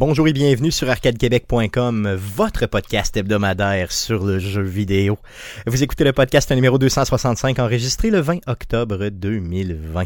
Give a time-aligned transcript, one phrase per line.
[0.00, 5.18] Bonjour et bienvenue sur arcadequebec.com, votre podcast hebdomadaire sur le jeu vidéo.
[5.66, 10.04] Vous écoutez le podcast numéro 265 enregistré le 20 octobre 2020.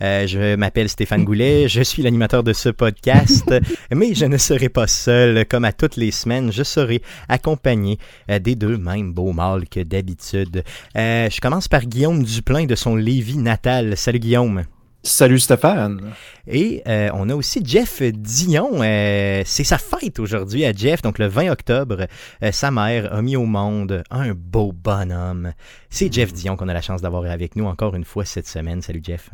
[0.00, 3.52] Euh, je m'appelle Stéphane Goulet, je suis l'animateur de ce podcast,
[3.90, 5.44] mais je ne serai pas seul.
[5.46, 7.98] Comme à toutes les semaines, je serai accompagné
[8.30, 10.62] euh, des deux mêmes beaux mâles que d'habitude.
[10.96, 13.96] Euh, je commence par Guillaume Duplain de son Lévis natal.
[13.96, 14.62] Salut Guillaume.
[15.04, 16.12] Salut Stéphane.
[16.46, 18.82] Et euh, on a aussi Jeff Dion.
[18.82, 22.06] Euh, c'est sa fête aujourd'hui à Jeff, donc le 20 octobre.
[22.42, 25.54] Euh, sa mère a mis au monde un beau bonhomme.
[25.90, 28.80] C'est Jeff Dion qu'on a la chance d'avoir avec nous encore une fois cette semaine.
[28.80, 29.30] Salut Jeff.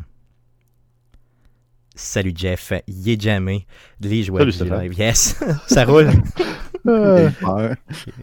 [1.93, 3.67] Salut Jeff, il est jamais
[4.01, 4.93] les joueurs du live.
[4.97, 6.09] Yes, ça roule.
[6.89, 7.29] Euh,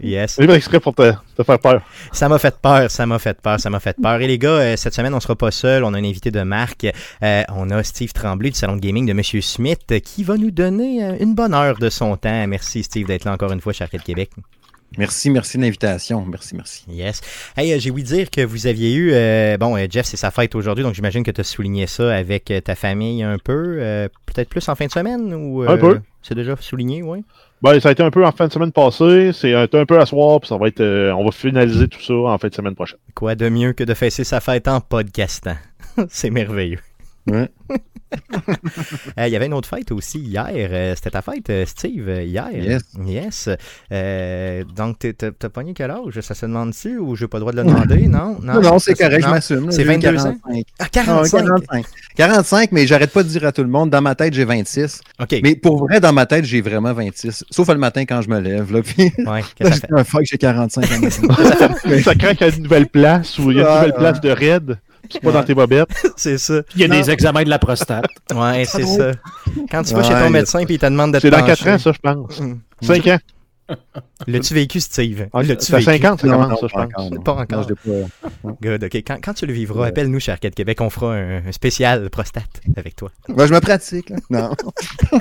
[0.03, 0.34] Yes.
[0.34, 1.83] C'est exprès pour te, te faire peur.
[2.12, 4.20] Ça m'a fait peur, ça m'a fait peur, ça m'a fait peur.
[4.20, 5.84] Et les gars, euh, cette semaine, on sera pas seul.
[5.84, 6.86] On a un invité de marque.
[7.23, 10.50] Euh, on a Steve Tremblay du salon de gaming de Monsieur Smith qui va nous
[10.50, 12.47] donner une bonne heure de son temps.
[12.47, 14.31] Merci Steve d'être là encore une fois Arcade Québec.
[14.98, 16.25] Merci, merci de l'invitation.
[16.25, 16.84] Merci, merci.
[16.89, 17.20] Yes.
[17.56, 20.84] Hey, j'ai ouï dire que vous aviez eu, euh, bon, Jeff, c'est sa fête aujourd'hui,
[20.84, 24.67] donc j'imagine que tu as souligné ça avec ta famille un peu, euh, peut-être plus
[24.69, 26.01] en fin de semaine ou euh, Un peu.
[26.23, 27.25] C'est déjà souligné, oui.
[27.62, 30.05] Ben, ça a été un peu en fin de semaine passée, c'est un, peu à
[30.05, 32.75] soir, puis ça va être, euh, on va finaliser tout ça en fin de semaine
[32.75, 32.98] prochaine.
[33.15, 35.57] Quoi de mieux que de fesser sa fête en podcastant?
[36.09, 36.81] C'est merveilleux.
[37.27, 37.51] Ouais.
[39.19, 40.47] Euh, Il y avait une autre fête aussi hier.
[40.53, 42.49] Euh, C'était ta fête, euh, Steve, hier.
[42.53, 42.83] Yes.
[43.05, 43.49] Yes.
[43.93, 46.21] Euh, donc, t'as pogné quel âge?
[46.21, 48.07] Ça se demande-tu ou j'ai pas le droit de le demander?
[48.07, 48.39] Non?
[48.41, 49.71] Non, non, c'est correct, je m'assume.
[49.73, 50.36] C'est j'ai 22 ans?
[50.47, 50.65] 45.
[50.79, 51.45] Ah, Ah, 45!
[51.45, 51.86] 45.
[52.17, 55.01] 45, mais j'arrête pas de dire à tout le monde, dans ma tête, j'ai 26.
[55.20, 55.36] OK.
[55.42, 57.45] Mais pour vrai, dans ma tête, j'ai vraiment 26.
[57.51, 58.73] Sauf le matin quand je me lève.
[58.73, 62.01] Là, puis Ouais, que là, fait- un fuck, j'ai 45 à matin.
[62.05, 64.79] ça craque à une nouvelle place, ou il y a une nouvelle place de raid,
[65.22, 65.89] pas dans tes bobettes.
[66.17, 66.62] c'est ça.
[66.74, 66.96] Il y a Non.
[67.00, 68.06] des examens de la prostate.
[68.34, 69.12] Ouais, c'est ça.
[69.70, 71.64] Quand tu vas chez ton médecin et il te demande de te C'est dans pencher.
[71.64, 72.40] 4 ans, ça, je pense.
[72.40, 72.61] Hum.
[72.83, 73.18] 5 ans.
[74.27, 75.27] L'as-tu vécu, Steve?
[75.33, 75.91] Ah, L'as-tu c'est à vécu?
[76.03, 77.07] 50, ça Non, commence, non, ça, je pas pense.
[77.13, 77.25] encore.
[77.25, 77.59] Pas encore.
[77.59, 78.09] Non, je l'ai
[78.45, 78.51] pas.
[78.63, 78.95] Good, OK.
[79.07, 79.89] Quand, quand tu le vivras, Ouais.
[79.89, 80.81] appelle-nous chez Arcade Québec.
[80.81, 83.11] On fera un, un spécial prostate avec toi.
[83.29, 84.11] Ouais, je me pratique.
[84.11, 84.17] Là.
[84.31, 84.51] Non.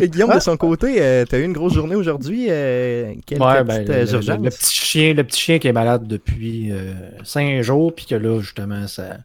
[0.00, 2.46] Et Guillaume, de son côté, euh, t'as eu une grosse journée aujourd'hui.
[2.50, 6.06] Euh, quelques Ouais, ben, euh, le- le petit chien, le petit chien qui est malade
[6.06, 6.92] depuis euh,
[7.22, 9.18] cinq jours, puis que là, justement, ça.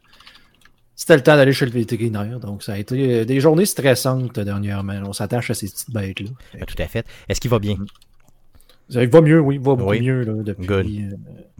[1.00, 2.38] C'était le temps d'aller chez le vétérinaire.
[2.40, 5.00] Donc, ça a été euh, des journées stressantes dernièrement.
[5.06, 6.28] On s'attache à ces petites bêtes-là.
[6.60, 7.06] Ah, tout à fait.
[7.26, 7.76] Est-ce qu'il va bien?
[8.90, 10.02] Ça, Il va mieux, oui, il va beaucoup Oui.
[10.02, 11.04] mieux là, depuis.
[11.04, 11.16] Euh,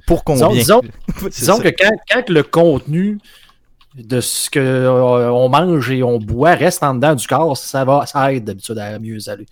[0.07, 0.51] Pour combien?
[0.51, 0.83] disons-
[1.31, 3.17] disons que quand, quand le contenu
[3.95, 8.05] de ce que euh, mange et on boit reste en dedans du corps, ça va,
[8.05, 9.47] ça aide d'habitude à mieux aller.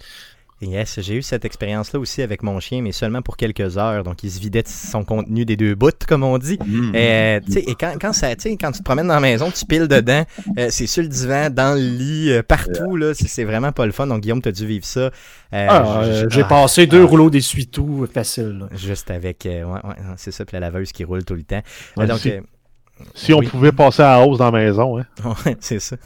[0.61, 4.03] Yes, j'ai eu cette expérience-là aussi avec mon chien, mais seulement pour quelques heures.
[4.03, 6.59] Donc, il se vidait de son contenu des deux bouts, comme on dit.
[6.67, 6.93] Mm.
[6.97, 9.21] Euh, tu sais, et quand, quand, ça, tu sais, quand tu te promènes dans la
[9.21, 10.25] maison, tu piles dedans,
[10.59, 13.93] euh, c'est sur le divan, dans le lit, euh, partout, là, c'est vraiment pas le
[13.93, 14.09] fun.
[14.09, 15.01] Donc, Guillaume, t'as dû vivre ça.
[15.01, 15.11] Euh,
[15.53, 17.07] Ah, J'ai ah, passé deux ah.
[17.07, 18.59] rouleaux d'essuie-tout facile.
[18.59, 18.69] là.
[18.77, 21.63] Juste avec, euh, ouais, ouais, c'est ça, puis la laveuse qui roule tout le temps.
[21.97, 22.29] Ouais, donc,
[23.15, 23.47] si- on Oui.
[23.47, 25.07] pouvait passer à la hausse dans la maison, hein.
[25.47, 25.97] ouais, c'est ça.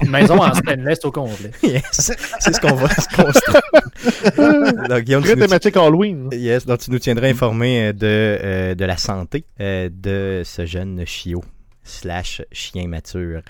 [0.00, 1.50] Une maison en stainless au complet.
[1.62, 4.88] Yes, c'est ce qu'on va se construire.
[4.88, 6.28] donc, Guillaume, Très tu nous, thématique Halloween.
[6.32, 10.66] yes, donc, tu nous tiendras informé euh, de, euh, de la santé euh, de ce
[10.66, 11.42] jeune chiot
[11.84, 13.42] slash chien mature.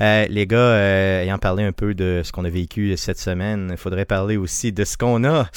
[0.00, 3.68] Euh, les gars, euh, ayant parlé un peu de ce qu'on a vécu cette semaine,
[3.72, 5.50] il faudrait parler aussi de ce qu'on a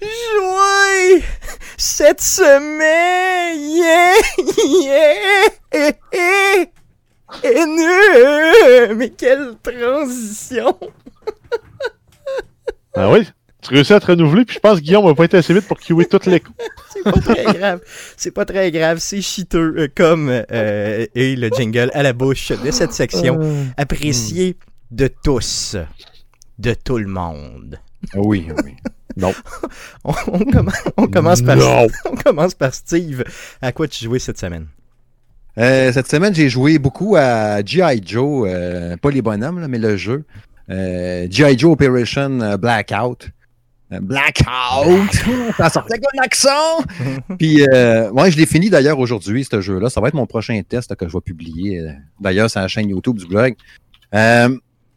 [0.00, 1.22] joué
[1.76, 3.60] cette semaine.
[3.60, 4.14] Yeah,
[7.44, 8.96] yeah, nul.
[8.96, 10.76] Mais quelle transition!
[12.94, 13.28] Ah oui?
[13.62, 15.66] Tu réussis à te renouveler, puis je pense que Guillaume va pas être assez vite
[15.66, 16.56] pour QA toutes les coups.
[16.92, 17.80] C'est pas très grave.
[18.16, 18.98] C'est pas très grave.
[19.00, 23.38] C'est chiteux euh, comme euh, et le jingle à la bouche de cette section.
[23.76, 24.56] Apprécié
[24.90, 25.76] de tous.
[26.58, 27.78] De tout le monde.
[28.14, 28.74] Ah Oui, oui.
[29.16, 29.34] Non.
[30.04, 31.86] On, on commence, on commence par, Non.
[32.10, 33.24] on commence par Steve.
[33.60, 34.66] À quoi tu jouais cette semaine?
[35.58, 38.00] Euh, cette semaine, j'ai joué beaucoup à G.I.
[38.04, 40.24] Joe, euh, pas les bonhommes, là, mais le jeu.
[40.70, 41.58] Euh, G.I.
[41.58, 43.28] Joe Operation euh, Blackout.
[43.92, 45.12] Euh, Blackout!
[45.56, 46.84] Ça sortait avec un accent!
[47.38, 49.90] Puis, euh, ouais, je l'ai fini d'ailleurs aujourd'hui, ce jeu-là.
[49.90, 51.80] Ça va être mon prochain test que je vais publier.
[51.80, 53.54] euh, D'ailleurs, c'est la chaîne YouTube du blog.
[54.14, 54.48] Euh,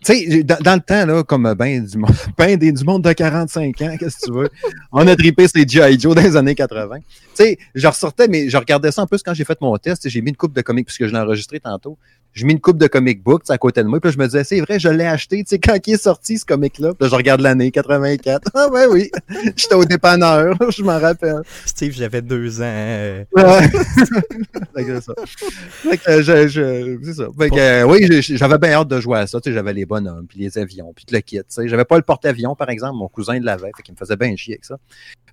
[0.06, 3.04] tu sais, dans, dans le temps, là, comme ben du, monde, ben des, du monde
[3.04, 4.50] de 45 ans, qu'est-ce que tu veux?
[4.92, 5.98] On a trippé ces G.I.
[6.00, 6.98] Joe dans les années 80.
[6.98, 7.04] Tu
[7.36, 10.07] sais, je ressortais, mais je regardais ça en plus quand j'ai fait mon test.
[10.10, 11.98] J'ai mis une coupe de comics puisque je l'ai enregistré tantôt.
[12.33, 14.25] Je mets une coupe de comic book à côté de moi, puis là, je me
[14.25, 16.91] disais, c'est vrai, je l'ai acheté, tu sais, quand il est sorti, ce comic-là.
[17.00, 18.50] Là, je regarde l'année, 84.
[18.53, 19.12] Ah ouais, oui,
[19.56, 21.41] j'étais au dépanneur, je m'en rappelle.
[21.65, 22.65] Steve, j'avais deux ans.
[22.65, 23.68] euh, Ouais.
[24.75, 25.13] Fait que c'est ça.
[25.25, 27.27] Fait que, je, je- c'est ça.
[27.38, 29.39] Fait que, euh, oui, j'avais bien hâte de jouer à ça.
[29.39, 31.38] Tu sais, j'avais les bonhommes, puis les avions, puis le kit.
[31.38, 32.95] Tu sais, j'avais pas le porte-avions, par exemple.
[32.97, 34.77] Mon cousin de l'avait, fait qu'il me faisait bien chier avec ça.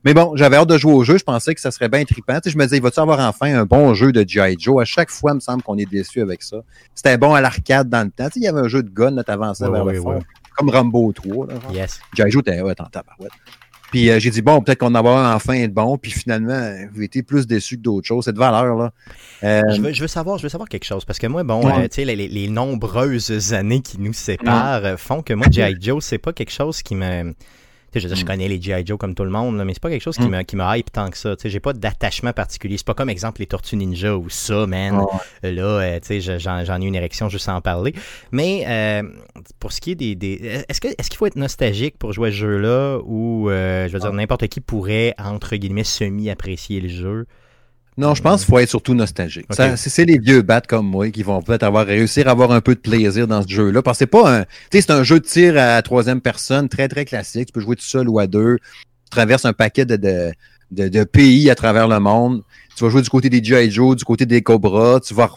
[0.04, 1.18] Mais bon, j'avais hâte de jouer au jeu.
[1.18, 2.34] Je pensais que ça serait bien trippant.
[2.40, 4.56] Tu sais, je me disais, il va-tu avoir enfin un bon jeu de G.I.
[4.58, 4.80] Joe?
[4.80, 6.56] À chaque fois, il me semble qu'on est déçu avec ça.
[6.94, 8.26] C'était bon à l'arcade dans le temps.
[8.26, 10.00] Tu sais, il y avait un jeu de gun, là, t'avançais Ouais, vers ouais, le
[10.00, 10.18] fond.
[10.56, 11.72] Comme Rambo 3, là, genre.
[11.72, 12.00] Yes.
[12.14, 12.30] G.I.
[12.30, 13.30] Joe était ouais, en tabarouette.
[13.90, 15.98] Puis euh, j'ai dit, bon, peut-être qu'on en va avoir enfin de bon.
[15.98, 18.24] Puis finalement, vous été plus déçus que d'autres choses.
[18.24, 18.92] Cette valeur, là.
[19.42, 21.66] Euh, Je veux, je veux savoir, je veux savoir quelque chose parce que moi, bon,
[21.66, 21.72] Ouais.
[21.76, 25.76] euh, tu sais, les, les- les nombreuses années qui nous séparent font que moi, G.I.
[25.80, 27.34] Joe, c'est pas quelque chose qui me.
[27.94, 28.26] Je, veux dire, je Mm.
[28.28, 28.86] connais les G.I.
[28.86, 30.30] Joe comme tout le monde, là, mais c'est pas quelque chose qui Mm.
[30.30, 31.34] me, qui me hype tant que ça.
[31.36, 32.76] Tu sais, j'ai pas d'attachement particulier.
[32.76, 35.04] C'est pas comme exemple les Tortues Ninja ou ça, man.
[35.42, 37.94] Là, euh, tu sais, je- j'en ai une érection juste à en parler.
[38.32, 39.02] Mais euh,
[39.58, 40.14] pour ce qui est des.
[40.14, 43.88] des- est-ce que est-ce qu'il faut être nostalgique pour jouer à ce jeu-là ou, euh,
[43.88, 47.26] je veux dire, n'importe qui pourrait, entre guillemets, semi-apprécier le jeu?
[48.00, 49.46] Non, je pense qu'il faut être surtout nostalgique.
[49.76, 52.74] C'est les vieux bats comme moi qui vont peut-être avoir réussir à avoir un peu
[52.74, 53.82] de plaisir dans ce jeu-là.
[53.82, 54.42] Parce que c'est pas un.
[54.42, 57.46] Tu sais, c'est un jeu de tir à troisième personne, très, très classique.
[57.48, 58.56] Tu peux jouer tout seul ou à deux.
[59.04, 60.32] Tu traverses un paquet de, de,
[60.70, 62.42] de, de pays à travers le monde.
[62.76, 63.70] Tu vas jouer du côté des G.I.
[63.70, 65.00] Joe, du côté des Cobras.
[65.00, 65.30] Tu vas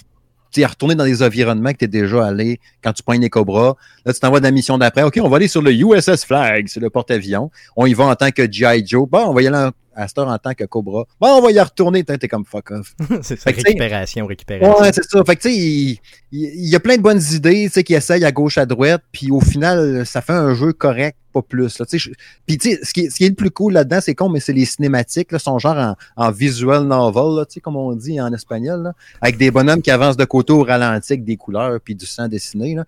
[0.69, 3.73] retourner dans des environnements que tu es déjà allé quand tu prends les Cobras.
[4.05, 5.03] Là, tu t'envoies de la mission d'après.
[5.03, 7.51] OK, on va aller sur le USS Flag, c'est le porte-avions.
[7.75, 8.85] On y va en tant que G.I.
[8.87, 9.09] Joe.
[9.09, 11.05] Bon, on va y aller en- à cette heure en tant que Cobra.
[11.19, 12.03] Bon, on va y retourner.
[12.03, 12.93] T'es comme fuck off.
[13.21, 14.81] c'est ça, récupération, récupération.
[14.81, 15.23] Ouais, c'est ça.
[15.23, 15.99] Fait que, tu sais,
[16.31, 19.03] il, y a plein de bonnes idées, tu sais, qui essayent à gauche, à droite,
[19.11, 22.09] puis au final, ça fait un jeu correct, pas plus, là, je-
[22.45, 24.29] Puis, tu sais, ce qui, est- ce qui est le plus cool là-dedans, c'est con,
[24.29, 27.75] mais c'est les cinématiques, là, sont genre en, en visual novel, là, tu sais, comme
[27.75, 31.23] on dit en espagnol, là, avec des bonhommes qui avancent de côté au ralenti, avec
[31.25, 32.85] des couleurs, puis du sang dessiné, là.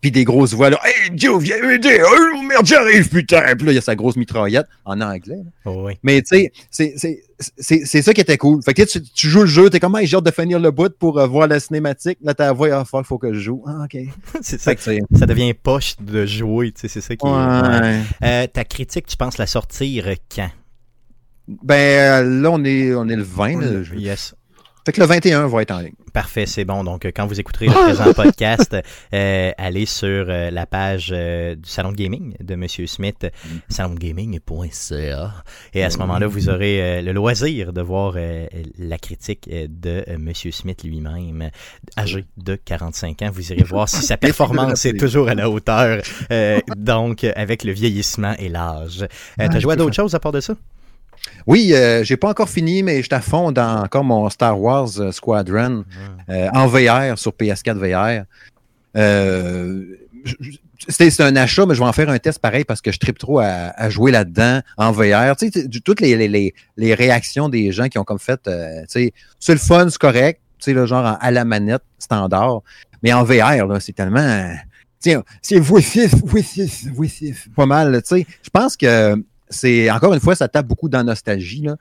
[0.00, 0.78] Puis des grosses voix, là.
[0.84, 2.00] Hey, Joe, viens m'aider!
[2.06, 3.42] Oh, merde, j'arrive, putain!
[3.56, 5.40] Puis là, il y a sa grosse mitraillette en anglais.
[5.64, 5.94] Oh, oui.
[6.04, 6.94] Mais tu sais,
[7.58, 8.62] c'est- ça qui était cool.
[8.62, 10.70] Fait que tu, tu joues le jeu, t'es comme, hey, j'ai hâte de finir le
[10.70, 12.18] bout pour euh, voir la cinématique.
[12.22, 13.64] Là, t'as la voix, ah, fuck, faut que je joue.
[13.66, 14.00] Ah, ok.
[14.40, 14.74] c'est ça.
[14.76, 15.00] Que c'est.
[15.18, 17.30] Ça devient poche de jouer, tu sais, c'est ça qui est.
[17.30, 18.00] Ouais.
[18.22, 20.50] Euh, ta critique, tu penses la sortir quand?
[21.64, 21.74] Ben,
[22.24, 23.60] euh, là, on est, on est le 20.
[23.60, 24.34] là, je- Yes.
[24.88, 25.92] Fait que le 21 va être en ligne.
[26.14, 26.82] Parfait, c'est bon.
[26.82, 28.74] Donc, euh, quand vous écouterez le présent podcast,
[29.12, 33.26] euh, allez sur euh, la page euh, du salon de gaming de Monsieur Smith,
[33.68, 35.44] salongaming.ca.
[35.74, 38.14] Et à ce moment-là, vous aurez euh, le loisir de voir
[38.78, 41.50] la critique de Monsieur Smith lui-même,
[41.98, 43.30] âgé de 45 ans.
[43.30, 46.00] Vous irez voir si sa performance est toujours à la hauteur,
[46.78, 49.06] donc avec le vieillissement et l'âge.
[49.36, 50.54] T'as joué à d'autres choses à part de ça?
[51.46, 54.88] Oui, euh, j'ai pas encore fini, mais je à fond dans encore mon Star Wars
[55.00, 55.84] euh, Squadron
[56.28, 58.24] euh, en VR sur PS4 VR.
[58.96, 59.84] Euh,
[60.88, 63.18] c'est un achat, mais je vais en faire un test pareil parce que je tripe
[63.18, 63.44] trop à,
[63.76, 65.36] à jouer là-dedans en VR.
[65.36, 68.40] Tu sais, tu- toutes les, les, les, les réactions des gens qui ont comme fait,
[68.44, 68.50] tu
[68.88, 72.60] sais, c'est le fun, c'est correct, tu sais, le genre en- à la manette standard,
[73.02, 74.50] mais en VR, là, c'est tellement,
[75.00, 78.26] tiens, c'est jouissif, jouissif, jouissif, pas mal, tu sais.
[78.42, 79.16] Je pense que
[79.50, 81.76] c'est, encore une fois, ça tape beaucoup dans la nostalgie, là.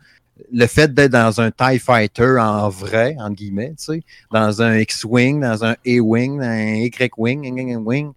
[0.54, 4.78] Le fait d'être dans un TIE Fighter en vrai, entre guillemets, tu sais, dans un
[4.78, 8.12] X-Wing, dans un A-Wing, dans un Y-Wing, wing,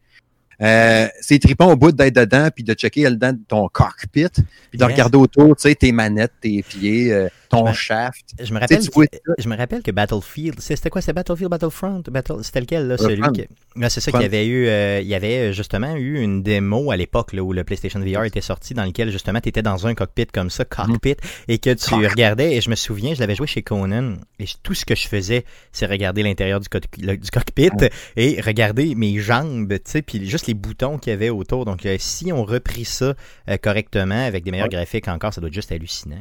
[0.61, 4.29] euh, c'est trippant au bout d'être dedans, puis de checker dedans de ton cockpit,
[4.71, 8.25] puis de regarder autour, tu sais, tes manettes, tes pieds, euh, ton Ben, shaft.
[8.43, 8.93] Je me rappelle, que,
[9.39, 12.97] je me rappelle que Battlefield, c'est- c'était quoi, c'était Battlefield, Battlefront, Battle, c'était lequel là,
[12.97, 13.45] celui qui,
[13.77, 16.43] là, c'est ça qu'il y avait eu, euh, il y avait euh, justement eu une
[16.43, 19.63] démo à l'époque là où le PlayStation VR était sorti, dans lequel justement tu étais
[19.63, 21.17] dans un cockpit comme ça, cockpit,
[21.49, 22.55] et que tu regardais.
[22.57, 25.09] Et je me souviens, je l'avais joué chez Conan, et je- tout ce que je
[25.09, 27.71] faisais, c'est regarder l'intérieur du, co- le- du cockpit
[28.17, 31.65] et regarder mes jambes, tu sais, puis juste les boutons qu'il y avait autour.
[31.65, 33.15] Donc euh, si on reprit ça
[33.49, 36.17] euh, correctement avec des meilleurs graphiques encore, ça doit être juste hallucinant.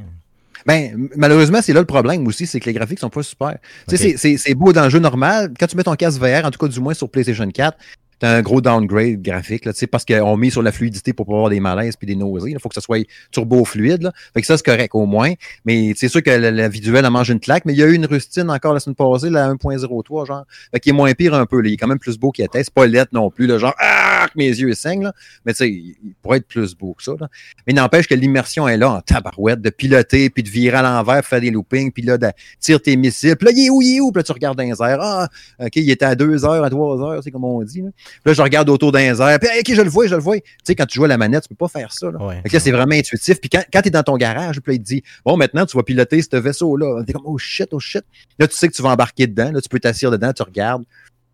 [0.66, 3.58] Ben, malheureusement, c'est là le problème aussi, c'est que les graphiques sont pas super.
[3.88, 5.54] Tu sais, c'est- c'est c'est beau dans le jeu normal.
[5.60, 7.78] Quand tu mets ton casque VR, en tout cas du moins sur PlayStation 4,
[8.20, 11.26] t'as un gros downgrade graphique, là, tu sais, parce qu'on met sur la fluidité pour
[11.26, 12.52] pas avoir des malaises puis des nausées.
[12.52, 14.02] Il faut que ça soit turbo fluide.
[14.04, 14.12] Là.
[14.34, 15.32] Fait que ça, c'est correct au moins.
[15.64, 17.64] Mais c'est sûr que la, la visuelle, elle mange une claque.
[17.64, 20.44] Mais il y a eu une rustine encore la semaine passée, la 1.03, genre.
[20.74, 21.62] Fait qu'il est moins pire un peu.
[21.62, 21.70] Là.
[21.70, 22.62] Il est quand même plus beau qu'il était.
[22.62, 25.04] C'est pas lettre non plus, là, genre, ah, que mes yeux saignent.
[25.04, 25.14] Là.
[25.46, 27.14] Mais tu sais, il, pourrait être plus beau que ça.
[27.20, 27.28] Là.
[27.68, 31.26] Mais n'empêche que l'immersion est là en tabarouette, de piloter, puis de virer à l'envers,
[31.26, 32.28] faire des loopings, puis là, de
[32.60, 33.36] tirer tes missiles.
[33.36, 34.12] Puis là, il est où, il est où?
[34.12, 35.00] Puis là, tu regardes dans les airs.
[35.02, 35.28] Ah,
[35.60, 37.82] OK, il était à 2 heures, à 3 heures, c'est comme on dit.
[37.82, 39.40] Là, Puis là je regarde autour dans les airs.
[39.40, 40.38] Puis, OK, je le vois, je le vois.
[40.38, 42.12] Tu sais, quand tu joues à la manette, tu peux pas faire ça.
[42.12, 42.24] Là.
[42.24, 42.42] Ouais.
[42.44, 43.40] Fait que là, c'est vraiment intuitif.
[43.40, 45.66] Puis quand, quand tu es dans ton garage, puis là, il te dit Bon, maintenant,
[45.66, 47.04] tu vas piloter ce vaisseau-là.
[47.06, 48.04] T'es comme Oh shit, oh shit.
[48.38, 49.52] Là, tu sais que tu vas embarquer dedans.
[49.52, 50.84] Là, tu peux t'asseoir dedans, tu regardes.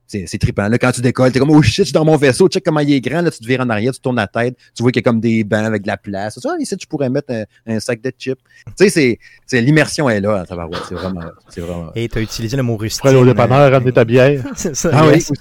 [0.07, 0.67] C'est c'est trippant.
[0.67, 2.79] Là, quand tu décolles, t'es comme, oh shit, je suis dans mon vaisseau, check comment
[2.81, 3.21] il est grand.
[3.21, 5.09] Là, tu te vires en arrière, tu tournes la tête, tu vois qu'il y a
[5.09, 6.39] comme des bancs avec de la place.
[6.39, 8.39] Ça, ici, tu pourrais mettre un, un sac de chips.
[8.77, 10.81] Tu sais, c'est, l'immersion est là, à tabarouette.
[10.89, 11.91] C'est vraiment, c'est vraiment.
[11.95, 13.01] Et tu as utilisé le mot rustine.
[13.07, 14.43] Après, au dépanneur, ramener ta bière.
[14.55, 15.33] C'est ça, Ah oui, aussi,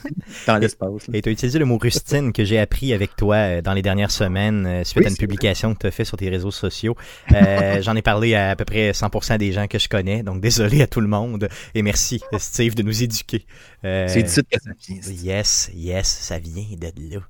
[0.47, 0.88] dans l'espace.
[1.09, 1.14] là.
[1.18, 3.83] Et tu as utilisé le mot rustine que j'ai appris avec toi euh, dans les
[3.83, 6.50] dernières semaines euh, suite Oui, à une publication que tu as fait sur tes réseaux
[6.50, 6.97] sociaux.
[7.33, 10.40] Euh, J'en ai parlé à à peu près 100% des gens que je connais, donc
[10.40, 13.47] désolé à tout le monde et merci Steve de nous éduquer.
[13.84, 15.00] Euh, C'est d'ici que ça vient.
[15.12, 17.20] Yes, yes, ça vient de là.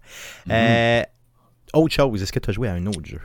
[0.46, 0.50] Mm.
[0.50, 1.02] Euh,
[1.74, 3.20] autre chose, est-ce que tu as joué à un autre jeu?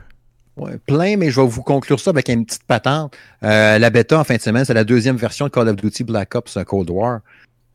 [0.58, 3.16] Ouais, plein, mais je vais vous conclure ça avec une petite patente.
[3.44, 6.04] Euh, la bêta en fin de semaine, c'est la deuxième version de Call of Duty
[6.04, 7.22] Black Ops Cold War.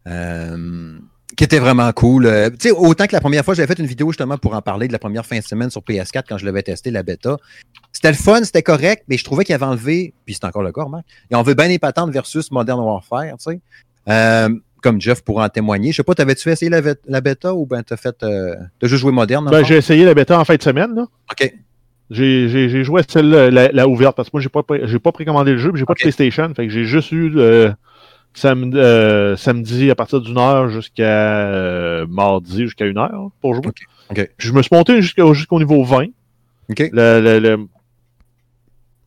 [0.06, 0.98] Euh,
[1.36, 2.26] qui était vraiment cool.
[2.26, 4.60] Euh, tu sais, autant que la première fois, j'avais fait une vidéo justement pour en
[4.60, 7.36] parler de la première fin de semaine sur PS4 quand je l'avais testé, la bêta.
[7.92, 10.72] C'était le fun, c'était correct, mais je trouvais qu'il avait enlevé, puis c'est encore le
[10.72, 13.60] cas, remarque, ils ont enlevé bien les patentes versus Modern Warfare, tu
[14.06, 14.50] sais.
[14.84, 15.92] Comme Jeff pourra en témoigner.
[15.92, 19.12] Je sais pas, t'avais-tu essayé la, bêta ou ben t'as fait, euh, t'as juste joué
[19.12, 19.48] moderne?
[19.50, 20.94] Ben, j'ai essayé la bêta en fin de semaine.
[20.94, 21.06] Là.
[21.32, 21.54] OK.
[22.10, 25.52] J'ai joué à celle la, la ouverte parce que moi j'ai pas j'ai pas précommandé
[25.52, 26.00] le jeu, j'ai pas Ok.
[26.00, 27.72] de PlayStation, fait que j'ai juste eu euh,
[28.34, 33.72] samedi, euh, samedi à partir d'une heure jusqu'à mardi jusqu'à une heure pour jouer.
[34.12, 36.08] Puis je me suis monté jusqu'au niveau 20.
[36.68, 36.90] OK.
[36.92, 37.56] Le,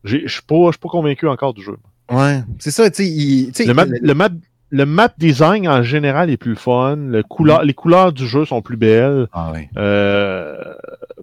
[0.02, 1.76] Je suis pas, pas convaincu encore du jeu.
[2.10, 2.40] Ouais.
[2.58, 3.04] C'est ça, tu
[3.52, 4.30] sais, Le map, le- le, map,
[4.70, 6.96] le map design en général est plus fun.
[6.96, 7.22] Le Mm.
[7.24, 9.26] couleur, Les couleurs du jeu sont plus belles.
[9.32, 9.68] Ah ouais.
[9.78, 10.56] Euh,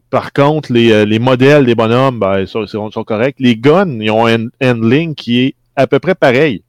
[0.09, 3.35] par contre, les, euh, les modèles des bonhommes, ben, ils sont, sont- sont corrects.
[3.39, 6.63] Les guns, ils ont un handling qui est à peu près pareil.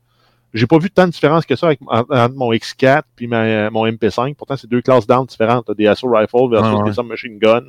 [0.54, 3.68] J'ai pas vu tant de différence que ça avec, en- entre mon X4 puis ma-
[3.70, 4.34] mon MP5.
[4.36, 5.66] Pourtant, c'est deux classes d'armes différentes.
[5.66, 6.84] T'as Des Assault Rifles versus ouais.
[6.84, 7.62] des Submachine Gun.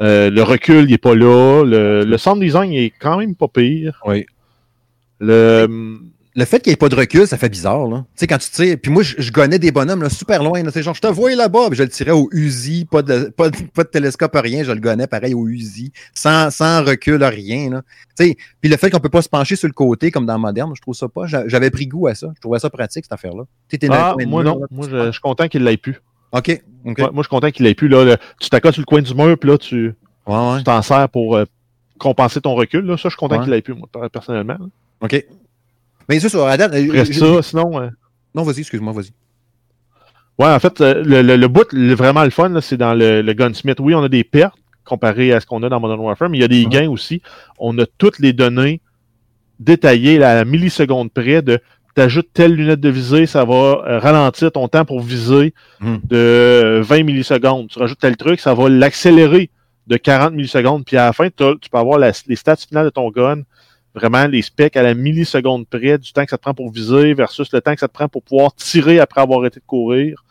[0.00, 1.62] Euh, le recul, il est pas là.
[1.64, 4.00] Le, le sound design il est quand même pas pire.
[4.06, 4.26] Oui.
[5.20, 5.68] Le,
[6.34, 7.98] Le fait qu'il n'y ait pas de recul, ça fait bizarre, là.
[7.98, 10.62] Tu sais, quand tu tires, puis moi, je, je gonnais des bonhommes, là, super loin,
[10.62, 10.70] là.
[10.72, 13.50] C'est genre, je te voyais là-bas, puis je le tirais au Uzi, pas de, pas
[13.50, 17.68] de, pas de télescope, rien, je le gonnais pareil au Uzi, sans, sans recul, rien,
[17.68, 17.82] là.
[18.18, 20.38] Tu sais, puis le fait qu'on peut pas se pencher sur le côté, comme dans
[20.38, 21.26] Moderne, je trouve ça pas.
[21.26, 22.28] J'a- J'avais pris goût à ça.
[22.34, 23.42] Je trouvais ça pratique, cette affaire-là.
[23.90, 24.58] Ah, moi non.
[24.60, 26.00] là, Moi, je, je suis content qu'il l'ait plus.
[26.32, 26.48] OK.
[26.48, 26.62] Ouais,
[26.96, 27.88] moi, je suis content qu'il l'ait plus.
[27.88, 29.94] Là, Le- tu t'accotes sur le coin du mur, puis là, tu
[30.26, 30.62] Ouais, ouais.
[30.62, 31.44] t'en sers pour euh,
[31.98, 32.86] compenser ton recul.
[32.86, 32.96] Là.
[32.96, 34.56] Ça, je suis content qu'il l'ait plus, moi, per- personnellement.
[34.58, 34.66] là.
[35.02, 35.26] OK.
[36.08, 37.80] Mais c'est ça, Reste ça, sinon.
[37.80, 37.88] euh,
[38.34, 39.10] Non, vas-y, excuse-moi, vas-y.
[40.38, 43.22] Ouais, en fait, euh, le, le, le bout, le- vraiment le fun, c'est dans le,
[43.22, 43.78] le Gunsmith.
[43.80, 44.54] Oui, on a des pertes
[44.84, 47.22] comparé à ce qu'on a dans Modern Warfare, mais il y a des gains aussi.
[47.58, 48.80] On a toutes les données
[49.60, 51.60] détaillées à la milliseconde près de
[51.94, 53.54] t'ajoutes telle lunette de visée, ça va
[53.86, 56.00] euh, ralentir ton temps pour viser Mhm.
[56.04, 57.68] de euh, 20 millisecondes.
[57.68, 59.50] Tu rajoutes tel truc, ça va l'accélérer
[59.86, 60.84] de 40 millisecondes.
[60.84, 61.34] Puis à la fin, tu
[61.70, 63.42] peux avoir la- les stats finales de ton gun,
[63.94, 67.14] vraiment les specs à la milliseconde près du temps que ça te prend pour viser
[67.14, 70.24] versus le temps que ça te prend pour pouvoir tirer après avoir arrêté de courir.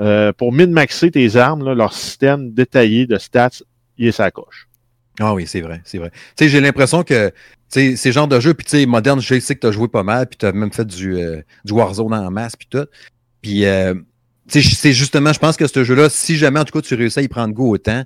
[0.00, 3.62] Euh, pour min-maxer tes armes, là, leur système détaillé de stats,
[3.96, 4.68] il est sa coche.
[5.20, 6.10] Ah oui, c'est vrai, c'est vrai.
[6.10, 7.34] Tu sais, j'ai l'impression que tu
[7.68, 9.88] sais, ces genres de jeux, puis tu sais, moderne, je sais que tu as joué
[9.88, 12.86] pas mal, puis tu as même fait du, euh, du Warzone en masse, puis tout.
[13.40, 13.94] Puis, euh,
[14.48, 17.22] c'est justement, je pense que ce jeu-là, si jamais, en tout cas, tu réussis à
[17.22, 18.04] y prendre goût autant,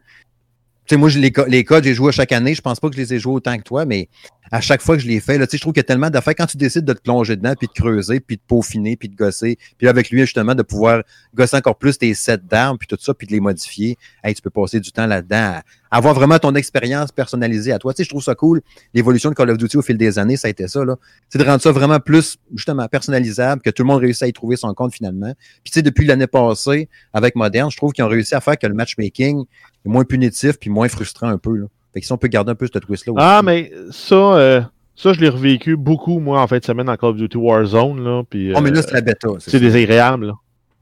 [0.88, 3.14] sais, moi, les, les codes, j'ai joué chaque année, je pense pas que je les
[3.14, 4.09] ai joués autant que toi, mais
[4.50, 6.35] à chaque fois que je les fais, là, je trouve qu'il y a tellement d'affaires
[6.35, 9.16] quand tu décides de te plonger dedans, puis de creuser, puis de peaufiner, puis de
[9.16, 11.02] gosser, puis avec lui, justement, de pouvoir
[11.35, 14.42] gosser encore plus tes sets d'armes, puis tout ça, puis de les modifier, hey, tu
[14.42, 17.92] peux passer du temps là-dedans avoir vraiment ton expérience personnalisée à toi.
[17.92, 18.61] Tu sais, je trouve ça cool.
[18.95, 20.97] L'évolution de Call of Duty au fil des années, ça a été ça, là.
[21.28, 24.33] C'est de rendre ça vraiment plus, justement, personnalisable, que tout le monde réussisse à y
[24.33, 25.33] trouver son compte finalement.
[25.64, 28.59] Puis, tu sais, depuis l'année passée, avec Modern, je trouve qu'ils ont réussi à faire
[28.59, 29.45] que le matchmaking
[29.88, 31.66] moins punitif puis moins frustrant un peu, là.
[31.95, 33.23] Fait que si on peut garder un peu ce twist-là aussi.
[33.25, 34.61] Ah, mais ça, euh,
[34.95, 38.04] ça je l'ai revécu beaucoup, moi, en fin de semaine dans Call of Duty Warzone.
[38.04, 39.28] Là, puis, Oh, mais là, euh, c'est la bêta.
[39.38, 40.26] c'est désagréable.
[40.26, 40.33] Là.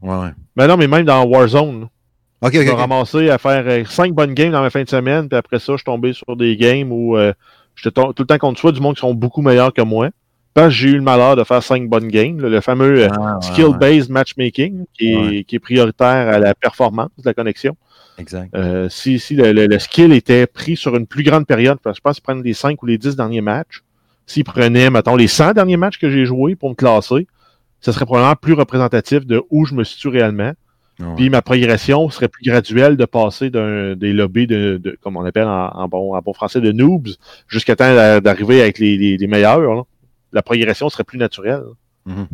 [0.02, 0.32] Ouais, ouais.
[0.56, 1.86] Mais non, mais même dans Warzone, là,
[2.42, 2.66] OK, OK.
[2.68, 2.76] ok.
[2.78, 5.76] ramassé à faire 5 bonnes games dans ma fin de semaine, puis après ça, je
[5.78, 7.32] suis tombé sur des games où euh,
[7.76, 10.10] j'étais to- tout le temps contre soit du monde qui sont beaucoup meilleurs que moi.
[10.56, 13.08] Parce que j'ai eu le malheur de faire 5 bonnes games, là, le fameux euh,
[13.20, 15.44] Ah, skill-based matchmaking, qui est, Ouais.
[15.44, 17.76] qui est prioritaire à la performance de la connexion.
[18.18, 18.48] Exact.
[18.56, 21.96] Euh, si si le, le- le skill était pris sur une plus grande période, parce
[21.96, 23.82] que je pense qu'ils prennent les 5 ou les 10 derniers matchs,
[24.26, 27.26] s'ils prenaient, mettons, les 100 derniers matchs que j'ai joués pour me classer,
[27.82, 30.52] ce serait probablement plus représentatif de où je me situe réellement.
[30.98, 31.06] Ouais.
[31.16, 35.24] Puis ma progression serait plus graduelle de passer d'un des lobbies de, de comme on
[35.26, 37.08] appelle en, en bon, en bon français, de noobs,
[37.46, 39.60] jusqu'à temps d'a- d'arriver avec les, les, les meilleurs.
[39.60, 39.82] là.
[40.36, 41.64] La progression serait plus naturelle.
[42.04, 42.28] Mhm.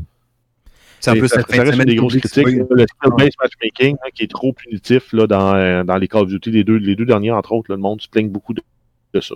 [1.01, 2.31] C'est en Et plus ça, cette reste des grosses critiques.
[2.33, 6.07] c'est là, Le skill-based matchmaking hein, qui est trop punitif là, dans, euh, dans les
[6.09, 7.71] Call of Duty, les deux, les deux derniers, entre autres.
[7.71, 8.63] là, le monde se plaigne beaucoup de,
[9.15, 9.35] de ça.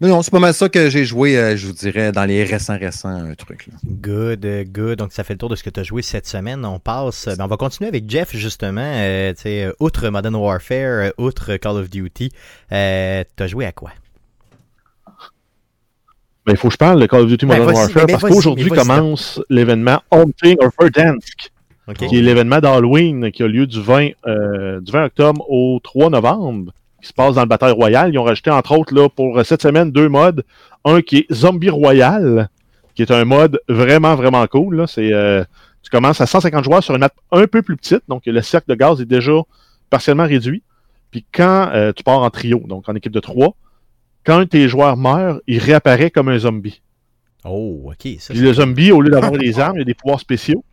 [0.00, 2.42] Mais non, c'est pas mal ça que j'ai joué, euh, je vous dirais, dans les
[2.42, 3.68] récents, récents euh, trucs.
[3.68, 3.74] Là.
[3.86, 4.98] Good, good.
[4.98, 6.64] Donc, ça fait le tour de ce que tu as joué cette semaine.
[6.64, 7.28] On passe.
[7.28, 8.80] ben, on va continuer avec Jeff, justement.
[8.82, 12.32] Euh, outre Modern Warfare, outre Call of Duty,
[12.72, 13.92] euh, tu as joué à quoi?
[16.46, 18.22] Ben, il faut que je parle de Call of Duty Ben, Modern Warfare mais parce
[18.22, 21.50] qu'aujourd'hui mais commence l'événement Haunting of Verdansk,
[21.96, 26.10] qui est l'événement d'Halloween qui a lieu du 20, euh, du 20 octobre au 3
[26.10, 28.12] novembre, qui se passe dans le Bataille Royale.
[28.12, 30.44] Ils ont rajouté, entre autres, là, pour cette semaine, deux modes.
[30.84, 32.48] Un qui est Zombie Royal,
[32.94, 34.76] qui est un mode vraiment, vraiment cool.
[34.76, 34.86] Là.
[34.86, 35.44] C'est, euh,
[35.82, 38.70] tu commences à 150 joueurs sur une map un peu plus petite, donc le cercle
[38.70, 39.40] de gaz est déjà
[39.90, 40.62] partiellement réduit.
[41.10, 43.54] Puis quand euh, tu pars en trio, donc en équipe de trois,
[44.24, 46.80] quand un de tes joueurs meurt, il réapparaît comme un zombie.
[47.44, 48.08] Oh, OK.
[48.18, 50.64] Ça, Puis le zombie, au lieu d'avoir des armes, il a des pouvoirs spéciaux.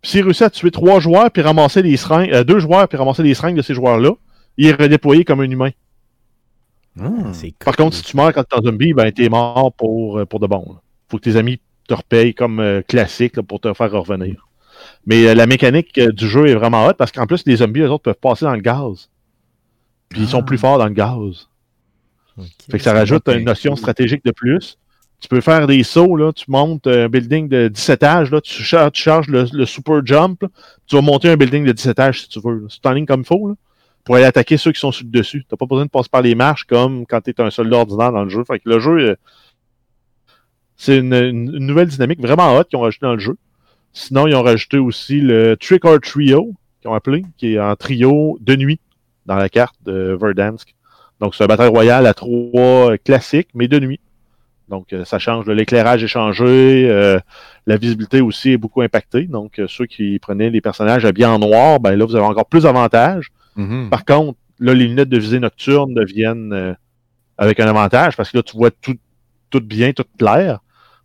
[0.00, 2.96] Puis s'il réussit à tuer trois joueurs puis ramasser les seringues, euh, deux joueurs puis
[2.96, 4.12] ramasser les seringues de ces joueurs-là,
[4.56, 5.70] il est redéployé comme un humain.
[6.96, 7.32] Hmm.
[7.34, 7.56] c'est cool.
[7.64, 10.40] Par contre, si tu meurs quand t'es un zombie, ben t'es mort pour, euh, pour
[10.40, 10.64] de bon.
[10.66, 10.80] là.
[11.10, 14.48] Faut que tes amis te repayent comme euh, classique là, pour te faire revenir.
[15.04, 17.80] Mais euh, la mécanique euh, du jeu est vraiment hot parce qu'en plus, les zombies,
[17.80, 19.10] eux autres, peuvent passer dans le gaz.
[20.08, 20.44] Puis ils sont Ah.
[20.44, 21.48] plus forts dans le gaz.
[22.70, 23.78] Fait que ça rajoute une notion cool.
[23.78, 24.78] stratégique de plus.
[25.20, 28.62] Tu peux faire des sauts, là, tu montes un building de 17 étages, là, tu,
[28.62, 30.48] char- tu charges le, le super jump, là,
[30.86, 32.60] tu vas monter un building de 17 étages si tu veux.
[32.60, 32.66] là.
[32.68, 33.54] C'est en ligne comme il faut, là,
[34.04, 35.44] pour aller attaquer ceux qui sont sur le dessus.
[35.48, 38.12] T'as pas besoin de passer par les marches comme quand tu es un soldat ordinaire
[38.12, 38.44] dans le jeu.
[38.46, 39.14] Fait que le jeu, euh,
[40.76, 43.36] c'est une, une- une nouvelle dynamique vraiment hot qu'ils ont rajouté dans le jeu.
[43.94, 46.52] Sinon, ils ont rajouté aussi le Trick or Trio,
[46.82, 48.78] qu'ils ont appelé, qui est en trio de nuit
[49.24, 50.74] dans la carte de Verdansk.
[51.20, 54.00] Donc, c'est un bataille royale à trois classiques, mais de nuit.
[54.68, 55.46] Donc, euh, ça change.
[55.48, 56.88] L'éclairage est changé.
[56.90, 57.18] euh,
[57.66, 59.22] la visibilité aussi est beaucoup impactée.
[59.22, 62.46] Donc, euh, ceux qui prenaient les personnages habillés en noir, ben là, vous avez encore
[62.46, 63.28] plus d'avantages.
[63.56, 63.88] Mhm.
[63.90, 66.74] Par contre, là, les lunettes de visée nocturne deviennent euh,
[67.38, 68.96] avec un avantage parce que là, tu vois tout,
[69.50, 70.58] tout bien, tout clair.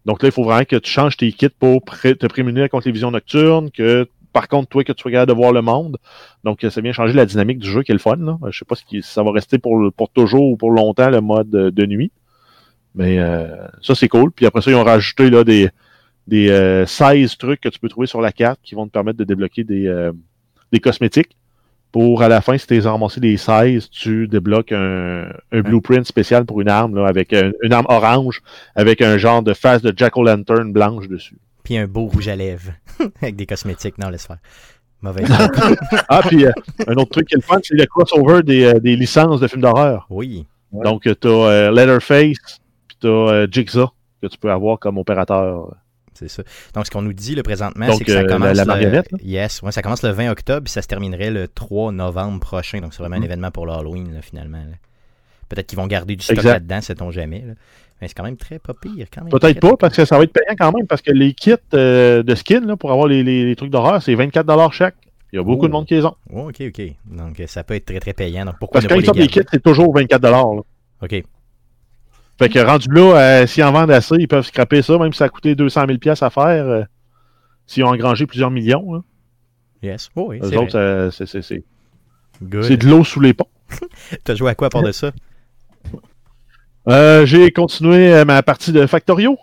[0.06, 2.88] Donc là, il faut vraiment que tu changes tes kits pour pré- te prémunir contre
[2.88, 5.98] les visions nocturnes, que par contre, toi, que tu capable de voir le monde.
[6.44, 8.15] Donc, euh, ça vient changer la dynamique du jeu qui est le fun.
[8.17, 8.37] Là.
[8.50, 11.72] Je sais pas si ça va rester pour, toujours ou pour longtemps le mode euh,
[11.72, 12.11] de nuit.
[12.96, 13.48] Mais euh,
[13.81, 14.31] ça, c'est cool.
[14.31, 15.70] Puis après ça, ils ont rajouté là, des,
[16.27, 19.17] des euh, 16 trucs que tu peux trouver sur la carte qui vont te permettre
[19.17, 20.11] de débloquer des,
[20.72, 21.37] des cosmétiques.
[21.91, 26.61] Pour à la fin, si tu ramassés les 16, tu débloques un, blueprint spécial pour
[26.61, 28.41] une arme, avec un- une arme orange,
[28.75, 31.37] avec un genre de face de Jack-O-Lantern blanche dessus.
[31.72, 32.74] Puis un beau rouge à lèvres
[33.22, 33.98] avec des cosmétiques.
[33.98, 34.40] Non, laisse faire.
[35.01, 35.24] Mauvais.
[36.10, 36.51] Ah, puis euh,
[36.86, 39.48] un autre truc qui est le fun, c'est le crossover des, euh, des licences de
[39.48, 40.05] films d'horreur.
[40.10, 40.46] oui.
[40.74, 40.84] Ouais.
[40.84, 43.90] Donc, tu as Leatherface, puis tu as Jigsaw,
[44.22, 45.75] que tu peux avoir comme opérateur.
[46.14, 46.44] C'est ça.
[46.74, 48.75] Donc, ce qu'on nous dit le présentement, Donc, c'est que ça euh, la- commence, la
[48.92, 52.40] le- yes, ouais, ça commence le 20 octobre, puis ça se terminerait le 3 novembre
[52.42, 52.79] prochain.
[52.81, 53.25] Donc, c'est vraiment un Mhm.
[53.25, 54.62] événement pour l'Halloween, finalement.
[55.50, 57.44] Peut-être qu'ils vont garder du stock là-dedans, sait-on jamais.
[57.48, 57.53] là.
[58.01, 59.05] Mais c'est quand même très pas pire.
[59.14, 61.33] Quand même Peut-être pas, parce que ça va être payant quand même, parce que les
[61.33, 64.96] kits euh, de skin là, pour avoir les, les- les trucs d'horreur, c'est 24$ chaque.
[65.31, 65.68] Il y a beaucoup Oh.
[65.68, 66.16] de monde qui les ont.
[66.33, 66.81] Oh, ok, ok.
[67.05, 68.44] Donc, euh, ça peut être très, très payant.
[68.46, 70.55] Donc, pourquoi Parce que quand ils sortent les kits, c'est toujours 24$.
[70.55, 70.61] là.
[71.03, 71.24] Ok.
[72.40, 75.20] Fait que rendu là, euh, s'ils en vendent assez, ils peuvent scraper ça, même si
[75.20, 76.66] ça a coûté 200 000$ piastres à faire.
[76.66, 76.83] euh,
[77.68, 79.01] s'ils ont engrangé plusieurs millions, là.
[79.83, 80.09] Yes.
[80.16, 81.64] Oh, oui, Eux c'est autres, c'est- c'est
[82.77, 83.48] de l'eau sous les ponts.
[84.24, 85.11] T'as joué à quoi à part de ça?
[86.87, 89.37] Euh, j'ai continué euh, ma partie de Factorio.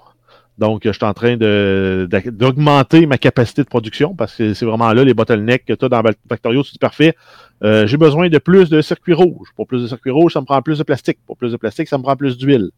[0.59, 5.05] Donc, je suis en train d'augmenter ma capacité de production parce que c'est vraiment là
[5.05, 7.14] les bottlenecks que tu as dans Factorio, c'est parfait.
[7.62, 9.51] Euh, j'ai besoin de plus de circuits rouges.
[9.55, 11.18] Pour plus de circuits rouges, ça me prend plus de plastique.
[11.27, 12.70] Pour plus de plastique, ça me prend plus d'huile.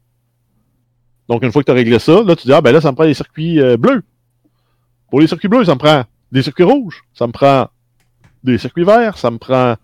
[1.26, 2.90] Donc, une fois que tu as réglé ça, là, tu dis, ah ben là, ça
[2.90, 4.02] me prend des circuits bleus.
[5.08, 7.02] Pour les circuits bleus, ça me prend des circuits rouges.
[7.14, 7.68] Ça me prend
[8.44, 9.16] des circuits verts.
[9.16, 9.76] Ça me prend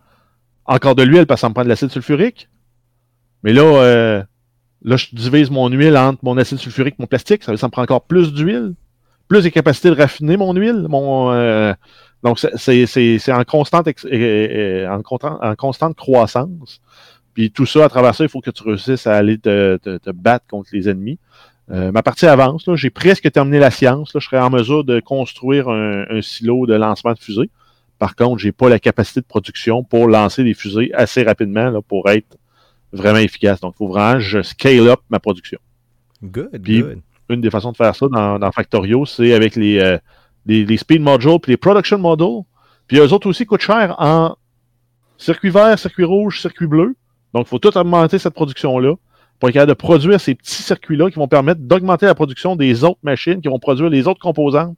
[0.66, 2.50] encore de l'huile parce que ça me prend de l'acide sulfurique.
[3.42, 4.26] Mais là,
[4.87, 7.42] Là, je divise mon huile entre mon acide sulfurique et mon plastique.
[7.42, 8.75] Ça, ça me prend encore plus d'huile,
[9.27, 10.87] plus de capacité de raffiner mon huile.
[10.88, 11.75] Euh,
[12.22, 13.88] donc, c'est- en constante,
[15.96, 16.81] croissance.
[17.35, 20.46] Puis tout ça, à travers ça, il faut que tu réussisses à aller te, battre
[20.49, 21.18] contre les ennemis.
[21.72, 22.64] Euh, ma partie avance.
[22.77, 24.12] J'ai presque terminé la science.
[24.14, 27.51] Je serais en mesure de construire un, silo de lancement de fusée.
[27.99, 32.09] Par contre, j'ai pas la capacité de production pour lancer des fusées assez rapidement pour
[32.09, 32.37] être
[32.96, 33.61] vraiment efficace.
[33.61, 35.59] Donc, il faut vraiment que je scale up ma production.
[36.22, 37.00] Good, Puis- good.
[37.28, 39.98] Une des façons de faire ça dans, dans Factorio, c'est avec les, euh,
[40.46, 42.44] les, les speed modules puis les production modules.
[42.87, 44.37] Puis eux autres aussi coûtent cher en
[45.18, 46.94] circuit vert, circuit rouge, circuit bleu.
[47.35, 48.94] Donc, il faut tout augmenter cette production-là
[49.40, 52.85] pour être capable de produire ces petits circuits-là qui vont permettre d'augmenter la production des
[52.85, 54.76] autres machines qui vont produire les autres composantes.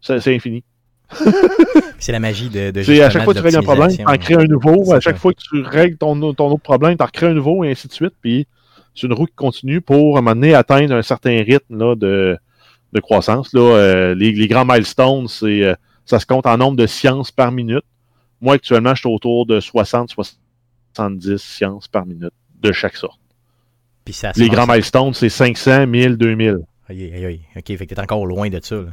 [0.00, 0.64] C'est infini.
[1.98, 4.04] C'est la magie de, de C'est à chaque fois que tu règles un problème, tu
[4.04, 4.92] en crées un nouveau.
[4.92, 7.64] À chaque fois que tu règles ton, ton autre problème, tu en recrées un nouveau
[7.64, 8.14] et ainsi de suite.
[8.20, 8.46] Puis
[8.94, 11.94] c'est une roue qui continue pour, à un moment donné, atteindre un certain rythme là,
[11.94, 12.36] de,
[12.92, 13.52] de croissance.
[13.52, 13.60] Là.
[13.60, 17.52] Euh, les, les grands milestones, c'est euh, ça se compte en nombre de sciences par
[17.52, 17.84] minute.
[18.40, 23.20] Moi, actuellement, je suis autour de 60-70 sciences par minute de chaque sorte.
[24.04, 26.58] Puis ça se Les grands milestones, c'est 500, 1000, 2000.
[26.88, 27.40] Aïe, aïe, aïe.
[27.56, 28.76] Ok, fait que t'es encore loin de ça.
[28.76, 28.90] là.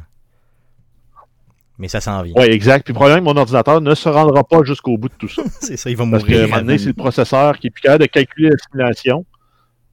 [1.78, 2.34] Mais ça s'en vient.
[2.36, 2.84] Oui, exact.
[2.84, 5.42] Puis probablement que mon ordinateur ne se rendra pas jusqu'au bout de tout ça.
[5.60, 6.48] C'est ça, il va Parce un mourir.
[6.48, 9.24] moment donné, c'est le processeur qui est plus capable de calculer la simulation.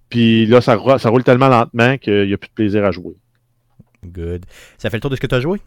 [0.10, 2.92] Puis là, ça, roule- ça roule tellement lentement qu'il n'y a plus de plaisir à
[2.92, 3.16] jouer.
[4.04, 4.46] Good.
[4.78, 5.60] Ça fait le tour de ce que tu as joué?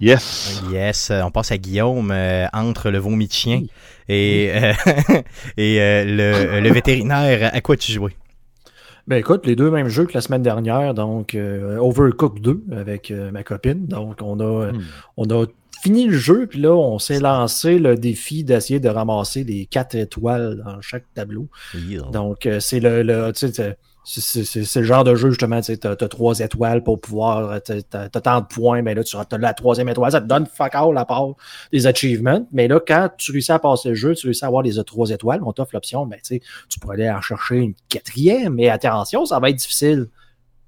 [0.00, 0.62] Yes.
[0.70, 3.62] Yes, on passe à Guillaume euh, entre le vomi de chien
[4.08, 4.72] et, euh,
[5.56, 7.50] et euh, le, le vétérinaire.
[7.54, 8.14] À quoi tu jouais?
[9.08, 13.10] Ben écoute, les deux mêmes jeux que la semaine dernière, donc euh, Overcooked 2 avec
[13.10, 13.86] euh, ma copine.
[13.86, 14.82] Donc on a, Hmm.
[15.16, 15.46] on a
[15.82, 19.94] fini le jeu, puis là on s'est lancé le défi d'essayer de ramasser les quatre
[19.94, 21.48] étoiles dans chaque tableau.
[22.10, 25.96] Donc euh, c'est le, le tu sais, c'est- le genre de jeu justement, tu as,
[25.96, 29.52] trois étoiles pour pouvoir, euh, t'as- t'as tant de points, mais là tu as la
[29.52, 31.34] troisième étoile, ça te donne fuck all à part
[31.72, 32.46] des achievements.
[32.52, 35.10] Mais là, quand tu réussis à passer le jeu, tu réussis à avoir les trois
[35.10, 39.26] étoiles, on t'offre l'option, ben tu tu pourrais aller en chercher une quatrième, mais attention,
[39.26, 40.08] ça va être difficile.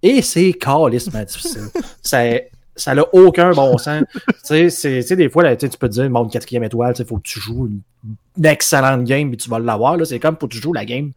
[0.02, 1.68] Et c'est calissement difficile.
[2.02, 2.22] Ça
[2.78, 4.04] ça n'a aucun bon sens.
[4.46, 6.94] tu sais, tu des fois, là, tu tu peux te dire, bon, une quatrième étoile,
[6.96, 9.96] il faut que tu joues une, excellente game, puis tu vas l'avoir.
[9.96, 11.12] Là, c'est comme pour que tu joues la game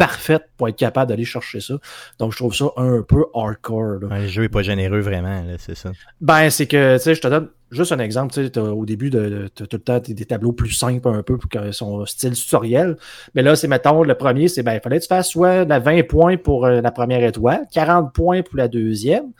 [0.00, 1.74] parfaite pour être capable d'aller chercher ça.
[2.18, 4.00] Donc, je trouve ça un peu hardcore.
[4.00, 4.08] là.
[4.08, 5.92] Ouais, le jeu est pas généreux vraiment, là, c'est ça.
[6.22, 8.32] Ben, c'est que, tu sais, je te donne juste un exemple.
[8.32, 11.36] Tu sais, au début, de, tout le temps des des tableaux plus simples un peu
[11.36, 12.96] pour que son style tutoriel.
[13.34, 15.78] Mais là, c'est, mettons, le premier, c'est, ben, il fallait que tu fasses soit la
[15.78, 19.32] 20 points pour euh, la première étoile, 40 points pour la deuxième,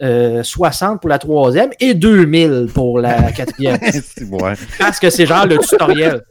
[0.00, 3.78] euh, 60 pour la troisième et 2000 pour la quatrième.
[4.78, 6.22] Parce que c'est genre le tutoriel.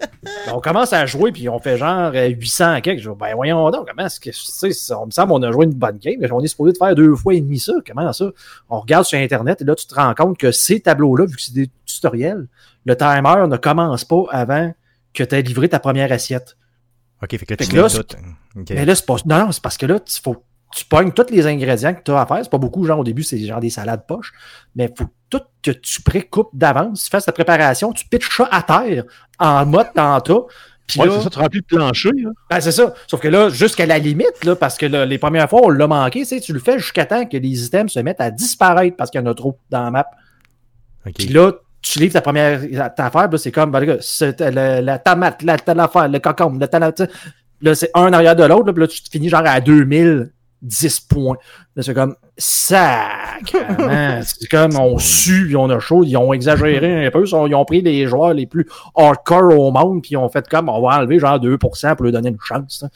[0.54, 3.02] On commence à jouer, puis on fait genre euh, 800 à quelque.
[3.02, 5.52] Je dis, ben voyons donc, comment est-ce que, tu sais, on me semble on a
[5.52, 7.74] joué une bonne game, mais on est supposé de faire deux fois et demi ça.
[7.86, 8.30] Comment ça?
[8.70, 11.42] On regarde sur Internet, et là, tu te rends compte que ces tableaux-là, vu que
[11.42, 12.48] c'est des tutoriels,
[12.86, 14.74] le timer ne commence pas avant
[15.14, 16.56] que tu aies livré ta première assiette.
[17.22, 17.88] Ok, fait que là, Fait tu que là.
[18.70, 19.16] Mais là, c'est pas.
[19.26, 20.44] Non, non, c'est parce que là, tu faut
[20.76, 22.40] tu pognes tous les ingrédients que tu as à faire.
[22.42, 24.34] C'est pas beaucoup, genre au début, c'est genre des salades poches.
[24.76, 27.04] Mais faut tout que tu précoupes d'avance.
[27.04, 29.04] Tu fasses ta préparation, tu pitches ça à terre
[29.40, 30.48] en mode tantôt.
[30.88, 32.12] Puis Ouais, c'est ça, tu remplis le plancher.
[32.50, 32.94] Ben, c'est ça.
[33.08, 35.86] Sauf que là, jusqu'à la limite, là, parce que là, les premières fois, on l'a
[35.86, 38.96] manqué, tu sais, tu le fais jusqu'à temps que les items se mettent à disparaître
[38.96, 40.08] parce qu'il y en a trop dans la map.
[41.06, 41.14] Ok.
[41.16, 41.52] Puis là,
[41.82, 42.62] tu livres ta première
[42.96, 46.94] ta affaire, c'est comme ben, euh, la, tomate, la, telle affaire, le cocombe, le talent.
[47.62, 49.60] Là, c'est un arrière de l'autre, là, puis là, tu te finis genre à
[50.62, 51.38] 2010 points.
[51.80, 54.22] C'est comme sacrément.
[54.24, 57.66] c'est comme on sue, puis on a chaud, ils ont exagéré un peu, ils ont,
[57.66, 60.98] pris les joueurs les plus hardcore au monde, puis ils ont fait comme on va
[61.00, 62.84] enlever genre 2% pour lui donner une chance.
[62.84, 62.90] hein.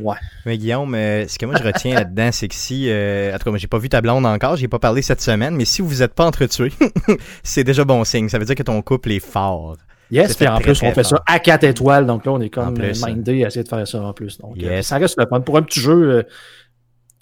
[0.00, 0.16] Ouais.
[0.46, 3.44] Mais Guillaume, euh, ce que moi je retiens là-dedans, c'est que si, euh, en tout
[3.44, 5.82] cas, moi j'ai pas vu ta blonde encore, j'ai pas parlé cette semaine, mais si
[5.82, 6.72] vous êtes pas entretués,
[7.42, 8.28] c'est déjà bon signe.
[8.28, 9.76] Ça veut dire que ton couple est fort.
[10.10, 11.06] Yes, puis en plus, on fait fort.
[11.06, 13.86] ça à 4 étoiles, donc là, on est comme plus, mindé à essayer de faire
[13.86, 14.38] ça en plus.
[14.38, 14.86] Donc, euh, Yes.
[14.86, 15.40] ça reste le fun.
[15.42, 16.22] Pour un petit jeu euh,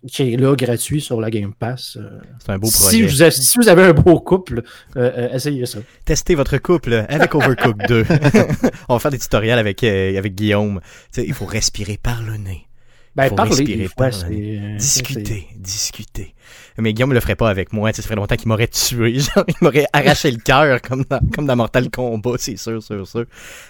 [0.06, 2.96] qui est là, gratuit sur la Game Pass, euh, C'est un beau projet.
[2.96, 4.62] si, vous avez, si vous avez un beau couple,
[4.96, 5.78] euh, euh, essayez ça.
[6.04, 8.04] Testez votre couple avec Overcooked 2.
[8.88, 10.80] On va faire des tutoriels avec, euh, avec Guillaume.
[11.16, 12.62] Il faut respirer par le nez.
[13.14, 16.34] Ben, Faut parler respirer fois, par le Discuter, discuter.
[16.76, 17.90] Mais Guillaume le ferait pas avec moi.
[17.90, 19.18] Tu sais, ça ferait longtemps qu'il m'aurait tué.
[19.18, 23.06] Genre, il m'aurait arraché le cœur comme dans, comme dans Mortal Kombat, c'est sûr, sûr,
[23.06, 23.24] sûr.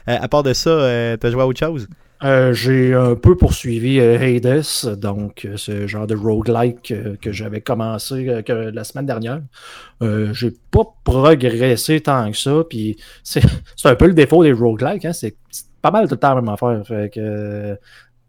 [0.06, 1.88] À part de ça, t'as joué à autre chose?
[2.24, 7.30] Euh, j'ai un peu poursuivi euh, Hades, donc euh, ce genre de roguelike euh, que
[7.30, 9.42] j'avais commencé la semaine dernière.
[10.00, 13.42] J'ai pas progressé tant que ça, puis c'est
[13.84, 15.36] un peu le défaut des roguelikes, hein, c'est
[15.82, 16.56] pas mal tout le temps la même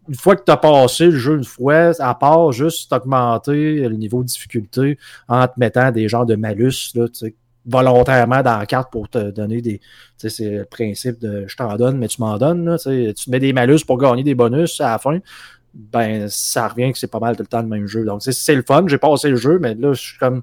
[0.08, 3.94] une fois que tu as passé le jeu une fois, à part juste augmenter le
[3.94, 4.98] niveau de difficulté
[5.28, 7.34] en te mettant des genres de malus, là, tu sais,
[7.68, 9.84] volontairement dans la carte pour te donner des, tu
[10.16, 12.64] sais, c'est le principe de je t'en donne, mais tu m'en donnes.
[12.64, 15.18] Là, tu mets des malus pour gagner des bonus à la fin.
[15.74, 18.04] Ben, ça revient que c'est pas mal tout le temps le même jeu.
[18.04, 18.84] Donc, c'est- le fun.
[18.88, 20.42] J'ai passé le jeu, mais là, je suis comme.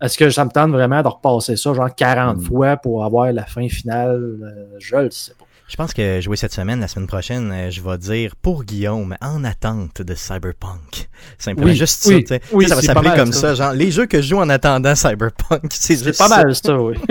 [0.00, 2.40] Est-ce que ça me tente vraiment de repasser ça, genre 40 Mm.
[2.42, 4.38] fois pour avoir la fin finale?
[4.42, 5.44] Euh, je le sais pas.
[5.72, 9.16] Je pense que jouer cette semaine, la semaine prochaine, euh, je vais dire pour Guillaume,
[9.22, 11.08] en attente de Cyberpunk.
[11.38, 13.40] Simplement Oui, juste oui, ça, oui, ça va s'appeler comme ça.
[13.40, 13.54] ça.
[13.54, 15.62] genre les jeux que je joue en attendant Cyberpunk.
[15.70, 16.96] C'est C'est juste pas mal ça, oui.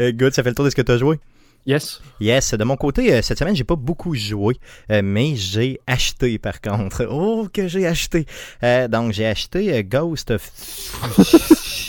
[0.00, 1.18] Euh, good, ça fait le tour de ce que tu as joué?
[1.66, 2.00] Yes.
[2.20, 4.56] Yes, de mon côté, euh, cette semaine, j'ai pas beaucoup joué,
[4.88, 7.08] mais j'ai acheté par contre.
[7.10, 8.26] Oh, que j'ai acheté.
[8.62, 10.48] Donc, j'ai acheté Ghost of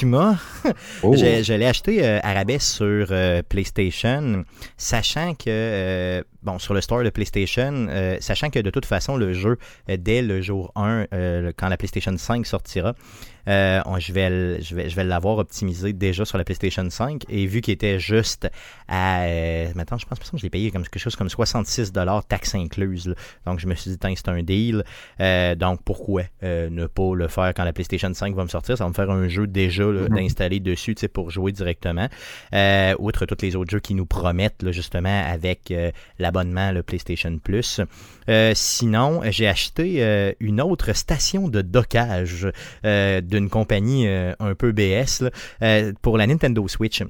[0.01, 0.37] Tsushima.
[1.01, 1.15] Oh.
[1.15, 4.43] Je, je l'ai acheté euh, à rabais sur euh, PlayStation,
[4.77, 9.17] sachant que, euh, bon, sur le store de PlayStation, euh, sachant que de toute façon,
[9.17, 9.57] le jeu,
[9.87, 12.93] dès le jour 1, euh, quand la PlayStation 5 sortira,
[13.49, 17.23] on- je vais, le- je vais, je vais l'avoir optimisé déjà sur la PlayStation 5.
[17.29, 18.49] Et vu qu'il était juste
[18.89, 19.25] à.
[19.73, 23.07] Maintenant, je pense que je l'ai payé comme quelque chose comme 66$ taxes incluses.
[23.07, 23.15] là.
[23.45, 24.83] Donc, je me suis dit, Tiens, c'est un deal.
[25.57, 28.77] Donc, pourquoi ne pas le faire quand la PlayStation 5 va me sortir?
[28.77, 30.15] Ça va me faire un jeu déjà là, Mhm.
[30.15, 32.07] d'installer dessus pour jouer directement.
[32.53, 36.83] Euh, outre tous les autres jeux qui nous promettent, là, justement, avec euh, l'abonnement le
[36.83, 37.81] PlayStation Plus.
[38.29, 42.47] Euh, sinon, j'ai acheté une autre station de dockage
[42.83, 45.21] d'une compagnie un peu BS
[45.61, 47.03] là, pour la Nintendo Switch.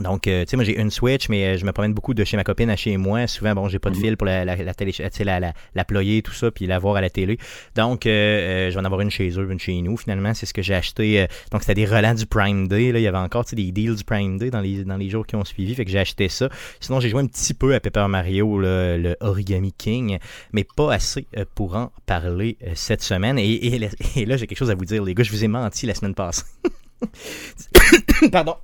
[0.00, 2.24] Donc, euh, tu sais, moi j'ai une Switch, mais euh, je me promène beaucoup de
[2.24, 3.26] chez ma copine à chez moi.
[3.26, 5.52] Souvent, bon, j'ai pas de fil pour la, la, la télé, tu sais, la, la,
[5.74, 7.38] la ployer, tout ça, puis la voir à la télé.
[7.76, 9.96] Donc, euh, euh, je vais en avoir une chez eux, une chez nous.
[9.96, 11.26] Finalement, c'est ce que j'ai acheté.
[11.52, 12.92] donc, c'était des relents du Prime Day.
[12.92, 12.98] Là.
[12.98, 15.08] Il y avait encore tu sais, des deals du Prime Day dans les, dans les
[15.08, 15.74] jours qui ont suivi.
[15.74, 16.48] Fait que j'ai acheté ça.
[16.80, 20.18] Sinon, j'ai joué un petit peu à Paper Mario, là, le Origami King,
[20.52, 23.38] mais pas assez pour en parler cette semaine.
[23.38, 25.24] Et, et, et là, j'ai quelque chose à vous dire, les gars.
[25.24, 26.44] Je vous ai menti la semaine passée.
[28.32, 28.56] Pardon.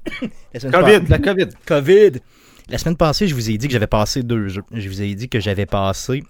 [0.52, 1.48] La semaine COVID, passée- la COVID.
[1.66, 2.10] COVID.
[2.70, 4.62] La semaine passée, je vous ai dit que j'avais passé deux jeux.
[4.72, 6.24] Je vous ai dit que j'avais passé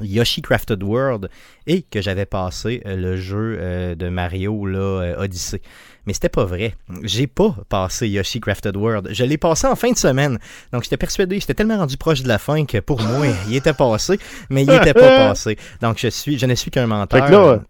[0.00, 1.28] Yoshi Crafted World
[1.66, 5.60] et que j'avais passé euh, le jeu euh, de Mario là, euh, Odyssey.
[6.06, 6.74] Mais c'était pas vrai.
[7.02, 9.08] J'ai pas passé Yoshi Crafted World.
[9.12, 10.38] Je l'ai passé en fin de semaine.
[10.72, 13.72] Donc j'étais persuadé, j'étais tellement rendu proche de la fin que pour moi, il était
[13.72, 14.18] passé,
[14.50, 15.56] mais il était pas passé.
[15.80, 17.30] Donc je suis, je ne suis qu'un menteur.
[17.30, 17.62] Là,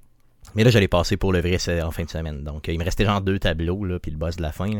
[0.54, 2.42] mais là, je l'ai passé pour le vrai en fin de semaine.
[2.44, 4.70] Donc, il me restait genre deux tableaux, là, puis le boss de la fin.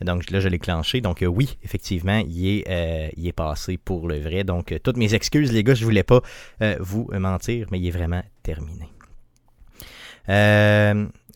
[0.00, 1.00] Donc, là, je l'ai clenché.
[1.00, 4.44] Donc, euh, oui, effectivement, il est, euh, il est passé pour le vrai.
[4.44, 6.20] Donc, euh, toutes mes excuses, les gars, je voulais pas
[6.80, 8.88] vous mentir, mais il est vraiment terminé.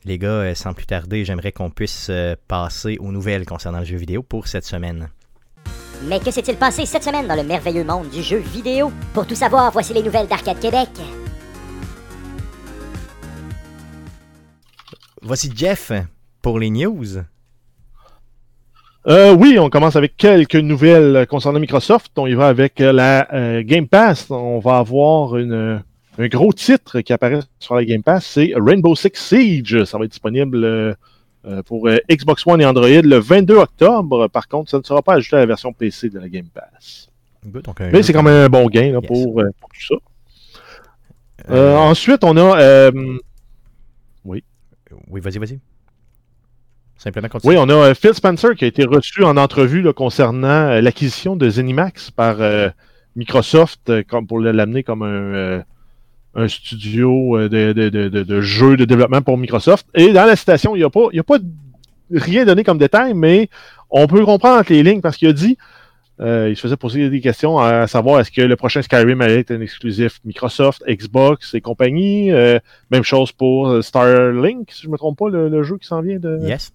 [0.06, 2.10] Les gars, sans plus tarder, j'aimerais qu'on puisse
[2.46, 5.08] passer aux nouvelles concernant le jeu vidéo pour cette semaine.
[6.02, 8.92] Mais que s'est-il passé cette semaine dans le merveilleux monde du jeu vidéo?
[9.14, 10.90] Pour tout savoir, voici les nouvelles d'Arcade Québec.
[15.24, 15.90] Voici Jeff
[16.42, 17.04] pour les news.
[19.06, 22.12] Euh, oui, on commence avec quelques nouvelles concernant Microsoft.
[22.16, 24.30] On y va avec euh, la euh, Game Pass.
[24.30, 25.82] On va avoir une,
[26.18, 28.26] un gros titre qui apparaît sur la Game Pass.
[28.26, 29.84] C'est Rainbow Six Siege.
[29.84, 30.94] Ça va être disponible euh,
[31.64, 34.28] pour Xbox One et Android le 22 octobre.
[34.28, 37.08] Par contre, ça ne sera pas ajouté à la version PC de la Game Pass.
[37.44, 39.06] Donc, Mais c'est quand même un bon gain là, Yes.
[39.06, 39.98] pour, pour tout
[41.48, 41.78] ça.
[41.78, 42.90] Ensuite, on a...
[45.08, 45.58] Oui, vas-y, vas-y.
[46.96, 47.54] Simplement continue.
[47.54, 51.36] Oui, on a euh, Phil Spencer qui a été reçu en entrevue concernant euh, l'acquisition
[51.36, 52.68] de Zenimax par euh,
[53.16, 53.92] Microsoft
[54.28, 59.86] pour l'amener comme un, studio de, de, de, jeux de développement pour Microsoft.
[59.94, 60.84] Et dans la citation, il n'y
[61.18, 61.38] a pas,
[62.10, 63.48] rien donné comme détail, mais
[63.90, 65.56] on peut comprendre les lignes parce qu'il a dit,
[66.20, 69.40] euh, il se faisait poser des questions à savoir est-ce que le prochain Skyrim allait
[69.40, 72.30] être un exclusif Microsoft, Xbox et compagnie.
[72.30, 72.58] Euh,
[72.90, 75.86] même chose pour euh, Starlink, si je ne me trompe pas, le, le jeu qui
[75.88, 76.72] s'en vient de Yes.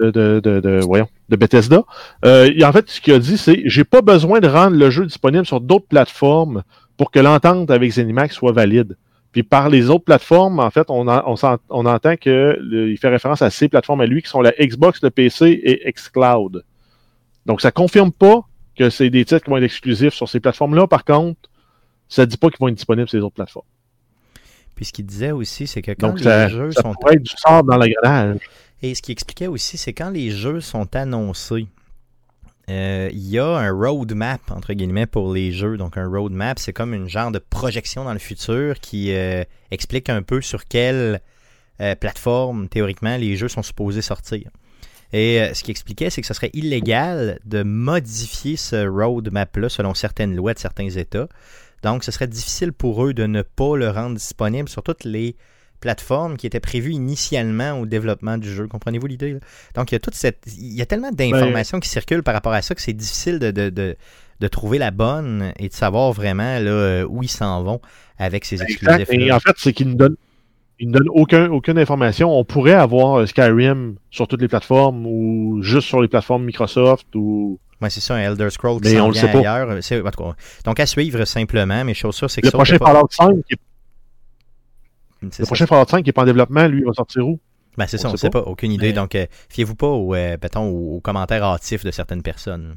[0.00, 1.82] de, de, de, de- voyons, de Bethesda.
[2.24, 4.90] Euh, et en fait, ce qu'il a dit, c'est j'ai pas besoin de rendre le
[4.90, 6.62] jeu disponible sur d'autres plateformes
[6.96, 8.96] pour que l'entente avec Zenimax soit valide.
[9.32, 13.42] Puis par les autres plateformes, en fait, on, on, entend que le- il fait référence
[13.42, 16.64] à ces plateformes à lui qui sont la Xbox, le PC et xCloud.
[17.46, 18.42] Donc ça confirme pas
[18.76, 20.86] que c'est des titres qui vont être exclusifs sur ces plateformes-là.
[20.86, 21.40] Par contre,
[22.08, 23.66] ça dit pas qu'ils vont être disponibles sur les autres plateformes.
[24.74, 27.14] Puis ce qu'il disait aussi, c'est que quand Donc les ça, jeux ça sont pourrait
[27.14, 27.78] être du sort dans.
[28.82, 31.68] Et ce qui expliquait aussi, c'est quand les jeux sont annoncés,
[32.68, 35.76] euh, il y a un roadmap, entre guillemets, pour les jeux.
[35.76, 40.08] Donc, un roadmap, c'est comme une genre de projection dans le futur qui euh, explique
[40.08, 41.20] un peu sur quelle
[41.80, 44.50] euh, plateforme, théoriquement, les jeux sont supposés sortir.
[45.12, 49.94] Et euh, ce qui expliquait, c'est que ce serait illégal de modifier ce roadmap-là selon
[49.94, 51.28] certaines lois de certains États.
[51.82, 55.36] Donc, ce serait difficile pour eux de ne pas le rendre disponible sur toutes les
[55.80, 58.68] plateformes qui étaient prévues initialement au développement du jeu.
[58.68, 59.36] Comprenez-vous l'idée?
[59.74, 60.44] Donc, il y a toute cette.
[60.46, 63.50] Il y a tellement d'informations qui circulent par rapport à ça que c'est difficile de,
[63.50, 63.96] de, de,
[64.38, 67.80] de trouver la bonne et de savoir vraiment là, euh, où ils s'en vont
[68.16, 69.08] avec ces exclusifs.
[69.10, 70.16] Et en fait, c'est qu'il ne donne,
[70.78, 72.36] il ne donne aucun, aucune information.
[72.36, 77.06] On pourrait avoir euh, Skyrim sur toutes les plateformes ou juste sur les plateformes Microsoft
[77.14, 77.58] ou.
[77.80, 79.68] Ouais, c'est ça, un Elder Scroll qui Mais on le sait ailleurs.
[80.64, 81.84] Donc, à suivre simplement.
[81.84, 83.58] Mes choses sûres, c'est que Le ça, prochain Fallout 5, qui est-
[85.22, 85.44] le ça.
[85.46, 87.38] prochain Fallout 5 qui est pas en développement, lui, il va sortir où?
[87.76, 88.42] Ben, c'est ça, on sait sait pas.
[88.42, 88.50] pas.
[88.50, 88.88] Aucune idée.
[88.88, 92.76] Mais- Donc, euh, fiez-vous pas aux, euh, aux commentaires hâtifs de certaines personnes.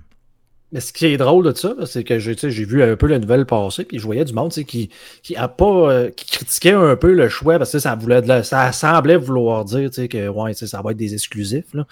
[0.75, 3.45] Mais ce qui est drôle de ça, c'est que j'ai vu un peu la nouvelle
[3.45, 4.89] passer, puis je voyais du monde qui,
[5.23, 8.41] qui, a pas, euh, qui critiquait un peu le choix parce que ça, voulait de
[8.41, 11.73] ça semblait vouloir dire que ouais, ça va être des exclusifs.
[11.73, 11.87] Là.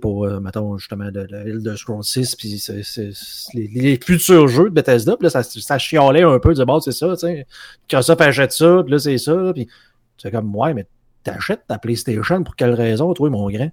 [0.00, 2.64] pour, euh, mettons, justement, de, de, de Scroll 6, puis
[3.52, 6.92] les, les, futurs jeux de Bethesda, là, ça, ça chialait un peu, de bon, c'est
[6.92, 7.46] ça, tu sais,
[7.82, 9.68] Microsoft achète ça, puis là, c'est ça, puis
[10.16, 10.86] c'est comme, ouais, mais
[11.24, 13.70] t'achètes ta PlayStation pour quelle raison, toi, mon grand?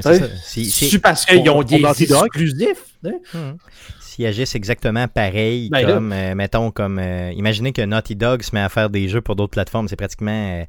[0.00, 2.84] C'est parce qu'ils ont des exclusifs.
[3.04, 3.12] Hein?
[3.34, 3.56] Hum.
[4.00, 8.54] S'ils agissent exactement pareil, ben comme, euh, mettons, comme, euh, imaginez que Naughty Dog se
[8.54, 10.64] met à faire des jeux pour d'autres plateformes, c'est pratiquement, euh,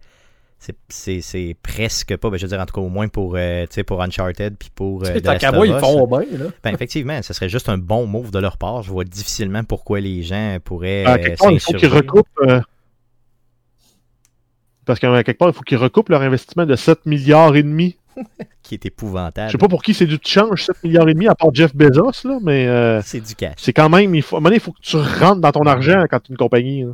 [0.90, 3.38] c'est presque pas, ben, je veux dire, en tout cas, au moins pour,
[3.86, 6.46] pour Uncharted, puis pour euh, ils font bien, là.
[6.64, 8.82] Ben, effectivement, ce serait juste un bon move de leur part.
[8.82, 11.18] Je vois difficilement pourquoi les gens pourraient ah,
[11.52, 12.64] Il faut qu'ils recoupent...
[14.86, 17.98] Parce qu'à quelque part, il faut qu'ils recoupent leur investissement de 7 milliards et demi
[18.64, 19.48] qui est épouvantable.
[19.48, 21.76] Je sais pas pour qui c'est du change, 7 milliards et demi, à part Jeff
[21.76, 22.68] Bezos, là, mais.
[22.68, 23.56] Euh, c'est du cash.
[23.58, 24.14] C'est quand même.
[24.16, 26.20] Il faut, à un moment donné, il faut que tu rentres dans ton argent quand
[26.20, 26.86] tu es une compagnie.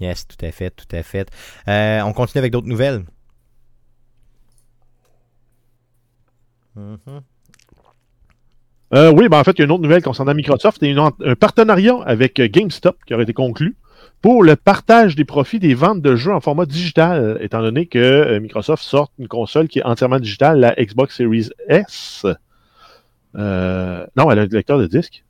[0.00, 1.30] Yes, tout à fait, tout à fait.
[1.66, 3.04] Euh, on continue avec d'autres nouvelles.
[6.76, 7.20] Mm-hmm.
[8.94, 11.34] Euh, oui, ben en fait, il y a une autre nouvelle concernant Microsoft et un
[11.34, 13.76] partenariat avec GameStop qui aurait été conclu
[14.20, 17.98] pour le partage des profits des ventes de jeux en format digital, étant donné que
[17.98, 22.26] euh, Microsoft sort une console qui est entièrement digitale, la Xbox Series S.
[23.36, 25.24] Euh, non, elle a un lecteur de disque.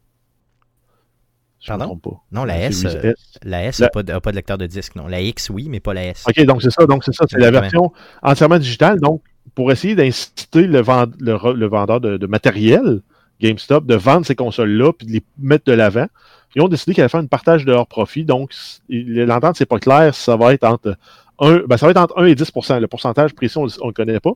[1.66, 1.96] Pardon?
[1.96, 2.22] pas.
[2.32, 4.94] Non, la, S, euh, la S n'a pas, de lecteur de disque.
[4.96, 6.24] Non, la X, oui, mais pas la S.
[6.26, 6.86] OK, donc c'est ça.
[6.86, 7.26] Donc c'est ça.
[7.28, 9.00] C'est la version entièrement digitale.
[9.00, 9.22] Donc,
[9.54, 13.02] pour essayer d'inciter le, vendeur de, de, matériel,
[13.40, 16.06] GameStop, de vendre ces consoles-là puis de les mettre de l'avant,
[16.54, 18.24] ils ont décidé qu'ils allaient faire un partage de leurs profits.
[18.24, 18.52] Donc,
[18.88, 20.96] l'entente, c'est pas clair ça va être entre
[21.40, 23.92] 1, ben, ça va être entre 1 et 10% Le pourcentage précis, on ne le
[23.92, 24.32] connaît pas.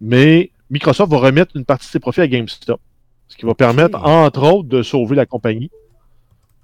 [0.00, 2.80] Mais Microsoft va remettre une partie de ses profits à GameStop.
[3.28, 5.70] Ce qui va permettre, entre autres, de sauver la compagnie.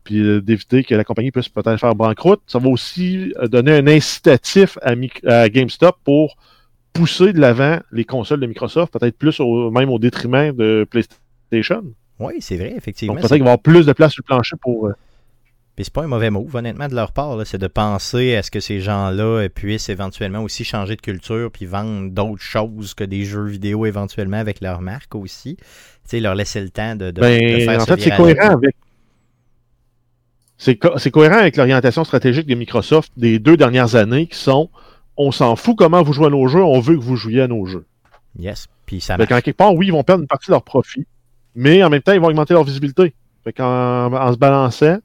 [0.04, 2.40] Puis euh, d'éviter que la compagnie puisse peut-être faire banqueroute.
[2.46, 4.92] Ça va aussi euh, donner un incitatif à,
[5.26, 6.36] à GameStop pour
[6.92, 11.82] pousser de l'avant les consoles de Microsoft, peut-être plus au, même au détriment de PlayStation.
[12.18, 13.14] Oui, c'est vrai, effectivement.
[13.14, 14.86] Donc peut-être qu'il va y avoir plus de place sur le plancher pour.
[14.86, 14.92] Euh...
[15.74, 17.38] Puis c'est pas un mauvais move, honnêtement, de leur part.
[17.44, 21.66] C'est de penser à ce que ces gens-là puissent éventuellement aussi changer de culture puis
[21.66, 25.56] vendre d'autres choses que des jeux vidéo éventuellement avec leur marque aussi.
[25.56, 25.64] Tu
[26.04, 28.74] sais, leur laisser le temps de, de, ben, faire En fait, c'est cohérent avec.
[30.56, 34.70] C'est, co cohérent avec l'orientation stratégique de Microsoft des deux dernières années qui sont
[35.18, 37.48] on s'en fout comment vous jouez à nos jeux, on veut que vous jouiez à
[37.48, 37.86] nos jeux.
[38.38, 38.66] Yes.
[38.86, 39.28] Puis ça marche.
[39.28, 41.06] quelque part, oui, ils vont perdre une partie de leur profit
[41.56, 43.14] mais en même temps, ils vont augmenter leur visibilité.
[43.42, 44.98] Fait en, se balançant,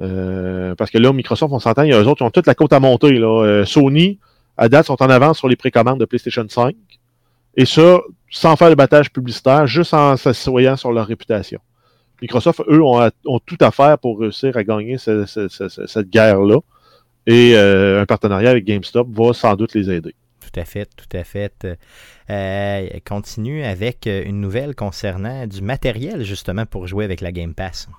[0.00, 2.46] euh, parce que là, Microsoft, on s'entend, il y a eux autres qui ont toute
[2.46, 3.12] la côte à monter.
[3.12, 3.44] Là.
[3.44, 4.18] Euh, Sony,
[4.56, 6.74] à date, sont en avance sur les précommandes de PlayStation 5.
[7.56, 11.60] Et ça, sans faire de battage publicitaire, juste en s'assoyant sur leur réputation.
[12.22, 13.10] Microsoft, eux, ont,
[13.44, 16.58] tout à faire pour réussir à gagner cette guerre-là.
[17.26, 20.14] Et euh, un partenariat avec GameStop va sans doute les aider.
[20.56, 21.66] Tout à fait, tout à fait.
[22.30, 27.52] Euh, continue avec euh, une nouvelle concernant du matériel justement pour jouer avec la Game
[27.52, 27.90] Pass.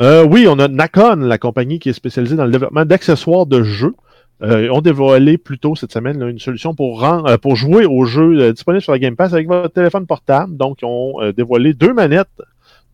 [0.00, 3.62] Euh, oui, on a Nakon, la compagnie qui est spécialisée dans le développement d'accessoires de
[3.62, 3.94] jeux.
[4.42, 7.06] Euh, ont dévoilé plus tôt cette semaine une solution pour,
[7.42, 10.56] pour jouer aux jeux disponibles sur la Game Pass avec votre téléphone portable.
[10.56, 12.40] Donc, ils ont dévoilé deux manettes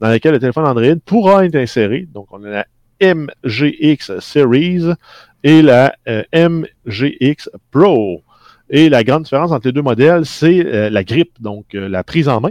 [0.00, 2.08] dans lesquelles le téléphone Android pourra être inséré.
[2.12, 2.66] Donc, on a la
[3.00, 4.94] MGX Series
[5.42, 5.94] et la
[6.32, 8.22] MGX Pro.
[8.68, 12.02] Et la grande différence entre les deux modèles, c'est euh, la grippe, donc euh, la
[12.02, 12.50] prise en main.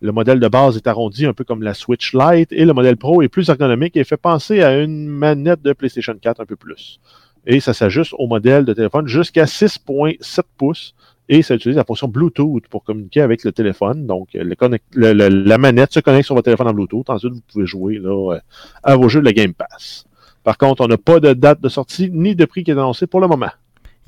[0.00, 2.96] Le modèle de base est arrondi un peu comme la Switch Lite et le modèle
[2.96, 6.56] Pro est plus ergonomique et fait penser à une manette de PlayStation 4 un peu
[6.56, 6.98] plus.
[7.46, 10.94] Et ça s'ajuste au modèle de téléphone jusqu'à 6.7 pouces
[11.28, 14.06] et ça utilise la fonction Bluetooth pour communiquer avec le téléphone.
[14.06, 17.08] Donc, la manette se connecte sur votre téléphone en Bluetooth.
[17.08, 18.40] Ensuite, vous pouvez jouer là, euh,
[18.82, 20.04] à vos jeux de la Game Pass.
[20.44, 23.06] Par contre, on n'a pas de date de sortie ni de prix qui est annoncé
[23.06, 23.50] pour le moment.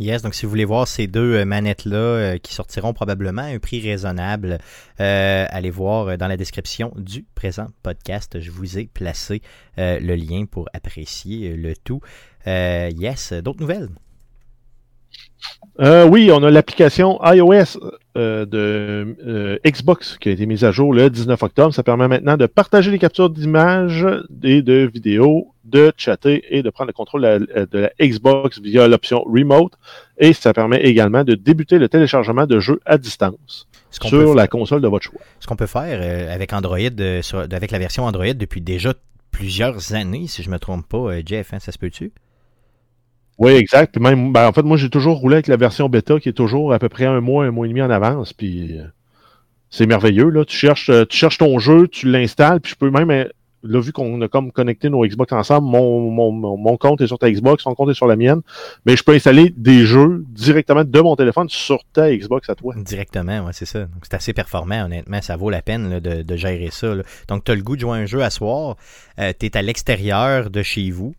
[0.01, 3.47] Yes, donc si vous voulez voir ces deux euh, manettes-là euh, qui sortiront probablement à
[3.47, 4.59] un prix raisonnable,
[5.01, 8.41] euh, allez voir dans la description du présent podcast.
[8.41, 9.41] Je vous ai placé
[9.77, 12.01] le lien pour apprécier le tout.
[12.47, 13.89] yes, d'autres nouvelles?
[15.79, 17.79] oui, on a l'application iOS
[18.17, 21.73] de Xbox qui a été mise à jour le 19 octobre.
[21.73, 24.07] Ça permet maintenant de partager les captures d'images
[24.43, 29.23] et de vidéos de chatter et de prendre le contrôle de la, Xbox via l'option
[29.25, 29.73] Remote.
[30.19, 34.81] Et ça permet également de débuter le téléchargement de jeux à distance sur la console
[34.81, 35.21] de votre choix.
[35.41, 38.95] Ce qu'on peut faire euh, avec Android, euh, avec la version Android depuis déjà
[39.31, 42.13] plusieurs années, si je me trompe pas, euh, Jeff, hein, ça se peut-tu?
[43.39, 43.99] Oui, exact.
[43.99, 46.73] même, ben, en fait, moi, j'ai toujours roulé avec la version bêta qui est toujours
[46.73, 48.33] à peu près un mois, un mois et demi en avance.
[48.33, 48.79] Puis
[49.71, 50.29] c'est merveilleux.
[50.29, 50.45] Là.
[50.45, 53.29] Tu, cherches, tu cherches ton jeu, tu l'installes, puis je peux même,
[53.65, 57.19] là, vu qu'on a comme connecté nos Xbox ensemble, mon, mon, mon, compte est sur
[57.19, 58.43] ta Xbox, ton compte est sur la mienne,
[58.85, 62.75] mais je peux installer des jeux directement de mon téléphone sur ta Xbox à toi.
[62.77, 63.81] Directement, ouais, c'est ça.
[63.81, 65.21] Donc, c'est assez performant, honnêtement.
[65.23, 66.95] Ça vaut la peine de, de, gérer ça.
[67.29, 68.77] Donc, tu as le goût de jouer un jeu à soir.
[69.19, 71.15] Euh, tu es à l'extérieur de chez vous.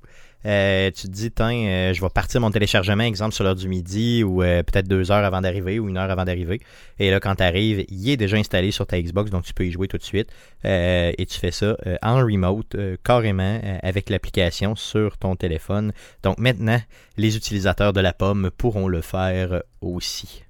[0.45, 3.67] Euh, tu te dis, tiens, euh, je vais partir mon téléchargement, exemple, sur l'heure du
[3.67, 6.61] midi ou euh, peut-être deux heures avant d'arriver ou une heure avant d'arriver.
[6.99, 9.65] Et là, quand tu arrives, il est déjà installé sur ta Xbox, donc tu peux
[9.65, 10.29] y jouer tout de suite.
[10.63, 15.91] et tu fais ça en remote, carrément, avec l'application sur ton téléphone.
[16.23, 16.79] Donc maintenant,
[17.17, 20.43] les utilisateurs de la pomme pourront le faire aussi.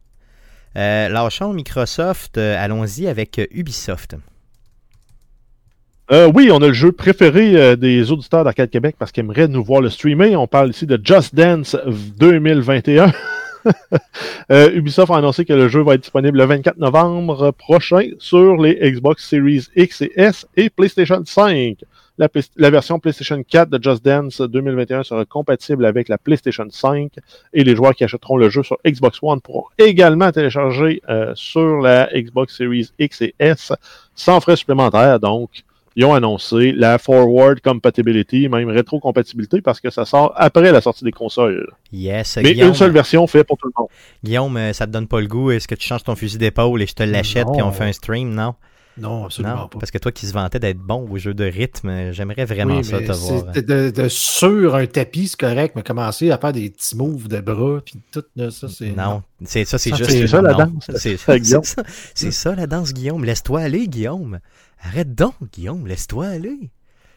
[0.76, 4.16] lâchons Microsoft, allons-y avec Ubisoft.
[6.12, 9.48] Euh, oui, on a le jeu préféré euh, des auditeurs d'Arcade Québec parce qu'ils aimeraient
[9.48, 10.36] nous voir le streamer.
[10.36, 11.76] On parle ici de Just Dance
[12.20, 13.12] 2021.
[14.52, 18.58] euh, Ubisoft a annoncé que le jeu va être disponible le 24 novembre prochain sur
[18.58, 21.78] les Xbox Series X et S et PlayStation 5.
[22.20, 27.14] La, la, version PlayStation 4 de Just Dance 2021 sera compatible avec la PlayStation 5
[27.52, 31.02] et les joueurs qui achèteront le jeu sur Xbox One pourront également télécharger
[31.34, 33.74] sur la Xbox Series X et S
[34.14, 35.20] sans frais supplémentaires.
[35.20, 35.65] Donc,
[35.96, 41.06] ils ont annoncé la forward compatibility, même rétro-compatibilité, parce que ça sort après la sortie
[41.06, 41.72] des consoles.
[41.92, 43.90] Yes, Mais Guillaume, une seule version fait pour tout le monde.
[44.24, 45.52] Guillaume, euh, ça te donne pas le goût.
[45.52, 47.94] Est-ce que tu changes ton fusil d'épaule et je te l'achète puis on fait un
[47.94, 48.56] stream, non?
[48.98, 49.80] Non, absolument non, pas.
[49.80, 52.86] Parce que toi qui se vantais d'être bon au jeu de rythme, j'aimerais vraiment oui,
[52.86, 53.52] ça te voir.
[53.52, 57.82] De, sur un tapis, c'est correct, mais commencer à faire des petits moves de bras,
[57.84, 58.92] puis tout, là, ça, c'est.
[58.92, 60.12] Non, c'est ça, c'est juste.
[60.12, 60.90] C'est ça la danse.
[60.96, 63.26] C'est ça, ça, la danse, Guillaume.
[63.26, 64.40] Laisse-toi aller, Guillaume.
[64.82, 66.72] Arrête donc, Guillaume, laisse-toi aller.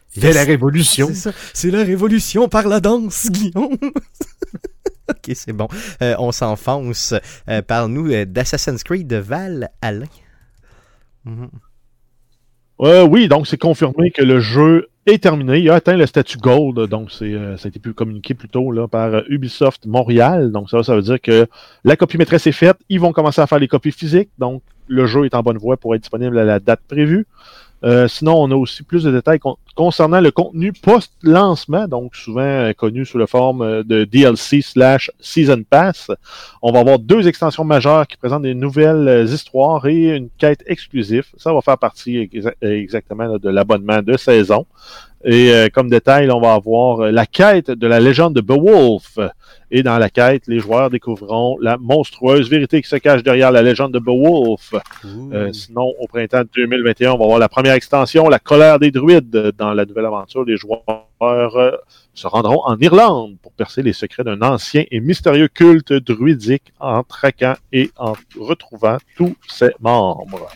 [0.09, 1.11] C'est la révolution.
[1.53, 3.77] C'est la révolution par la danse, Guillaume.
[5.09, 5.69] ok, c'est bon.
[6.03, 7.15] Euh, on s'enfonce.
[7.49, 10.07] Euh, Parle-nous euh, d'Assassin's Creed de Val Alain.
[11.25, 11.49] Mm -hmm.
[12.81, 15.59] Euh, oui, donc c'est confirmé que le jeu est terminé.
[15.59, 18.87] Il a atteint le statut Gold, donc c'est, ça a été communiqué plus tôt là,
[18.87, 20.53] par Ubisoft Montréal.
[20.53, 21.49] Donc ça, ça veut dire que
[21.83, 22.79] la copie maîtresse est faite.
[22.89, 24.31] Ils vont commencer à faire les copies physiques.
[24.39, 27.27] Donc le jeu est en bonne voie pour être disponible à la date prévue.
[27.85, 32.41] Euh, sinon, on a aussi plus de détails con concernant le contenu post-lancement, donc souvent
[32.41, 36.11] euh, connu sous la forme de DLC slash Season Pass.
[36.61, 41.27] On va avoir deux extensions majeures qui présentent des nouvelles histoires et une quête exclusive.
[41.37, 44.67] Ça va faire partie exa exactement de l'abonnement de saison.
[45.25, 49.19] Et euh, comme détail, on va avoir la quête de la légende de Beowulf.
[49.71, 53.63] Et dans la quête, les joueurs découvriront la monstrueuse vérité qui se cache derrière la
[53.63, 54.75] légende de Beowulf.
[55.33, 59.53] Euh, sinon, au printemps 2021, on va avoir la première extension, la colère des druides.
[59.59, 61.73] Dans la nouvelle aventure, les joueurs euh,
[62.15, 67.03] se rendront en Irlande pour percer les secrets d'un ancien et mystérieux culte druidique en
[67.03, 70.49] traquant et en retrouvant tous ses membres.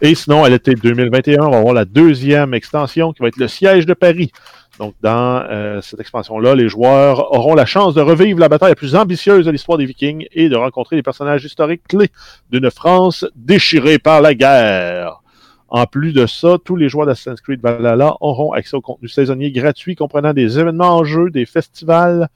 [0.00, 3.48] Et sinon, à l'été 2021, on va avoir la deuxième extension qui va être le
[3.48, 4.32] siège de Paris.
[4.78, 8.74] Donc, dans euh, cette expansion-là, les joueurs auront la chance de revivre la bataille la
[8.74, 12.10] plus ambitieuse de l'histoire des Vikings et de rencontrer les personnages historiques clés
[12.50, 15.22] d'une France déchirée par la guerre.
[15.68, 19.52] En plus de ça, tous les joueurs d'Assassin's Creed Valhalla auront accès au contenu saisonnier
[19.52, 22.28] gratuit comprenant des événements en jeu, des festivals.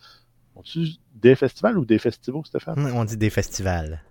[0.54, 2.92] On dit des festivals ou des festivals, Stéphane?
[2.94, 4.02] On dit des festivals.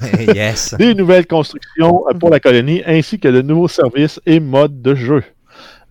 [0.34, 0.74] yes.
[0.78, 5.22] Des nouvelles constructions pour la colonie ainsi que de nouveaux services et modes de jeu.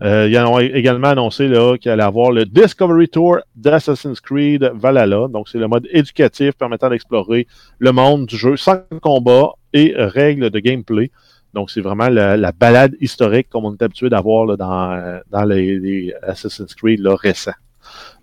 [0.02, 5.28] Euh, ils ont également annoncé qu'il allait avoir le Discovery Tour d'Assassin's Creed Valhalla.
[5.28, 7.46] Donc, c'est le mode éducatif permettant d'explorer
[7.78, 11.10] le monde du jeu sans combat et règles de gameplay.
[11.54, 15.78] Donc, c'est vraiment la, la, balade historique comme on est habitué d'avoir dans, dans les,
[15.78, 17.52] les, Assassin's Creed là, récents.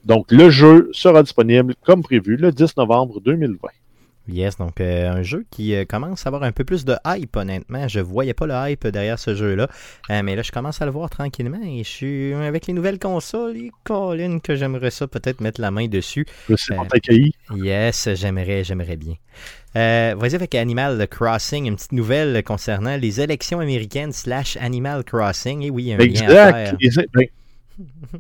[0.04, 3.70] Donc, le jeu sera disponible comme prévu le 10 novembre 2020.
[4.28, 7.36] Yes, donc euh, un jeu qui euh, commence à avoir un peu plus de hype,
[7.36, 7.88] honnêtement.
[7.88, 9.68] Je voyais pas le hype derrière ce jeu-là,
[10.10, 13.00] euh, mais là, je commence à le voir tranquillement et je suis avec les nouvelles
[13.00, 16.26] consoles, et Colin, que j'aimerais ça peut-être mettre la main dessus.
[16.56, 17.34] C'est pour t'accueillir.
[17.56, 19.16] Yes, j'aimerais, j'aimerais bien.
[19.76, 25.64] Euh, Vas-y avec Animal Crossing, une petite nouvelle concernant les élections américaines slash Animal Crossing.
[25.64, 26.28] Et oui, il y a un exact.
[26.28, 26.76] lien à faire.
[26.80, 27.26] Les, ben,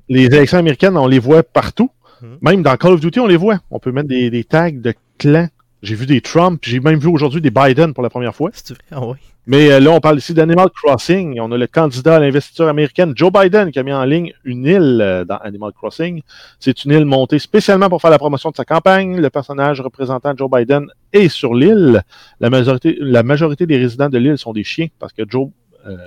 [0.10, 1.92] les élections américaines, on les voit partout.
[2.22, 2.38] Mhm.
[2.42, 3.60] Même dans Call of Duty, on les voit.
[3.70, 5.50] On peut mettre des, des tags de clans.
[5.82, 8.52] J'ai vu des Trump, j'ai même vu aujourd'hui des Biden pour la première fois.
[8.54, 8.84] C'est vrai?
[8.92, 9.18] Ah oui.
[9.48, 11.40] Mais euh, là, on parle ici d'Animal Crossing.
[11.42, 14.66] On a le candidat à l'investiture américaine, Joe Biden, qui a mis en ligne une
[14.66, 16.22] île euh, dans Animal Crossing.
[16.60, 19.20] C'est une île montée spécialement pour faire la promotion de sa campagne.
[19.20, 22.04] Le personnage représentant Joe Biden est sur l'île.
[22.40, 25.50] La majorité, la majorité des résidents de l'île sont des chiens parce que Joe,
[25.88, 25.98] euh,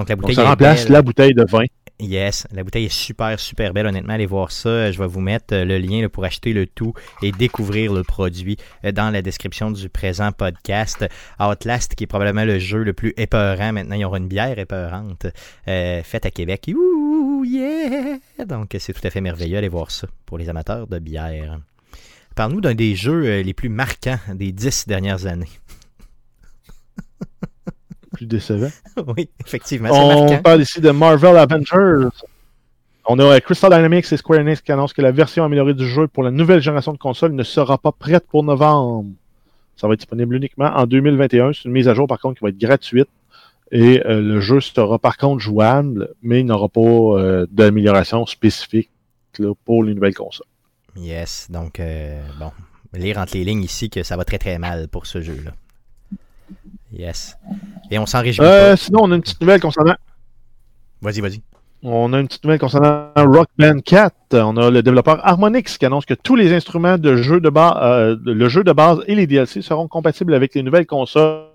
[0.00, 0.92] Donc la bouteille ça est remplace belle.
[0.92, 1.64] la bouteille de vin.
[1.98, 3.86] Yes, la bouteille est super, super belle.
[3.86, 4.90] Honnêtement, allez voir ça.
[4.90, 8.56] Je vais vous mettre euh, le lien pour acheter le tout et découvrir le produit
[8.86, 11.06] euh, dans la description du présent podcast.
[11.38, 13.74] Outlast, qui est probablement le jeu le plus épeurant.
[13.74, 15.26] Maintenant, il y aura une bière épeurante
[15.68, 16.70] euh, faite à Québec.
[16.74, 18.16] Ouh, yeah!
[18.46, 19.58] Donc, c'est tout à fait merveilleux.
[19.58, 21.60] Allez voir ça pour les amateurs de bière.
[22.34, 25.50] Parle-nous d'un des jeux les plus marquants des dix dernières années.
[28.20, 28.68] Plus décevant.
[29.16, 30.42] oui, effectivement, On marquant.
[30.42, 32.10] parle ici de Marvel Avengers.
[33.06, 35.88] On a euh, Crystal Dynamics et Square Enix qui annoncent que la version améliorée du
[35.88, 39.08] jeu pour la nouvelle génération de consoles ne sera pas prête pour novembre.
[39.74, 41.54] Ça va être disponible uniquement en 2021.
[41.54, 43.08] C'est une mise à jour, par contre, qui va être gratuite.
[43.72, 48.90] Et euh, le jeu sera par contre jouable, mais il n'aura pas euh, d'amélioration spécifique
[49.38, 50.46] là, pour les nouvelles consoles.
[50.94, 52.50] Yes, donc euh, bon,
[52.92, 55.52] lire entre les lignes ici que ça va très très mal pour ce jeu-là.
[56.92, 57.36] Yes.
[57.90, 59.94] Et on s'en réjouit Euh, sinon, on a une petite nouvelle concernant
[61.02, 61.42] Vas-y, vas-y.
[61.82, 64.14] On a une petite nouvelle concernant Rock Band 4.
[64.34, 68.18] On a le développeur Harmonix qui annonce que tous les instruments de jeu de base,
[68.22, 71.46] le jeu de base et les DLC seront compatibles avec les nouvelles consoles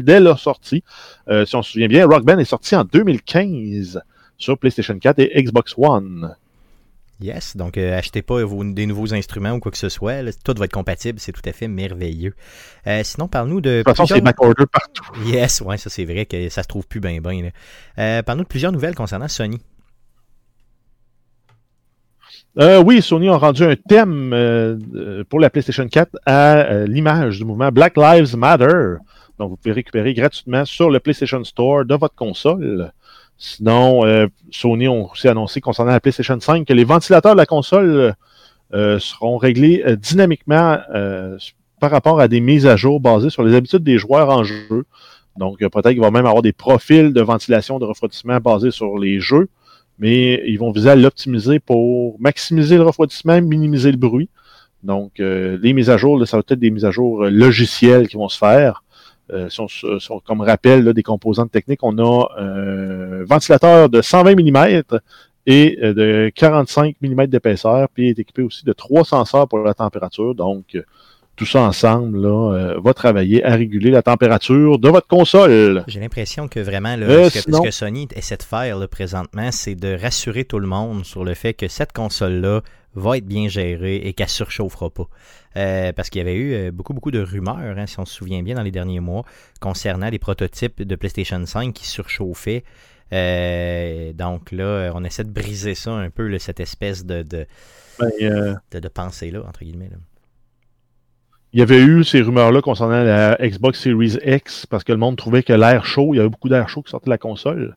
[0.00, 0.82] dès leur sortie.
[1.28, 4.02] Euh, si on se souvient bien, Rock Band est sorti en 2015
[4.36, 6.34] sur PlayStation 4 et Xbox One.
[7.18, 10.20] Yes, donc euh, achetez pas vos- des nouveaux instruments ou quoi que ce soit.
[10.22, 10.32] là.
[10.44, 12.34] tout va être compatible, c'est tout à fait merveilleux.
[12.86, 13.70] Euh, sinon, parle-nous de.
[13.70, 15.04] De toute façon, plusieurs- c'est backorder partout.
[15.26, 17.50] Yes, ouais, ça c'est vrai que ça se trouve plus bien bien.
[17.98, 19.58] Euh, parle-nous de plusieurs nouvelles concernant Sony.
[22.58, 24.30] Euh, oui, Sony a rendu un thème
[25.28, 28.96] pour la PlayStation 4 à l'image du mouvement Black Lives Matter.
[29.38, 32.92] Donc, vous pouvez récupérer gratuitement sur le PlayStation Store de votre console.
[33.38, 37.46] Sinon, euh, Sony ont aussi annoncé concernant la PlayStation 5 que les ventilateurs de la
[37.46, 38.14] console
[38.72, 41.38] euh, seront réglés euh, dynamiquement euh,
[41.80, 44.86] par rapport à des mises à jour basées sur les habitudes des joueurs en jeu.
[45.36, 48.98] Donc, euh, peut-être qu'il va même avoir des profils de ventilation, de refroidissement basés sur
[48.98, 49.48] les jeux
[49.98, 54.28] mais ils vont viser à l'optimiser pour maximiser le refroidissement, minimiser le bruit.
[54.82, 58.18] Donc, les mises à jour, là, ça va être des mises à jour logicielles qui
[58.18, 58.84] vont se faire.
[59.32, 59.48] Euh,
[60.24, 64.82] comme rappel là, des composantes techniques, on a un ventilateur de 120 mm
[65.46, 69.58] et euh, de 45 mm d'épaisseur, puis il est équipé aussi de trois senseurs pour
[69.60, 70.34] la température.
[70.34, 70.82] Donc, euh,
[71.36, 75.84] tout ça ensemble là, euh, va travailler à réguler la température de votre console.
[75.86, 78.78] J'ai l'impression que vraiment, là, Euh, ce, que, sinon- ce que Sony essaie de faire
[78.78, 82.62] là, présentement, c'est de rassurer tout le monde sur le fait que cette console-là
[82.94, 85.06] va être bien gérée et qu'elle surchauffera pas.
[85.56, 88.14] Euh, parce qu'il y avait eu euh, beaucoup, beaucoup de rumeurs, hein, si on se
[88.14, 89.24] souvient bien, dans les derniers mois,
[89.60, 92.64] concernant les prototypes de PlayStation 5 qui surchauffaient.
[93.12, 97.46] Euh, donc là, on essaie de briser ça un peu, là, cette espèce de, de,
[97.98, 98.10] Ben,
[98.70, 99.88] de, de pensée-là, entre guillemets.
[99.90, 99.96] là.
[101.52, 105.16] Il y avait eu ces rumeurs-là concernant la Xbox Series X parce que le monde
[105.16, 107.76] trouvait que l'air chaud, il y avait beaucoup d'air chaud qui sortait de la console.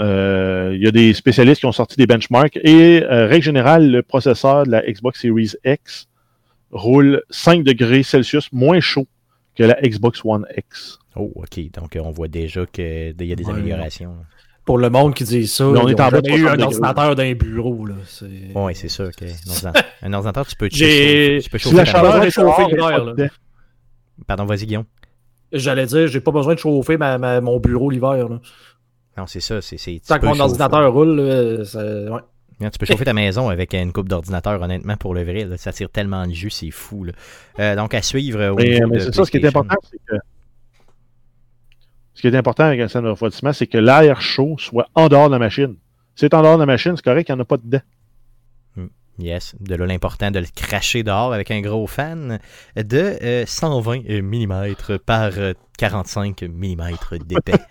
[0.00, 3.90] Euh, il y a des spécialistes qui ont sorti des benchmarks et, euh, règle générale,
[3.90, 6.08] le processeur de la Xbox Series X
[6.74, 9.06] roule 5 degrés Celsius moins chaud
[9.56, 10.98] que la Xbox One X.
[11.16, 11.70] Oh, ok.
[11.72, 13.50] Donc, euh, on voit déjà qu'il y a des Ouais.
[13.52, 14.16] améliorations.
[14.64, 17.32] Pour le monde qui dit ça, on est en bas eu 60 un ordinateur d'un
[17.34, 17.86] bureau.
[18.54, 21.40] Oui, c'est sûr qu'un ordinateur, un ordinateur, tu peux te J'ai- chauffer.
[21.44, 23.14] Tu peux Si chauffer la ta- chaleur est chauffer l'hiver, là.
[24.26, 24.84] Pardon, vas-y, Guillaume.
[25.52, 28.28] J'allais dire, j'ai pas besoin de chauffer ma- ma- mon bureau l'hiver.
[28.28, 28.40] là.
[29.16, 29.60] Non, c'est ça.
[29.62, 32.20] C'est, Tant que mon ordinateur roule, là, ça- ouais.
[32.60, 35.44] Hein, Tu peux chauffer ta maison avec une coupe d'ordinateur, honnêtement, pour le vrai.
[35.44, 35.56] là.
[35.56, 37.04] Ça tire tellement de jus, c'est fou.
[37.04, 37.12] là.
[37.58, 40.16] Euh, donc, à suivre au Mais, c'est ça, ce qui est important, c'est que.
[42.14, 45.08] Ce qui est important avec un centre de refroidissement, c'est que l'air chaud soit en
[45.08, 45.74] dehors de la machine.
[46.14, 47.80] Si c'est en dehors de la machine, c'est correct, il n'y en a pas dedans.
[49.18, 52.40] Yes, de là l'important de le cracher dehors avec un gros fan
[52.76, 54.74] de euh, 120 mm
[55.06, 56.82] par euh, 45 mm
[57.26, 57.52] d'épais.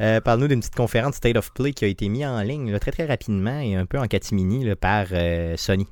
[0.00, 2.78] Euh, Parle-nous d'une petite conférence State of Play qui a été mise en ligne là,
[2.78, 5.86] très très rapidement et un peu en catimini là, par euh, Sony.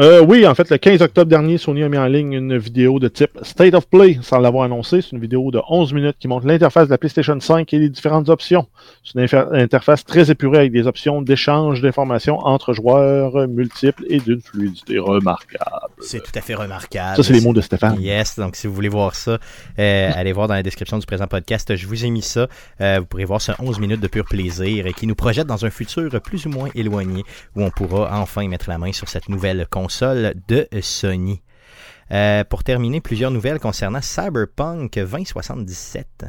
[0.00, 2.98] Euh, oui, en fait, le 15 octobre dernier, Sony a mis en ligne une vidéo
[2.98, 5.02] de type State of Play, sans l'avoir annoncé.
[5.02, 7.90] C'est une vidéo de 11 minutes qui montre l'interface de la PlayStation 5 et les
[7.90, 8.66] différentes options.
[9.04, 14.40] C'est une interface très épurée avec des options d'échange d'informations entre joueurs multiples et d'une
[14.40, 15.92] fluidité remarquable.
[16.00, 17.16] C'est tout à fait remarquable.
[17.16, 18.00] Ça, c'est les mots de Stéphane.
[18.00, 19.38] Yes, donc si vous voulez voir ça,
[19.78, 21.76] euh, allez voir dans la description du présent podcast.
[21.76, 22.48] Je vous ai mis ça.
[22.80, 25.66] Euh, vous pourrez voir ce 11 minutes de pur plaisir et qui nous projette dans
[25.66, 27.24] un futur plus ou moins éloigné
[27.56, 31.40] où on pourra enfin mettre la main sur cette nouvelle console de Sony.
[32.10, 36.26] Euh, pour terminer, plusieurs nouvelles concernant Cyberpunk 2077.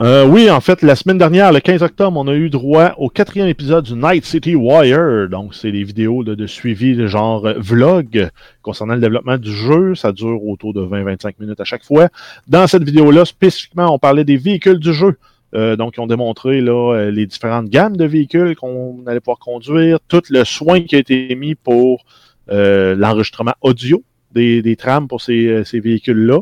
[0.00, 3.08] Euh, oui, en fait, la semaine dernière, le 15 octobre, on a eu droit au
[3.08, 5.28] quatrième épisode du Night City Wire.
[5.28, 8.30] Donc, c'est des vidéos de, de suivi de genre euh, vlog
[8.62, 9.94] concernant le développement du jeu.
[9.94, 12.08] Ça dure autour de 20-25 minutes à chaque fois.
[12.48, 15.18] Dans cette vidéo-là, spécifiquement, on parlait des véhicules du jeu.
[15.54, 19.38] Euh, donc, ils ont démontré là, euh, les différentes gammes de véhicules qu'on allait pouvoir
[19.38, 22.04] conduire, tout le soin qui a été mis pour
[22.50, 26.40] euh, l'enregistrement audio des, des trams pour ces, euh, ces véhicules-là.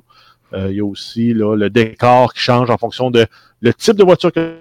[0.54, 3.26] Euh, il y a aussi là, le décor qui change en fonction de
[3.61, 4.56] le type de voiture que,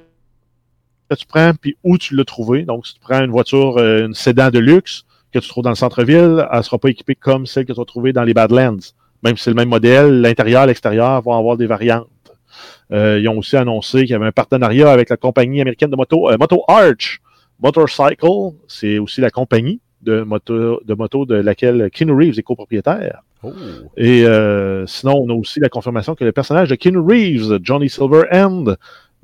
[1.17, 2.63] tu prends puis où tu l'as trouvé.
[2.63, 5.75] Donc, si tu prends une voiture, une sédan de luxe que tu trouves dans le
[5.75, 8.77] centre-ville, elle ne sera pas équipée comme celle que tu vas trouver dans les Badlands.
[9.23, 12.07] Même si c'est le même modèle, l'intérieur, l'extérieur vont avoir des variantes.
[12.91, 15.95] Euh, ils ont aussi annoncé qu'il y avait un partenariat avec la compagnie américaine de
[15.95, 17.21] moto, euh, Moto Arch
[17.61, 18.53] Motorcycle.
[18.67, 23.21] C'est aussi la compagnie de moto, de moto de laquelle Keanu Reeves est copropriétaire.
[23.43, 23.51] Oh.
[23.95, 27.89] Et euh, sinon, on a aussi la confirmation que le personnage de Keanu Reeves, Johnny
[27.89, 28.75] Silverhand,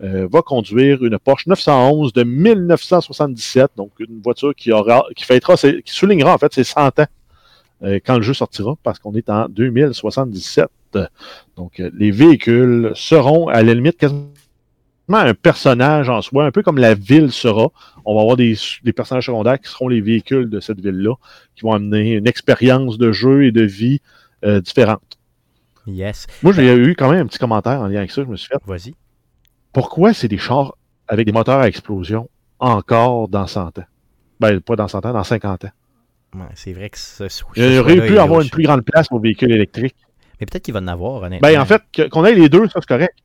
[0.03, 5.55] euh, va conduire une Porsche 911 de 1977, donc une voiture qui aura, qui fêtera,
[5.55, 7.05] qui soulignera en fait ses 100 ans
[7.81, 10.69] quand le jeu sortira, parce qu'on est en 2077.
[11.57, 14.29] Donc, euh, les véhicules seront à la limite quasiment
[15.09, 17.67] un personnage en soi, un peu comme la ville sera.
[18.05, 21.15] On va avoir des, des personnages secondaires qui seront les véhicules de cette ville-là,
[21.55, 23.99] qui vont amener une expérience de jeu et de vie
[24.43, 25.17] euh, différente.
[25.87, 26.25] Yes.
[26.41, 28.23] Moi, j'ai eu quand même un petit commentaire en lien avec ça.
[28.23, 28.95] Je me suis fait, Vas-y.
[29.71, 30.75] pourquoi c'est des chars
[31.07, 33.83] avec des moteurs à explosion encore dans 100 ans?
[34.39, 35.69] Ben, pas dans 100 ans, dans 50 ans.
[36.35, 39.19] Ouais, c'est vrai que ce, ce Il aurait pu avoir une plus grande place aux
[39.19, 39.95] véhicules électriques.
[40.39, 41.47] Mais peut-être qu'il va en avoir, honnêtement.
[41.47, 43.15] Ben, en fait, qu'on ait les deux, ça, c'est correct.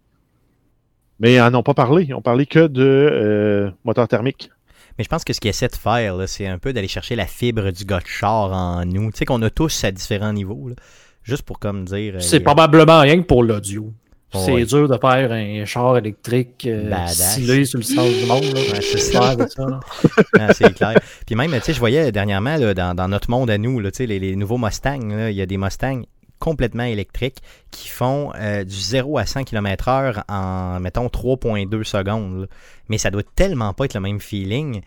[1.18, 2.04] Mais ils n'en ont pas parlé.
[2.04, 4.50] Ils ont parlé que de euh, moteurs thermiques.
[4.96, 7.26] Mais je pense que ce qu'ils essaient de faire, c'est un peu d'aller chercher la
[7.26, 9.10] fibre du gars de char en nous.
[9.12, 10.68] Tu sais qu'on a tous à différents niveaux.
[10.68, 10.74] là.
[11.22, 12.14] Juste pour comme dire.
[12.16, 13.92] euh, C'est les- probablement rien que pour l'audio.
[14.32, 14.64] C'est ouais.
[14.64, 18.44] dur de faire un char électrique euh, stylé sur le sens du monde.
[18.44, 19.18] Ouais, c'est ça.
[19.18, 20.52] clair de ça, là.
[20.54, 21.00] C'est clair.
[21.26, 23.90] Puis même, tu sais, je voyais dernièrement là, dans, dans notre monde à nous, là,
[23.90, 26.02] tu sais, les, les nouveaux Mustangs, il y a des Mustangs
[26.38, 27.38] complètement électriques
[27.70, 32.40] qui font euh, du 0 à 100 km/h en, mettons, 3,2 secondes.
[32.42, 32.46] là.
[32.88, 34.80] Mais ça doit tellement pas être le même feeling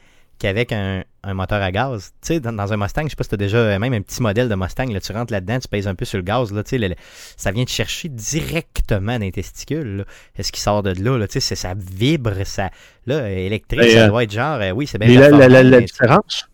[0.44, 2.12] qu'avec un, un moteur à gaz.
[2.22, 3.94] Tu sais, dans, dans un Mustang, je sais pas si tu as déjà euh, même
[3.94, 6.24] un petit modèle de Mustang, là, tu rentres là-dedans, tu pèses un peu sur le
[6.24, 6.96] gaz, là, tu sais, le- le-
[7.38, 9.98] ça vient te chercher directement dans les testicules.
[9.98, 10.04] là.
[10.36, 11.18] Est-ce qu'il sort de là?
[11.18, 12.70] là tu sais, ça vibre, ça.
[13.06, 15.30] Là, électrique, Mais, ça euh, doit être genre, euh, oui, c'est bien Mais la, la-
[15.30, 16.50] la- performant, la mais- différence,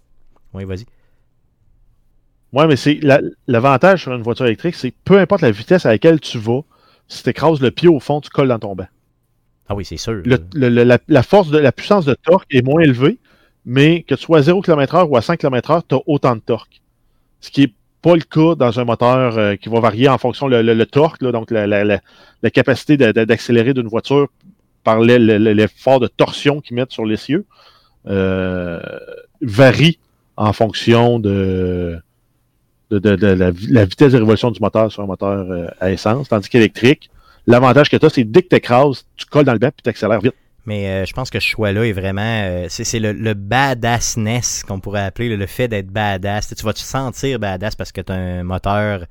[0.54, 0.86] Oui, vas-y.
[2.54, 5.90] ouais, mais c'est la- l'avantage sur une voiture électrique, c'est peu importe la vitesse à
[5.90, 6.62] laquelle tu vas,
[7.08, 8.88] si tu écrases le pied au fond, tu colles dans ton banc.
[9.68, 10.14] Ah oui, c'est sûr.
[10.14, 13.20] Le- le- le- la, la force de la puissance de torque est moins élevée,
[13.72, 16.42] mais que tu sois à 0 km/h ou à 5 km/h, tu as autant de
[16.42, 16.82] torque.
[17.40, 20.48] Ce qui est pas le cas dans un moteur euh, qui va varier en fonction
[20.48, 22.00] le, torque, donc la,
[22.52, 24.28] capacité d'accélérer d'une voiture
[24.84, 27.46] par le- le- le- l'effort de torsion qu'ils mettent sur l'essieu,
[28.08, 28.80] euh,
[29.42, 30.00] varie
[30.36, 32.00] en fonction de,
[32.90, 36.50] la, vi- la vitesse de révolution du moteur sur un moteur euh, à essence, tandis
[36.50, 37.12] qu'électrique,
[37.46, 39.84] l'avantage que tu as, c'est dès que tu écrases, tu colles dans le banc puis
[39.84, 40.34] tu accélères vite.
[40.70, 42.22] Mais euh, je pense que ce choix-là est vraiment.
[42.22, 46.54] euh, c'est le, le badassness qu'on pourrait appeler, le, fait d'être badass.
[46.56, 49.08] Tu vas te sentir badass parce que tu as un moteur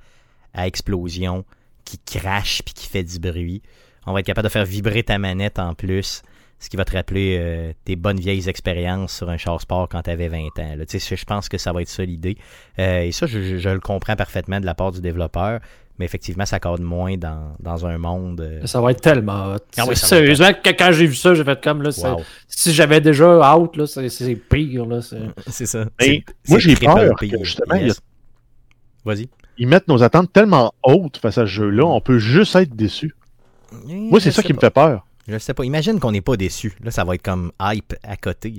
[0.54, 1.44] à explosion
[1.84, 3.60] qui crache puis qui fait du bruit.
[4.06, 6.22] On va être capable de faire vibrer ta manette en plus.
[6.60, 10.02] Ce qui va te rappeler euh, tes bonnes vieilles expériences sur un char sport quand
[10.02, 10.76] tu avais 20 ans.
[10.78, 12.38] Je pense que ça va être ça l'idée.
[12.78, 15.58] Et ça, je le comprends parfaitement de la part du développeur.
[15.98, 18.40] Mais effectivement, ça cadre moins dans, dans un monde.
[18.40, 19.58] euh, Ça va être tellement hot.
[19.76, 21.90] Ah oui, Sérieusement, quand j'ai vu ça, j'ai fait comme là.
[22.04, 22.20] wow.
[22.46, 24.86] Si j'avais déjà out, là, c'est c'est pire.
[24.86, 25.16] Là, c'est-
[25.48, 25.86] C'est ça.
[26.00, 27.92] Mais moi, c'est j'ai peur que, justement, a-.
[29.04, 29.28] Vas-y.
[29.58, 33.14] Ils mettent nos attentes tellement hautes face à ce jeu-là, on peut juste être déçu.
[33.86, 35.04] Moi, c'est ça qui me fait peur.
[35.26, 35.64] Je sais pas.
[35.64, 36.74] Imagine qu'on n'est pas déçu.
[36.82, 38.50] Là, ça va être comme hype à côté.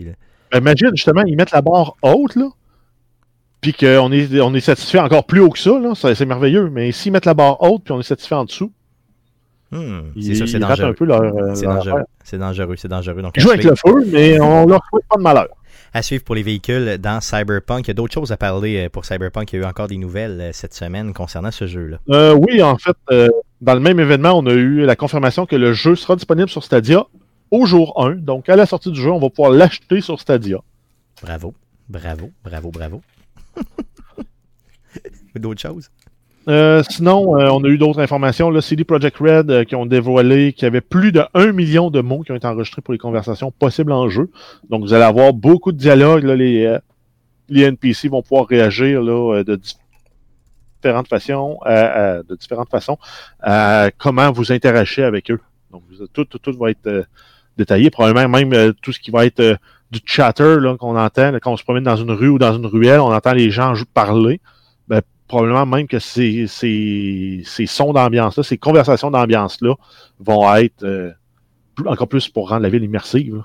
[0.52, 0.58] là.
[0.60, 2.50] Imagine, justement, ils mettent la barre haute, là,
[3.62, 6.70] puis qu'on est, on est satisfait encore plus haut que ça, là, ça- c'est merveilleux.
[6.70, 8.72] Mais s'ils mettent la barre haute, puis on est satisfait en dessous,
[9.72, 10.86] Hmm, ils, c'est sûr, c'est dangereux.
[10.90, 12.02] un peu leur, euh, C'est dangereux.
[12.24, 12.76] C'est dangereux.
[12.76, 13.22] C'est dangereux.
[13.22, 15.48] Donc, Ils jouent avec le feu, mais on leur souhaite pas de malheur.
[15.94, 17.86] À suivre pour les véhicules dans Cyberpunk.
[17.86, 19.54] Il y a d'autres choses à parler euh, pour Cyberpunk.
[19.54, 21.98] Il y a eu encore des nouvelles euh, cette semaine concernant ce jeu-là.
[22.10, 23.30] Euh, oui, en fait, euh,
[23.62, 26.64] dans le même événement, on a eu la confirmation que le jeu sera disponible sur
[26.64, 27.06] Stadia
[27.52, 28.16] au jour 1.
[28.16, 30.58] Donc, à la sortie du jeu, on va pouvoir l'acheter sur Stadia.
[31.22, 31.54] Bravo.
[31.88, 32.32] Bravo.
[32.44, 32.72] Bravo.
[32.72, 33.02] Bravo.
[35.36, 35.90] d'autres choses?
[36.48, 38.60] Euh, sinon, euh, on a eu d'autres informations.
[38.62, 42.02] CD Projekt Red euh, qui ont dévoilé qu'il y avait plus de 1 million de
[42.02, 44.32] mots qui ont été enregistrés pour les conversations possibles en jeu.
[44.70, 46.24] Donc, vous allez avoir beaucoup de dialogues.
[46.24, 46.78] Les,
[47.50, 49.76] les NPC vont pouvoir réagir de dif-
[50.82, 52.98] différentes façons, de différentes façons
[53.42, 55.40] à comment vous interagissez avec eux.
[55.72, 55.84] Donc,
[56.14, 57.06] tout, tout, tout va être
[57.58, 57.92] détaillé.
[57.92, 59.58] Probablement même tout ce qui va être
[59.92, 62.66] du chatter là, qu'on entend quand on se promène dans une rue ou dans une
[62.66, 64.40] ruelle, on entend les gens parler.
[64.88, 69.74] Ben, probablement même que ces, ces, ces sons d'ambiance-là, ces conversations d'ambiance-là
[70.20, 71.12] vont être euh,
[71.76, 73.42] plus- encore plus pour rendre la ville immersive.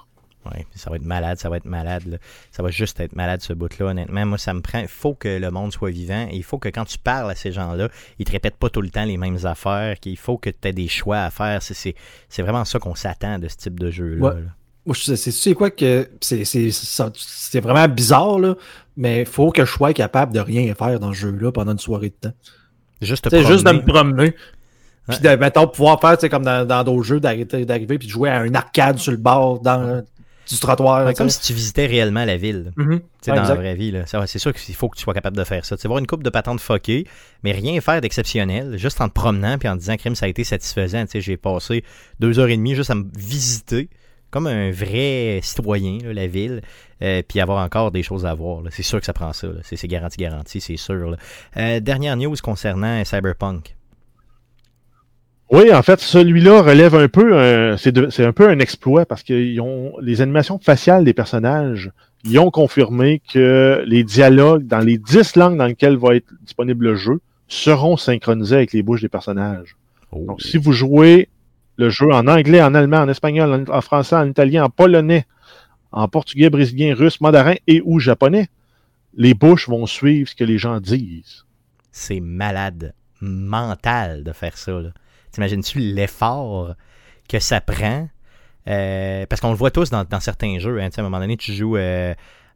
[0.47, 2.03] Oui, ça va être malade, ça va être malade.
[2.07, 2.18] là.
[2.51, 4.26] Ça va juste être malade ce bout-là, honnêtement.
[4.26, 4.78] Moi, ça me prend.
[4.80, 6.26] Il faut que le monde soit vivant.
[6.30, 7.88] Et il faut que quand tu parles à ces gens-là,
[8.18, 9.99] ils te répètent pas tout le temps les mêmes affaires.
[10.01, 11.62] qu'il faut que tu aies des choix à faire.
[11.62, 11.95] C'est- C'est
[12.28, 14.22] c'est vraiment ça qu'on s'attend de ce type de jeu-là.
[14.34, 14.34] Ouais.
[14.42, 14.49] là.
[14.87, 18.55] Moi, je sais, c'est- tu sais quoi que c'est- c'est ça- c'est vraiment bizarre, là,
[18.97, 21.78] mais il faut que je sois capable de rien faire dans ce jeu-là pendant une
[21.78, 22.35] soirée de temps.
[23.01, 24.35] Juste te juste de me promener.
[25.09, 28.30] Puis, de, mettons, pouvoir faire, tu comme dans dans d'autres jeux, d'arriver puis de jouer
[28.30, 30.03] à un arcade sur le bord dans,
[30.49, 31.07] du trottoir.
[31.07, 32.72] Ouais, comme si tu visitais réellement la ville.
[32.76, 32.93] Mhm.
[32.93, 33.49] Ouais, dans exact.
[33.49, 33.95] la vraie vie,
[34.26, 35.76] c'est sûr qu'il faut que tu sois capable de faire ça.
[35.76, 37.07] Tu sais, voir une coupe de patentes fuckées,
[37.43, 40.28] mais rien faire d'exceptionnel, juste en te promenant puis en te disant, crime, ça a
[40.28, 41.05] été satisfaisant.
[41.05, 41.85] Tu sais, j'ai passé
[42.20, 43.89] deux heures et demie juste à me visiter
[44.35, 46.61] comme un vrai citoyen, là, la ville,
[47.03, 48.62] euh, puis avoir encore des choses à voir.
[48.70, 49.47] C'est sûr que ça prend ça.
[49.62, 51.11] C'est c'est garanti, garanti, c'est sûr.
[51.12, 51.16] là.
[51.57, 53.76] Euh, dernière news concernant Cyberpunk.
[55.53, 59.35] Oui, en fait, celui-là relève un peu, un- c'est un peu un exploit parce que
[59.35, 61.93] ils ont les animations faciales des personnages,
[62.24, 66.87] ils ont confirmé que les dialogues dans les 10 langues dans lesquelles va être disponible
[66.87, 69.76] le jeu seront synchronisés avec les bouches des personnages.
[70.11, 70.24] Oh.
[70.26, 71.28] Donc, si vous jouez
[71.77, 75.27] le jeu en anglais, en allemand, en espagnol, en, français, en italien, en polonais,
[75.93, 78.49] en portugais, brésilien, russe, mandarin et ou japonais,
[79.16, 81.45] les bouches vont suivre ce que les gens disent.
[81.93, 84.72] c'est malade mental de faire ça.
[85.31, 86.75] T'imagines-tu l'effort
[87.29, 88.09] que ça prend?
[88.66, 90.81] Euh, parce qu'on le voit tous dans, certains jeux.
[90.81, 90.89] hein.
[90.97, 92.14] À un moment donné, tu joues euh,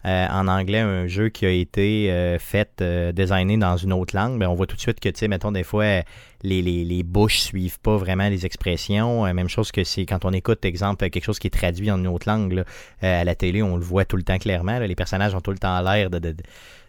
[0.09, 4.16] euh, en anglais un jeu qui a été euh, fait, euh, designé dans une autre
[4.16, 4.38] langue.
[4.38, 6.02] Ben, on voit tout de suite que, tu sais, mettons, des fois, euh,
[6.42, 9.22] les, les, les bouches suivent pas vraiment les expressions.
[9.34, 12.06] Même chose que c'est quand on écoute, exemple, quelque chose qui est traduit en une
[12.06, 12.52] autre langue.
[12.52, 12.64] là,
[13.02, 14.78] à la télé, on le voit tout le temps clairement.
[14.78, 14.86] là.
[14.86, 16.34] les personnages ont tout le temps l'air de, de,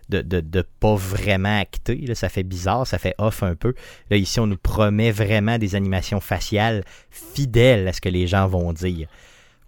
[0.09, 1.97] de, de, de pas vraiment acter.
[2.07, 2.15] Là.
[2.15, 3.74] Ça fait bizarre, ça fait off un peu.
[4.09, 8.47] Là, ici, on nous promet vraiment des animations faciales fidèles à ce que les gens
[8.47, 9.07] vont dire.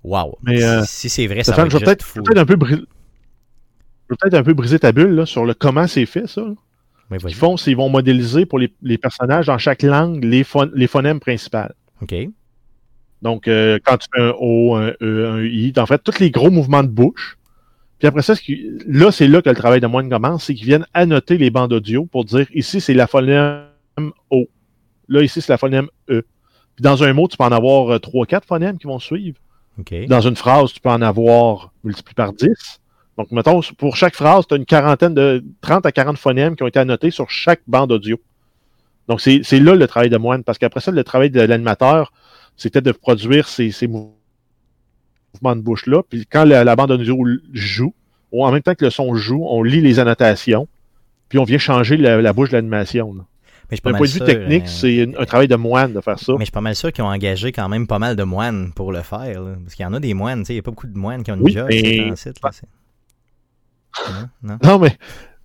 [0.04, 0.38] Wow.
[0.44, 2.20] Mais, euh, si c'est vrai, ça Stéphane, va je être vais peut-être juste fou.
[2.26, 2.86] je vais peut-être un peu.
[4.20, 6.42] Peut-être un peu briser ta bulle là, sur le comment c'est fait, ça.
[6.44, 10.24] Oui, Ce qu'ils font, c'est qu'ils vont modéliser pour les, les personnages dans chaque langue
[10.24, 11.74] les, phon- les phonèmes principales.
[12.02, 12.16] OK.
[13.22, 16.32] Donc, euh, quand tu fais un O, un E, un I, en fait, tous les
[16.32, 17.38] gros mouvements de bouche.
[18.00, 18.34] Puis après ça,
[18.88, 21.72] là, c'est là que le travail de moine commence, c'est qu'ils viennent annoter les bandes
[21.74, 23.62] audio pour dire ici, c'est la phonème
[24.32, 24.48] O.
[25.08, 26.24] Là, ici, c'est la phonème E.
[26.76, 29.38] Puis dans un mot, tu peux en avoir euh, trois, quatre phonèmes qui vont suivre.
[30.08, 32.48] Dans une phrase, tu peux en avoir multiplié par 10.
[33.22, 36.64] Donc, mettons, pour chaque phrase, tu as une quarantaine de 30 à 40 phonèmes qui
[36.64, 38.20] ont été annotés sur chaque bande audio.
[39.08, 42.14] Donc, c'est là le travail de moine, parce qu'après ça, le travail de l'animateur,
[42.58, 44.16] c'était de produire ces, ces mou-
[45.36, 46.02] mouvements de bouche-là.
[46.10, 47.16] Puis quand la, la bande audio
[47.54, 47.94] joue,
[48.32, 50.68] ou en même temps que le son joue, on lit les annotations,
[51.30, 53.14] puis on vient changer la, la bouche de l'animation.
[53.14, 53.24] là.
[53.70, 55.94] Mais je suis pas D'un point de vue technique, euh, c'est un, travail de moine
[55.94, 56.34] de faire ça.
[56.34, 58.72] Mais je suis pas mal sûr qu'ils ont engagé quand même pas mal de moines
[58.74, 59.42] pour le faire.
[59.42, 59.56] là.
[59.64, 61.32] Parce qu'il y en a des moines, il n'y a pas beaucoup de moines qui
[61.32, 62.50] ont une Oui, job mais- c'est dans le site, là,
[64.10, 64.58] Non, non.
[64.64, 64.98] Non, mais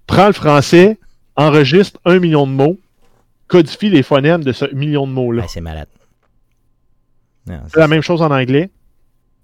[0.06, 0.98] prends le français,
[1.36, 2.78] enregistre un million de mots,
[3.48, 5.44] codifie les phonèmes de ce million de mots-là.
[5.48, 5.88] C'est malade.
[7.46, 8.70] C'est la même chose en anglais,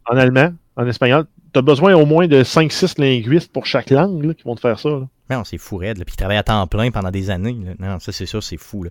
[0.07, 1.27] en allemand, en espagnol.
[1.55, 4.89] As besoin au moins de 5-6 linguistes pour chaque langue qui vont te faire ça.
[4.89, 5.09] Là.
[5.31, 7.57] Non, c'est fou raide, puis il travaille à temps plein pendant des années.
[7.79, 8.85] Non, ça c'est sûr, c'est fou.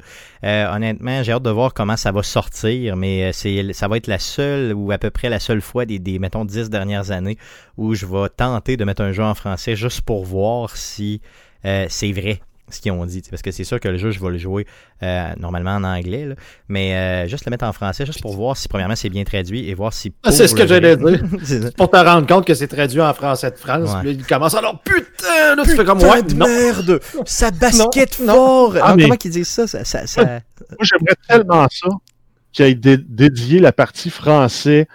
[0.44, 4.08] Euh, honnêtement, j'ai hâte de voir comment ça va sortir, mais euh, ça va être
[4.08, 7.38] la seule ou à peu près la seule fois des, des mettons, dix dernières années
[7.78, 11.22] où je vais tenter de mettre un jeu en français juste pour voir si
[11.66, 12.42] euh, c'est vrai
[12.72, 13.22] ce qu'ils ont dit.
[13.30, 14.66] Parce que c'est sûr que le jeu, je vais le jouer
[15.04, 16.36] euh, normalement en anglais, là,
[16.68, 19.70] mais euh, juste le mettre en français, juste pour voir si premièrement c'est bien traduit
[19.70, 20.14] et voir si...
[20.24, 21.24] Ah, c'est ce que j'allais dire.
[21.78, 24.00] Pour te rendre compte que c'est traduit en français de France, Ouais.
[24.00, 26.48] puis là, il commence alors putain, là, tu fais comme ouais, de non.
[26.48, 27.00] merde!
[27.26, 28.76] Ça basket Non, fort!
[28.82, 29.68] Ah, mais- Comment qu'ils disent ça?
[29.68, 30.40] ça, ça, ça- Moi,
[30.82, 31.88] j'aimerais tellement ça
[32.54, 34.88] qu'il ait dé- dédié la partie français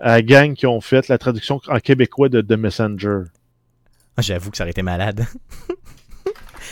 [0.00, 3.20] à la gang qui ont fait la traduction en québécois de The Messenger.
[4.16, 5.24] Ah, J'avoue que ça aurait été malade.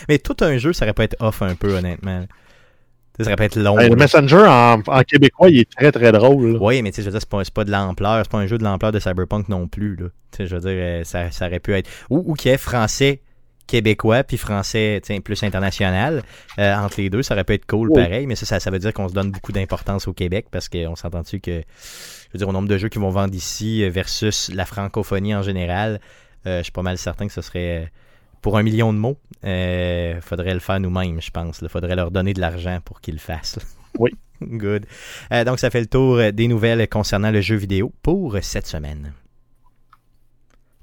[0.08, 2.26] mais tout un jeu, ça aurait pas être off un peu, honnêtement.
[3.18, 3.78] Ça aurait pas être long.
[3.78, 3.96] Hey, le.
[3.96, 6.56] Messenger en, en québécois, il est très très drôle.
[6.60, 8.46] Oui, mais tu sais, je veux dire, c'est pas, pas de l'ampleur, c'est pas un
[8.46, 10.06] jeu de l'ampleur de Cyberpunk non plus, là.
[10.30, 11.90] Tu sais, je veux dire, euh, ça, ça aurait pu être...
[12.08, 13.20] Ou, y ait français
[13.66, 16.22] québécois, puis français, tu plus international.
[16.58, 18.02] Euh, entre les deux, ça aurait pu être cool, Oui.
[18.02, 20.68] pareil, mais ça, ça, ça veut dire qu'on se donne beaucoup d'importance au Québec, parce
[20.68, 23.90] qu'on s'entend-tu que, je veux dire, au nombre de jeux qu'ils vont vendre ici euh,
[23.90, 26.00] versus la francophonie en général,
[26.46, 27.92] euh, je suis pas mal certain que ce serait...
[28.42, 31.60] Pour un million de mots, euh, faudrait le faire nous-mêmes, je pense.
[31.62, 33.58] Il faudrait leur donner de l'argent pour qu'ils le fassent.
[33.98, 34.10] Oui.
[34.42, 34.86] Good.
[35.32, 38.66] Euh, donc, ça fait le tour euh, des nouvelles concernant le jeu vidéo pour cette
[38.66, 39.12] semaine.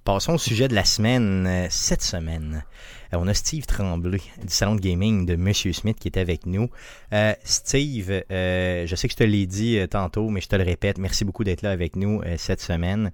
[0.05, 1.68] Passons au sujet de la semaine.
[1.70, 2.64] Cette semaine,
[3.12, 6.70] on a Steve Tremblay du salon de gaming de Monsieur Smith qui est avec nous.
[7.14, 10.64] Euh, Steve, euh, je sais que je te l'ai dit tantôt, mais je te le
[10.64, 13.12] répète, merci beaucoup d'être là avec nous euh, cette semaine.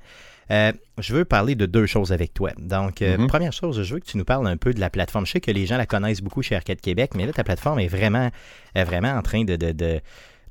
[0.52, 2.52] Euh, je veux parler de deux choses avec toi.
[2.60, 3.28] Donc, euh, Mhm.
[3.28, 5.26] première chose, je veux que tu nous parles un peu de la plateforme.
[5.26, 7.80] Je sais que les gens la connaissent beaucoup chez Arcade Québec, mais là, ta plateforme
[7.80, 8.30] est vraiment,
[8.76, 10.02] est vraiment en train de, de, de,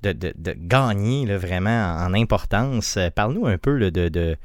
[0.03, 2.97] de, de- gagner là, vraiment en, importance.
[2.97, 4.36] Euh, Parle-nous un peu là, de,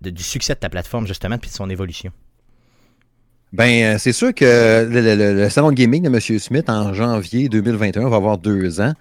[0.00, 2.10] du succès de ta plateforme, justement, puis de son évolution.
[3.52, 6.20] Ben, euh, c'est sûr que le- le salon de gaming de M.
[6.40, 8.94] Smith en janvier 2021 va avoir deux ans.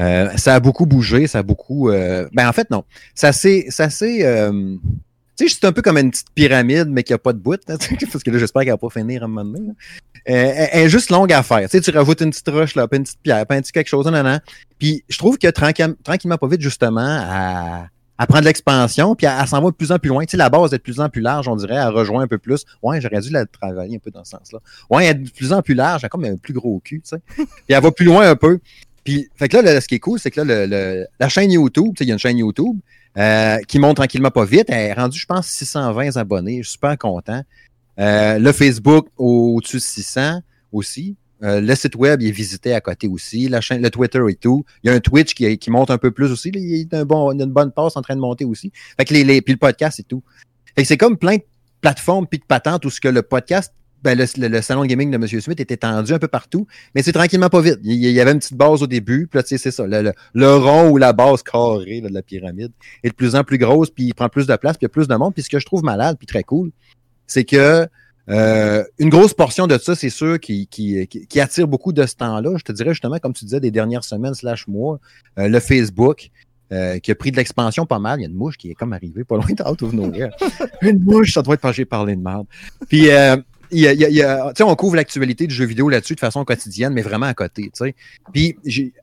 [0.00, 1.90] Euh, ça a beaucoup bougé, ça a beaucoup.
[1.90, 2.84] euh, Ben, en fait, non.
[3.14, 3.66] Ça s'est.
[3.68, 4.76] Ça euh,
[5.36, 7.60] Tu sais, c'est un peu comme une petite pyramide, mais qui n'a pas de bout.
[7.68, 7.76] là,
[8.12, 9.72] parce que là, j'espère qu'elle va pas finir à un moment donné.
[10.24, 11.68] elle, est juste longue à faire.
[11.68, 13.72] Tu sais, tu rajoutes une petite roche, là, puis une petite pierre, puis un petit
[13.72, 14.40] quelque chose, nan, nan.
[14.78, 17.88] Puis je trouve que tranquille- tranquillement, pas vite, justement, à,
[18.28, 20.24] prendre l'expansion, puis elle s'en va de plus en plus loin.
[20.26, 22.26] Tu sais, la base est de plus en plus large, on dirait, elle rejoint un
[22.26, 22.64] peu plus.
[22.82, 24.58] Ouais, j'aurais dû la travailler un peu dans ce sens-là.
[24.90, 27.00] Ouais, elle est de plus en plus large, elle a comme un plus gros cul,
[27.02, 27.22] tu sais.
[27.34, 28.58] Puis elle va plus loin un peu.
[29.04, 31.94] Puis, fait que là, ce qui est cool, c'est que là, le- la chaîne YouTube,
[32.00, 32.78] il y a une chaîne YouTube
[33.16, 34.66] euh, qui monte tranquillement pas vite.
[34.68, 36.58] Elle est rendue, je pense, 620 abonnés.
[36.58, 37.42] Je suis super content.
[37.98, 40.40] Euh, le Facebook au-dessus de 600
[40.72, 41.16] aussi.
[41.42, 43.48] Euh, le site web il est visité à côté aussi.
[43.48, 44.64] La chaîne, le Twitter et tout.
[44.82, 46.50] Il y a un Twitch qui, qui monte un peu plus aussi.
[46.54, 48.70] Il y a une bonne passe en train de monter aussi.
[48.98, 50.22] Fait que les, les, puis le podcast et tout.
[50.76, 51.42] Fait que c'est comme plein de
[51.80, 53.72] plateformes puis de patentes où ce que le podcast,
[54.02, 55.26] ben le, le- le salon gaming de M.
[55.40, 57.78] Smith est étendu un peu partout, mais c'est tranquillement pas vite.
[57.82, 59.70] Il y, il y avait une petite base au début, puis là, tu sais, c'est
[59.70, 59.86] ça.
[59.86, 62.72] Le, le- le rond ou la base carrée là, de la pyramide
[63.02, 64.90] est de plus en plus grosse, puis il prend plus de place, puis il y
[64.90, 65.34] a plus de monde.
[65.34, 66.70] Puis ce que je trouve malade, puis très cool,
[67.26, 67.86] c'est que
[68.28, 72.06] euh, une grosse portion de ça, c'est sûr, qui, qui, qui, qui attire beaucoup de
[72.06, 72.56] ce temps-là.
[72.58, 75.00] Je te dirais justement, comme tu disais, des dernières semaines slash mois,
[75.38, 76.30] euh, le Facebook,
[76.72, 78.20] euh, qui a pris de l'expansion pas mal.
[78.20, 80.30] Il y a une mouche qui est comme arrivée pas loin de Out of Nowhere.
[80.82, 82.46] une mouche, ça doit être parce que j'ai parlé de merde.
[82.88, 83.36] Puis, euh,
[83.78, 87.34] y a, on couvre l'actualité du jeu vidéo là-dessus de façon quotidienne, mais vraiment à
[87.34, 87.70] côté.
[88.32, 88.56] Puis,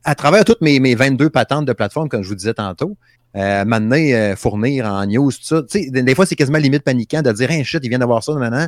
[0.04, 2.98] à travers toutes mes, mes 22 patentes de plateforme, comme je vous disais tantôt,
[3.36, 7.22] euh, maintenant, euh, fournir en news, tout ça, des, des fois, c'est quasiment limite paniquant
[7.22, 8.68] de dire, hey, shit, il vient d'avoir ça maintenant.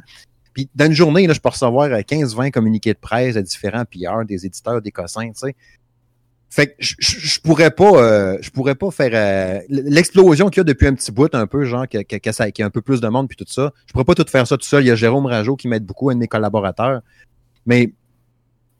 [0.53, 3.85] Puis, dans une journée, là, je peux recevoir euh, 15-20 communiqués de presse de différents
[3.85, 5.55] PR, des éditeurs, des cossins, tu sais.
[6.49, 10.61] Fait que je, je, pourrais pas, euh, je pourrais pas faire euh, l'explosion qu'il y
[10.61, 12.65] a depuis un petit bout, un peu genre que, que, que ça, qu'il y a
[12.65, 13.71] un peu plus de monde puis tout ça.
[13.85, 14.83] Je pourrais pas tout faire ça tout seul.
[14.83, 17.01] Il y a Jérôme Rajo qui m'aide beaucoup, un de mes collaborateurs.
[17.67, 17.93] Mais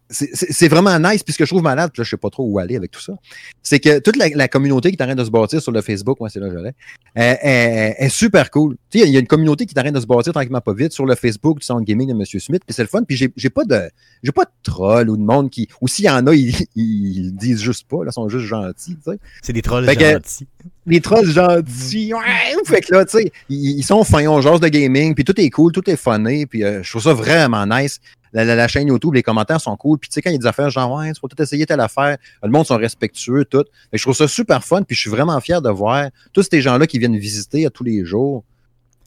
[0.10, 1.24] c'est- vraiment nice.
[1.24, 3.02] Puis ce que je trouve malade, là, je sais pas trop où aller avec tout
[3.02, 3.14] ça,
[3.62, 5.82] c'est que toute la, la communauté qui est en train de se bâtir sur le
[5.82, 6.74] Facebook, moi c'est là que j'allais,
[7.16, 8.76] est, est- est super cool.
[8.90, 10.62] Tu sais, il y a une communauté qui est en train de se bâtir tranquillement
[10.62, 12.26] pas vite sur le Facebook du Sound Gaming de M.
[12.26, 13.04] Smith, puis c'est le fun.
[13.04, 13.90] Puis j'ai pas de
[14.24, 15.68] j'ai pas de troll ou de monde qui.
[15.82, 18.96] Ou s'il y en a, ils, ils disent juste pas, là, ils sont juste gentils,
[19.04, 19.20] tu sais.
[19.44, 20.48] C'est des trolls Fait que- gentils.
[20.86, 22.20] Les trolls gentils, ouais,
[22.66, 25.40] fait que là, tu sais, ils, ils sont fins, on jase de gaming, puis tout
[25.40, 28.00] est cool, tout est funné, puis euh, je trouve ça vraiment nice.
[28.34, 30.40] La, la- chaîne YouTube, les commentaires sont cool, puis tu sais, quand il y a
[30.40, 33.64] des affaires genre, ouais, peux tout essayer telle affaire, le monde sont respectueux, tout.
[33.92, 36.62] Que je trouve ça super fun, puis je suis vraiment fier de voir tous ces
[36.62, 38.44] gens-là qui viennent visiter à tous les jours.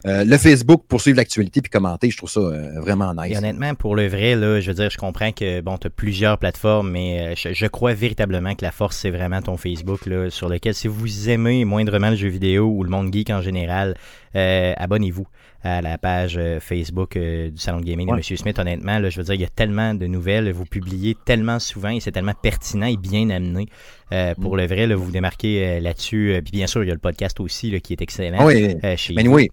[0.05, 3.31] Euh, le Facebook pour suivre l'actualité puis commenter, je trouve ça euh, vraiment nice.
[3.33, 5.89] Et honnêtement, pour le vrai, là, je veux dire, je comprends que bon, tu as
[5.89, 10.05] plusieurs plateformes, mais euh, je, je crois véritablement que la force, c'est vraiment ton Facebook,
[10.05, 13.41] là, sur lequel, si vous aimez moindrement le jeu vidéo ou le monde geek en
[13.41, 13.95] général,
[14.35, 15.25] euh, abonnez-vous
[15.65, 18.19] à la page euh, Facebook euh, du Salon de Gaming Ouais.
[18.19, 18.37] de M.
[18.37, 18.59] Smith.
[18.59, 21.87] Honnêtement, là, je veux dire, il y a tellement de nouvelles, vous publiez tellement souvent
[21.91, 23.67] et c'est tellement pertinent et bien amené.
[24.11, 26.33] Euh, pour le vrai, là, vous vous démarquez euh, là-dessus.
[26.33, 28.39] Euh, Puis bien sûr, il y a le podcast aussi là, qui est excellent.
[28.41, 29.35] Ah oui, chez mais vous.
[29.35, 29.47] oui.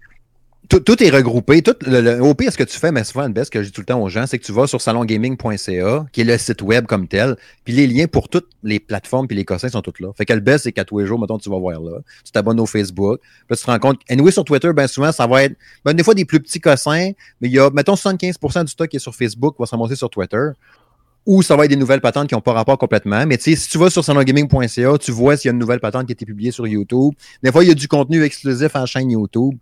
[0.69, 1.61] Tout, est regroupé.
[1.61, 3.71] Tout le, au pire, ce que tu fais, mais souvent, le best que je dis
[3.73, 6.61] tout le temps aux gens, c'est que tu vas sur salongaming.ca, qui est le site
[6.61, 7.35] web comme tel,
[7.65, 10.09] puis les liens pour toutes les plateformes puis les cossins sont tous là.
[10.15, 11.99] Fait que le best, c'est qu'à tous les jours, mettons, tu vas voir là.
[12.23, 13.19] Tu t'abonnes au Facebook.
[13.47, 13.99] Puis tu te rends compte.
[14.09, 17.11] Anyway, sur Twitter, ben souvent, ça va être ben, des fois des plus petits cossins,
[17.41, 19.95] mais il y a, mettons, 75% du stock qui est sur Facebook va se remonter
[19.95, 20.51] sur Twitter.
[21.25, 23.25] Ou ça va être des nouvelles patentes qui n'ont pas rapport complètement.
[23.27, 25.79] Mais tu sais, si tu vas sur salongaming.ca, tu vois s'il y a une nouvelle
[25.79, 27.13] patente qui a été publiée sur YouTube.
[27.43, 29.55] Des fois, il y a du contenu exclusif en chaîne YouTube.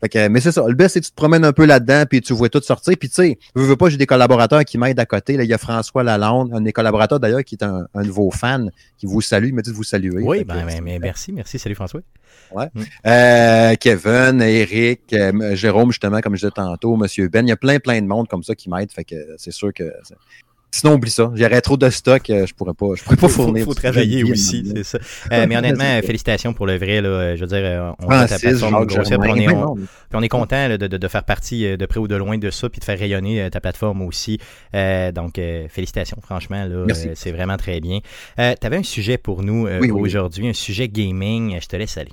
[0.00, 0.64] Fait que, mais c'est ça.
[0.66, 2.94] Le best, c'est que tu te promènes un peu là-dedans, puis tu vois tout sortir.
[2.98, 5.36] Puis tu sais, je veux pas, j'ai des collaborateurs qui m'aident à côté.
[5.36, 8.10] Là, il y a François Lalonde, un des collaborateurs d'ailleurs, qui est un, un de
[8.10, 9.48] vos fans, qui vous salue.
[9.48, 10.22] Il m'a dit de vous saluer.
[10.22, 11.58] Oui, Fait que, ben, ben, ben, merci, merci.
[11.58, 12.00] Salut François.
[13.06, 17.44] euh, Kevin, Eric, euh, Jérôme, justement, comme je disais tantôt, Monsieur Ben.
[17.46, 18.92] Il y a plein, plein de monde comme ça qui m'aide.
[18.92, 19.84] Fait que c'est sûr que.
[20.70, 21.30] Sinon, oublie ça.
[21.34, 23.64] J'aurais trop de stock, euh, je pourrais pas, je pourrais pas faut, fournir.
[23.64, 24.98] faut du travailler aussi, c'est ça.
[25.32, 26.02] Euh, mais honnêtement, ça.
[26.02, 27.00] félicitations pour le vrai.
[27.00, 29.74] Là, Euh, je veux dire, euh, on ta Francis, plateforme puis on, est, on, non.
[29.76, 32.38] puis on est content là, de, de, faire partie euh, de près ou de loin
[32.38, 34.38] de ça, puis de faire rayonner euh, ta plateforme aussi.
[34.74, 36.64] Euh, donc, euh, félicitations, franchement.
[36.64, 38.00] Là, euh, c'est vraiment très bien.
[38.38, 40.00] Euh, tu avais un sujet pour nous euh, Oui, oui, oui.
[40.02, 41.58] aujourd'hui, un sujet gaming.
[41.60, 42.12] Je te laisse aller.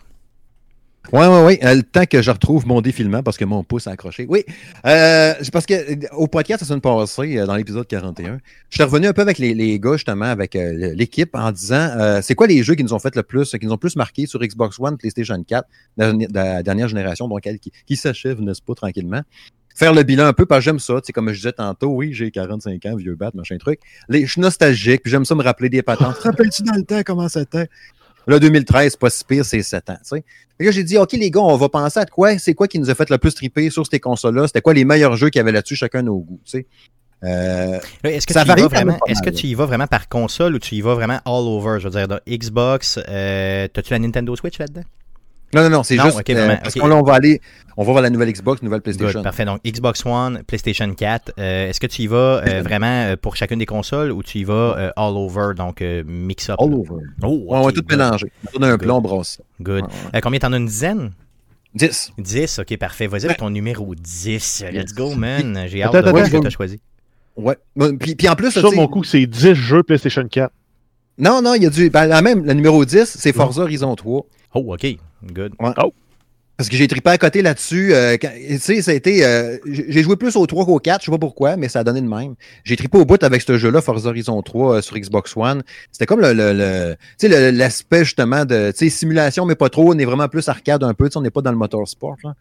[1.13, 1.59] Oui, oui, oui.
[1.61, 4.25] Le temps que je retrouve mon défilement parce que mon pouce a accroché.
[4.27, 4.43] Oui.
[4.85, 8.39] Euh, parce que euh, au podcast la semaine passée, euh, dans l'épisode 41,
[8.69, 11.89] je suis revenu un peu avec les, les gars, justement, avec euh, l'équipe, en disant
[11.97, 13.95] euh, c'est quoi les jeux qui nous ont fait le plus, qui nous ont plus
[13.95, 17.71] marqué sur Xbox One, PlayStation 4, de la, de la dernière génération, donc elle qui,
[17.85, 19.21] qui s'achève, n'est-ce pas, tranquillement.
[19.75, 21.01] Faire le bilan un peu, parce que j'aime ça.
[21.01, 23.81] Tu sais, comme je disais tantôt, oui, j'ai 45 ans, vieux bat, machin truc.
[24.07, 26.17] Les, je suis nostalgique, puis j'aime ça me rappeler des patentes.
[26.17, 27.67] Te rappelles-tu dans le temps comment c'était?
[28.28, 29.97] Là, 2013, c'est pas si pire, c'est 7 ans.
[30.59, 32.38] Et là, j'ai dit, OK, les gars, on va penser à quoi?
[32.38, 34.47] C'est quoi qui nous a fait le plus triper sur ces consoles-là?
[34.47, 36.39] C'était quoi les meilleurs jeux qu'il y avait là-dessus, chacun nos goûts?
[37.23, 39.88] Euh, Est-ce que, Ça tu y, varie vas vraiment, est-ce que tu y vas vraiment
[39.88, 41.80] par console ou tu y vas vraiment all over?
[41.80, 44.84] Je veux dire, dans Xbox, euh, t'as-tu la Nintendo Switch là-dedans?
[45.55, 47.41] Non, non, non, c'est juste euh, parce qu'on là, on va aller,
[47.77, 49.23] on va voir la nouvelle Xbox, nouvelle Good, PlayStation.
[49.23, 49.45] parfait.
[49.45, 51.31] Donc, Xbox One, PlayStation 4.
[51.39, 54.43] euh, Est-ce que tu y vas euh, vraiment pour chacune des consoles ou tu y
[54.43, 56.57] vas euh, all over, donc euh, mix-up?
[56.59, 57.03] All over.
[57.23, 58.31] Oh, on va tout good, mélanger.
[58.57, 58.81] On a un Good.
[58.81, 59.41] plan, on brosse.
[59.61, 59.83] Good.
[59.83, 60.17] Ouais, ouais.
[60.17, 61.11] Euh, combien t'en as une dizaine?
[61.73, 62.13] 10.
[62.17, 63.07] 10, ok, parfait.
[63.07, 64.65] Vas-y avec ton numéro 10.
[64.71, 65.65] Let's go, man.
[65.67, 66.43] J'ai hâte de voir ce que attends.
[66.43, 66.79] t'as choisi.
[67.35, 67.57] Ouais.
[67.99, 70.53] Puis, puis en plus, Ça, tu sais- mon coup, c'est 10 jeux PlayStation 4.
[71.17, 71.89] non, non, il y a du.
[71.89, 74.25] Ben, la même, le numéro 10, c'est Forza Horizon 3.
[74.53, 74.87] Oh, ok.
[75.32, 75.53] Good.
[76.57, 77.93] Parce que j'ai trippé à côté là-dessus.
[77.93, 79.26] euh, tu sais, ça a été.
[79.26, 81.84] euh, j'ai joué plus au 3 qu'au 4, je sais pas pourquoi, mais ça a
[81.84, 82.36] donné de même.
[82.63, 85.63] J'ai trippé au bout avec ce jeu-là, Forza Horizon 3 euh, sur Xbox One.
[85.91, 89.67] C'était comme le, le, le- tu sais, l'aspect justement de tu sais, simulation, mais pas
[89.69, 89.93] trop.
[89.93, 91.09] On est vraiment plus arcade un peu.
[91.09, 92.15] tu sais, On n'est pas dans le motorsport.
[92.23, 92.36] Là.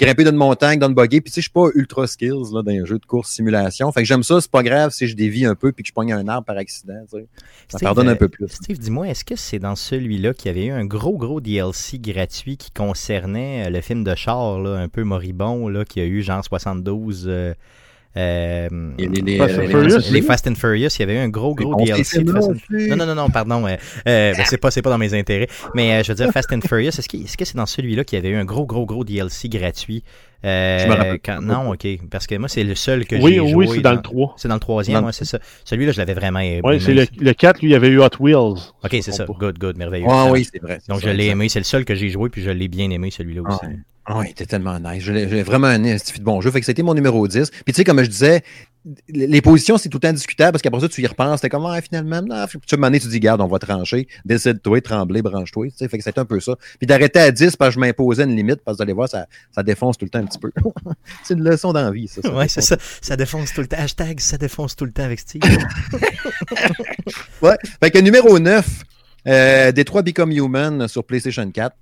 [0.00, 1.20] Grimper d'une montagne, dans le buggy.
[1.20, 3.92] Puis tu sais, je suis pas ultra skills là, dans un jeu de course simulation.
[3.92, 5.92] Fait que j'aime ça, c'est pas grave si je dévie un peu puis que je
[5.92, 7.02] pogne un arbre par accident.
[7.10, 7.26] tu sais.
[7.68, 8.48] Ça Steve, pardonne euh, un peu plus.
[8.48, 11.98] Steve, dis-moi, est-ce que c'est dans celui-là qu'il y avait eu un gros, gros DLC
[11.98, 16.06] gratuit qui concernait euh, le film de char, là, un peu moribond, là, qui a
[16.06, 17.26] eu genre 72.
[17.28, 17.54] euh,
[18.16, 19.98] euh, les- les- Fast and Furious.
[20.12, 22.04] les Fast and Furious, il y avait eu un gros, gros On DLC.
[22.04, 22.88] s'est de Fast and- mélangé.
[22.90, 23.66] Non, non, non, non, pardon.
[23.66, 23.76] euh,
[24.08, 25.48] euh, ben, c'est pas, c'est pas dans mes intérêts.
[25.74, 28.02] Mais euh, je veux dire, Fast and Furious, est-ce que est-ce que c'est dans celui-là
[28.04, 30.02] qu'il y avait eu un gros, gros, gros DLC gratuit?
[30.42, 31.86] Euh, Je me rappelle quand- Non, ok.
[32.10, 33.66] Parce que moi, c'est le seul que Oui, j'ai joué.
[33.66, 34.02] oui, c'est dans le genre.
[34.02, 34.34] 3.
[34.38, 35.38] C'est dans le troisième, Dans le- ouais, c'est ça.
[35.64, 36.62] Celui-là, je l'avais vraiment aimé.
[36.64, 38.72] Oui, c'est le, le 4, lui, il y avait eu Hot Wheels.
[38.82, 39.26] Ok, c'est ça.
[39.26, 40.06] Good, good, merveilleux.
[40.08, 40.78] Ah oui, c'est vrai.
[40.80, 41.48] c'est Donc, je l'ai aimé.
[41.50, 43.66] C'est le seul que j'ai joué, puis je l'ai bien aimé, celui-là aussi.
[44.08, 44.14] Ouais.
[44.14, 45.06] Ah oui, c'était tellement nice.
[45.06, 46.50] L'ai vraiment un de bon jeu.
[46.50, 47.50] Fait que c'était mon numéro 10.
[47.50, 48.42] Puis tu sais, comme je disais,
[49.08, 51.42] les positions, c'est tout le temps discutable parce qu'après ça, tu y repenses.
[51.42, 52.46] T'es comme, ah, finalement, non.
[52.46, 54.08] Puis tu m'en tu dis, garde, on va trancher.
[54.24, 55.66] Décide-toi, trembler, branche-toi.
[55.66, 56.56] Tu sais, fait que c'était un peu ça.
[56.78, 59.08] Puis d'arrêter à 10 parce que je m'imposais une limite parce que vous allez voir,
[59.08, 60.50] ça, ça défonce tout le temps un petit peu.
[61.24, 62.22] c'est une leçon d'envie, ça.
[62.22, 62.76] ça Ouais, c'est ça.
[63.02, 63.78] Ça défonce tout le temps.
[63.78, 65.42] Hashtag ça défonce tout le temps avec Steve.
[67.42, 67.56] Ouais.
[67.82, 68.66] Fait que numéro 9,
[69.26, 71.74] euh, Détroit Become Human sur PlayStation 4.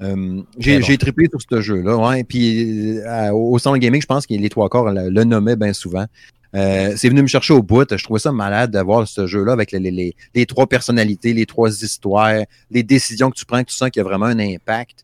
[0.00, 0.84] Euh, j'ai bon.
[0.86, 1.96] j'ai trippé sur ce jeu-là.
[1.96, 2.24] Ouais.
[2.24, 5.72] Puis euh, au Salon Gaming, je pense que les trois corps le, le nommaient bien
[5.72, 6.06] souvent.
[6.54, 7.86] Euh, c'est venu me chercher au bout.
[7.94, 11.44] Je trouvais ça malade d'avoir ce jeu-là avec les, les- les- les trois personnalités, les
[11.46, 12.32] trois histoires,
[12.70, 15.02] les décisions que tu prends, que tu sens qu'il y a vraiment un impact.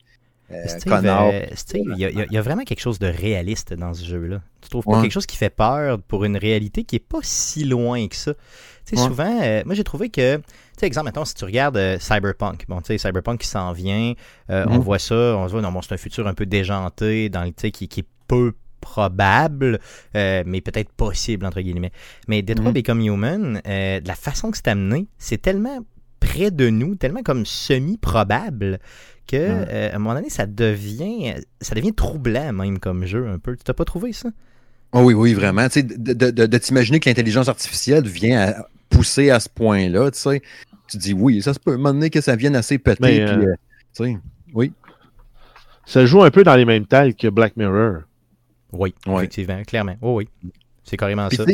[0.50, 0.62] euh,
[1.54, 4.40] Steve, il y, a- y vraiment quelque chose de réaliste dans ce jeu-là.
[4.62, 5.02] Tu trouves pas Ouais.
[5.02, 8.32] quelque chose qui fait peur pour une réalité qui est pas si loin que ça?
[8.86, 9.08] Tu sais, Ouais.
[9.08, 10.40] souvent, moi j'ai trouvé que,
[10.84, 14.12] exemple, mettons, si tu regardes euh, Cyberpunk, bon, tu sais, Cyberpunk qui s'en vient,
[14.50, 14.80] euh, on Mhm.
[14.80, 17.50] voit ça, on se voit, non, bon, c'est un futur un peu déjanté, dans le,
[17.50, 19.80] qui, qui est peu probable,
[20.14, 21.92] euh, mais peut-être possible, entre guillemets.
[22.28, 22.74] Mais Detroit Mhm.
[22.74, 25.78] Become Human, de la façon que c'est amené, c'est tellement
[26.20, 28.78] près de nous, tellement comme semi-probable
[29.26, 33.56] que à un moment donné, ça devient ça devient troublant même comme jeu un peu.
[33.56, 34.28] Tu t'as pas trouvé ça?
[34.92, 35.64] Oh oui, oui, vraiment.
[35.68, 39.48] Tu sais, de, de- de- de t'imaginer que l'intelligence artificielle vient à pousser à ce
[39.48, 40.42] point-là, tu sais.
[40.88, 41.72] Tu dis oui, ça se peut.
[41.72, 42.98] À un moment donné que ça vienne assez péter.
[43.00, 43.54] Mais, puis, euh, euh,
[43.96, 44.18] tu sais,
[44.52, 44.72] oui.
[45.86, 48.02] Ça joue un peu dans les mêmes tales que Black Mirror.
[48.72, 49.16] Oui, Ouais.
[49.24, 49.96] effectivement, clairement.
[50.00, 50.28] Oh oui.
[50.82, 51.44] C'est carrément Puis, ça.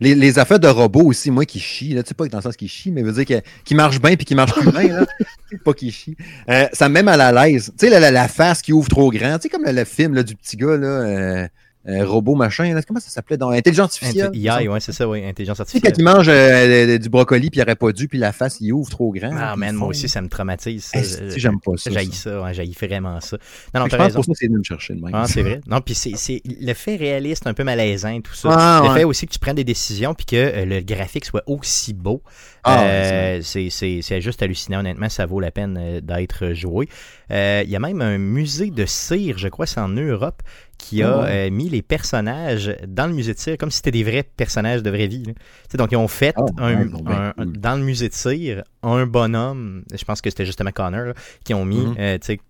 [0.00, 2.42] les, les affaires de robots aussi, moi, qui chient, là, tu sais pas dans le
[2.42, 4.88] sens qu'ils chient, mais veut dire que, qui marchent bien puis qui marchent plus bien,
[5.00, 5.06] là.
[5.50, 6.16] C'est pas qu'ils chient.
[6.48, 7.72] Euh, ça me met mal à l'aise.
[7.78, 9.36] Tu sais, la, la- la face qui ouvre trop grand.
[9.38, 11.48] Tu sais, comme le, le film là, du petit gars, là,
[11.88, 14.30] euh, euh, robot machin, comment ça s'appelait dans Intelligence artificielle?
[14.32, 15.94] Inté- IA, ouais, c'est ça, oui, intelligence Tu sais, quand artificielle.
[15.98, 18.88] il mange euh, du brocoli puis il aurait pas dû, puis la face, il ouvre
[18.90, 19.30] trop grand.
[19.36, 20.84] Ah man, moi aussi, ça me traumatise.
[20.84, 21.00] ça.
[21.00, 21.90] Eh, si, j'aime pas ça.
[21.90, 22.30] J'haïs ça.
[22.30, 23.36] ça, ouais, j'haïs vraiment ça.
[23.74, 24.14] Non, non, Je pense raison.
[24.16, 25.10] pour ça, c'est venu me chercher de même.
[25.14, 25.60] Ah, c'est vrai.
[25.66, 28.48] Non, puis c'est l'effet réaliste, un peu malaisant, tout ça.
[28.52, 28.98] Ah, le ouais.
[29.00, 32.22] fait aussi que tu prennes des décisions puis que euh, le graphique soit aussi beau.
[32.64, 35.08] Ah, euh, c'est juste hallucinant, honnêtement.
[35.08, 36.88] Ça vaut la peine euh, d'être joué.
[37.32, 40.42] Euh, Il y a même un musée de cire, je crois, c'est en Europe,
[40.82, 44.02] qui a euh, mis les personnages dans le musée de cire comme si c'était des
[44.02, 45.22] vrais personnages de vraie vie.
[45.24, 45.32] là.
[45.34, 47.56] Tu sais, donc, ils ont fait Ah, un, ouais, ben, un- cool.
[47.56, 51.14] dans le musée de cire un bonhomme, je pense que c'était justement Connor, là,
[51.44, 51.94] qui ont mis, Mhm.
[51.98, 52.40] euh, tu sais,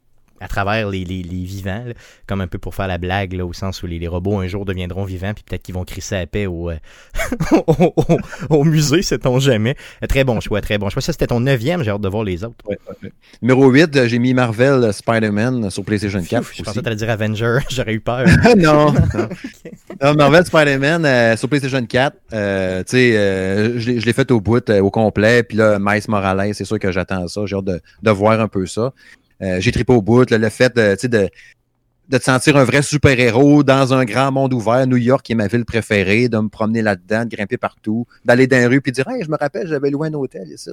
[0.42, 1.92] à travers les, les- les vivants, là,
[2.26, 4.46] comme un peu pour faire la blague, là, au sens où les, les robots un
[4.46, 6.76] jour deviendront vivants, puis peut-être qu'ils vont crisser à paix au, euh,
[7.66, 8.18] au, au-
[8.50, 9.76] au musée, sait-on jamais.
[10.02, 11.00] Euh, Très bon choix, très bon choix.
[11.02, 12.56] Ça, c'était ton neuvième, j'ai hâte de voir les autres.
[12.68, 13.12] Ouais, ouais.
[13.40, 16.42] Numéro 8, euh, j'ai mis Marvel Spider-Man sur PlayStation 4.
[16.44, 18.26] Pfiou, je pensais que t'allais dire Avenger, j'aurais eu peur.
[18.56, 18.92] non.
[18.92, 19.28] non.
[20.02, 22.16] Non, Marvel Spider-Man euh, sur PlayStation 4.
[22.32, 23.12] euh, tu sais,
[23.78, 25.42] je l'ai- je l'ai fait au bout, au complet.
[25.42, 27.42] Puis là, Miles Morales, c'est sûr que j'attends ça.
[27.46, 28.92] J'ai hâte de, de voir un peu ça.
[29.42, 30.30] Euh, j'ai trippé au bout.
[30.30, 31.28] là, le fait de, de,
[32.08, 34.86] de te sentir un vrai super-héros dans un grand monde ouvert.
[34.86, 36.28] New York qui est ma ville préférée.
[36.28, 38.06] De me promener là-dedans, de grimper partout.
[38.24, 40.70] D'aller dans les rues puis dire Hey, je me rappelle, j'avais loué un hôtel ici.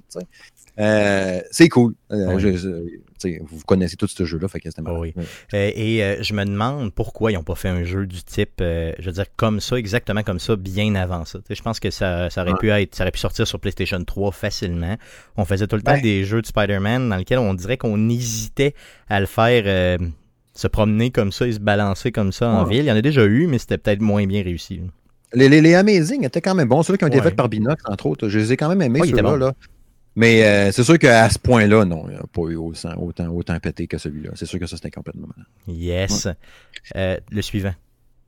[0.79, 1.93] Euh, c'est cool.
[2.11, 2.41] Euh, Oui.
[2.57, 4.47] je- vous connaissez tout ce jeu-là.
[4.47, 4.99] Fait que c'était marrant.
[4.99, 5.13] Oui.
[5.53, 8.59] Euh, et euh, je me demande pourquoi ils n'ont pas fait un jeu du type,
[8.61, 11.39] euh, je veux dire, comme ça, exactement comme ça, bien avant ça.
[11.49, 12.57] Je pense que ça, ça aurait Ouais.
[12.59, 14.95] pu être, ça aurait pu sortir sur PlayStation 3 facilement.
[15.37, 16.01] On faisait tout le temps Ouais.
[16.01, 18.73] des jeux de Spider-Man dans lesquels on dirait qu'on hésitait
[19.09, 19.99] à le faire
[20.55, 22.79] se promener comme ça et se balancer comme ça en ville.
[22.81, 24.77] Il y en a déjà eu, mais c'était peut-être moins bien réussi.
[24.77, 24.83] là.
[25.33, 26.81] Les, les, les Amazing étaient quand même bons.
[26.83, 27.23] Ceux-là qui ont été Ouais.
[27.23, 28.27] faits par Binox, entre autres.
[28.29, 29.37] Je les ai quand même aimés, étaient ceux-là.
[29.37, 29.53] là.
[30.19, 33.29] Mais euh, c'est sûr qu'à ce point-là, non, il n'y a pas eu autant, autant,
[33.29, 34.31] autant pété que celui-là.
[34.35, 35.47] C'est sûr que ça, c'était complètement malade.
[35.65, 36.27] Yes.
[36.97, 37.73] Euh, le suivant.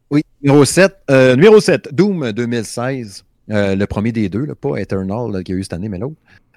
[0.09, 0.95] Oui, numéro 7.
[1.09, 3.25] euh, numéro 7, Doom 2016.
[3.49, 5.97] Euh, le premier des deux, là, pas Eternal qu'il y a eu cette année, mais
[5.97, 6.15] l'autre.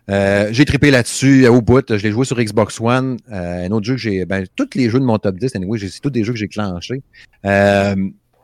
[0.09, 1.85] Euh, j'ai trippé là-dessus euh, au bout.
[1.89, 3.17] Je l'ai joué sur Xbox One.
[3.33, 4.25] Euh, un autre jeu que j'ai.
[4.27, 6.47] Ben, tous les jeux de mon top 10, anyway, c'est tous des jeux que j'ai
[6.47, 7.03] clenchés.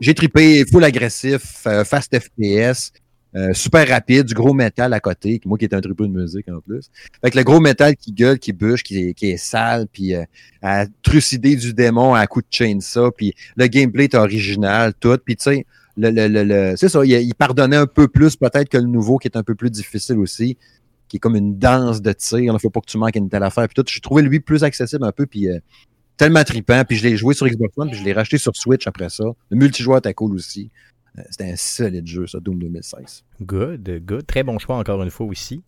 [0.01, 2.91] J'ai trippé full agressif, fast FPS,
[3.37, 6.49] euh, super rapide, du gros métal à côté, moi qui étais un tripeux de musique
[6.49, 6.91] en plus.
[7.23, 10.25] Fait que le gros métal qui gueule, qui bûche, qui est, est sale, puis euh,
[10.63, 15.17] à trucider du démon à coup de chainsaw, puis le gameplay est original, tout.
[15.25, 15.67] Puis tu sais,
[16.77, 19.55] c'est ça, il, pardonnait un peu plus peut-être que le nouveau qui est un peu
[19.55, 20.57] plus difficile aussi,
[21.09, 22.39] qui est comme une danse de tir.
[22.41, 23.67] Il faut pas que tu manques une telle affaire.
[23.69, 25.59] Puis tout, j'ai trouvé lui plus accessible un peu, puis euh,
[26.17, 26.85] tellement trippant.
[26.85, 29.25] Puis je l'ai joué sur Xbox One, puis je l'ai racheté sur Switch après ça.
[29.51, 30.71] Le multijoueur était cool aussi.
[31.19, 33.25] Euh, C'était un solide jeu, ça, Doom 2016.
[33.43, 34.27] Good, good.
[34.27, 35.63] Très bon choix encore une fois aussi.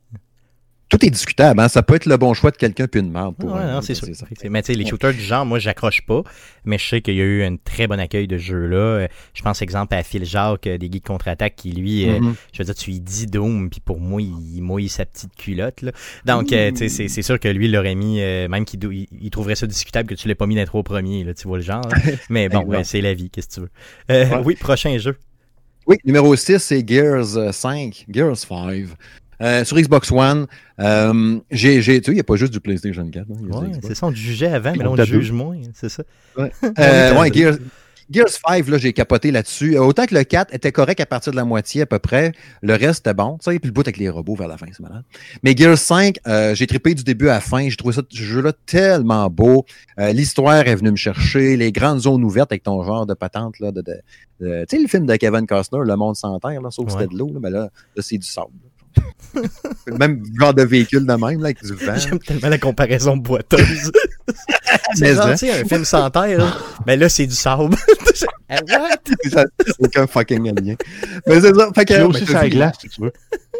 [0.88, 1.68] Tout est discutable, hein?
[1.68, 3.34] Ça peut être le bon choix de quelqu'un puis une merde.
[3.38, 4.06] Ah Pour ouais, un non, autre, c'est sûr.
[4.50, 6.22] Mais tu sais, les shooters du genre, moi, j'accroche pas.
[6.66, 8.76] Mais je sais qu'il y a eu un très bon accueil de jeu-là.
[8.76, 12.34] Euh, Je pense, exemple, à Phil Jacques euh, des Geeks Contre-Attaque qui, lui, euh, Mhm.
[12.52, 15.80] je veux dire, tu lui dis Doom, puis pour moi, il mouille sa petite culotte.
[15.80, 15.92] Là.
[16.26, 19.06] Donc, tu sais, c'est- sûr que lui, il l'aurait mis, euh, même qu'il dou- il,
[19.18, 21.56] il trouverait ça discutable que tu l'aies pas mis d'intro au premier, là, tu vois
[21.56, 21.88] le genre.
[22.28, 23.70] Mais bon, ouais, c'est la vie, qu'est-ce que tu veux.
[24.10, 24.42] Euh, Ouais.
[24.44, 25.16] Oui, prochain jeu.
[25.86, 28.86] Oui, numéro 6, c'est Gears euh, 5, Gears 5.
[29.40, 30.46] Euh, sur Xbox One,
[30.78, 33.26] euh, j'ai, j'ai, tu sais, il n'y a pas juste du PlayStation 4.
[33.28, 35.88] hein, Ouais, c'est ça, on te jugeait avant, mais là, On te juge moins, c'est
[35.88, 36.04] ça.
[36.38, 37.32] Euh, est ouais.
[37.32, 37.56] Gears,
[38.12, 39.76] Gears 5, là, j'ai capoté là-dessus.
[39.76, 42.32] Euh, Autant que le 4 était correct à partir de la moitié à peu près,
[42.62, 43.38] le reste était bon.
[43.42, 45.02] Tu sais, puis le bout avec les robots vers la fin, c'est malade.
[45.42, 47.68] Mais Gears 5, euh, j'ai trippé du début à la fin.
[47.68, 49.64] J'ai trouvé ça, ce jeu-là tellement beau.
[49.98, 51.56] Euh, l'histoire est venue me chercher.
[51.56, 54.00] Les grandes zones ouvertes avec ton genre de patente, là, de, de-
[54.40, 56.92] de- tu sais, le film de Kevin Costner, Le Monde sans terre, là, sauf que
[56.92, 57.00] Ouais.
[57.02, 58.48] c'était de l'eau, là, mais là, là c'est du sable.
[58.64, 58.71] Le
[59.98, 61.96] même genre de véhicule de même, là, avec du vent.
[61.96, 63.90] J'aime tellement la comparaison boiteuse.
[64.94, 65.32] c'est Mais genre, ça.
[65.36, 66.56] tu sais, un film sans terre, là.
[66.86, 67.74] mais là, c'est du sable.
[68.48, 69.44] Ah, What?
[69.78, 70.74] Aucun fucking lien.
[71.26, 71.70] Mais c'est ça.
[71.74, 73.12] Fait que, Il y a mais aussi la glace, si tu veux.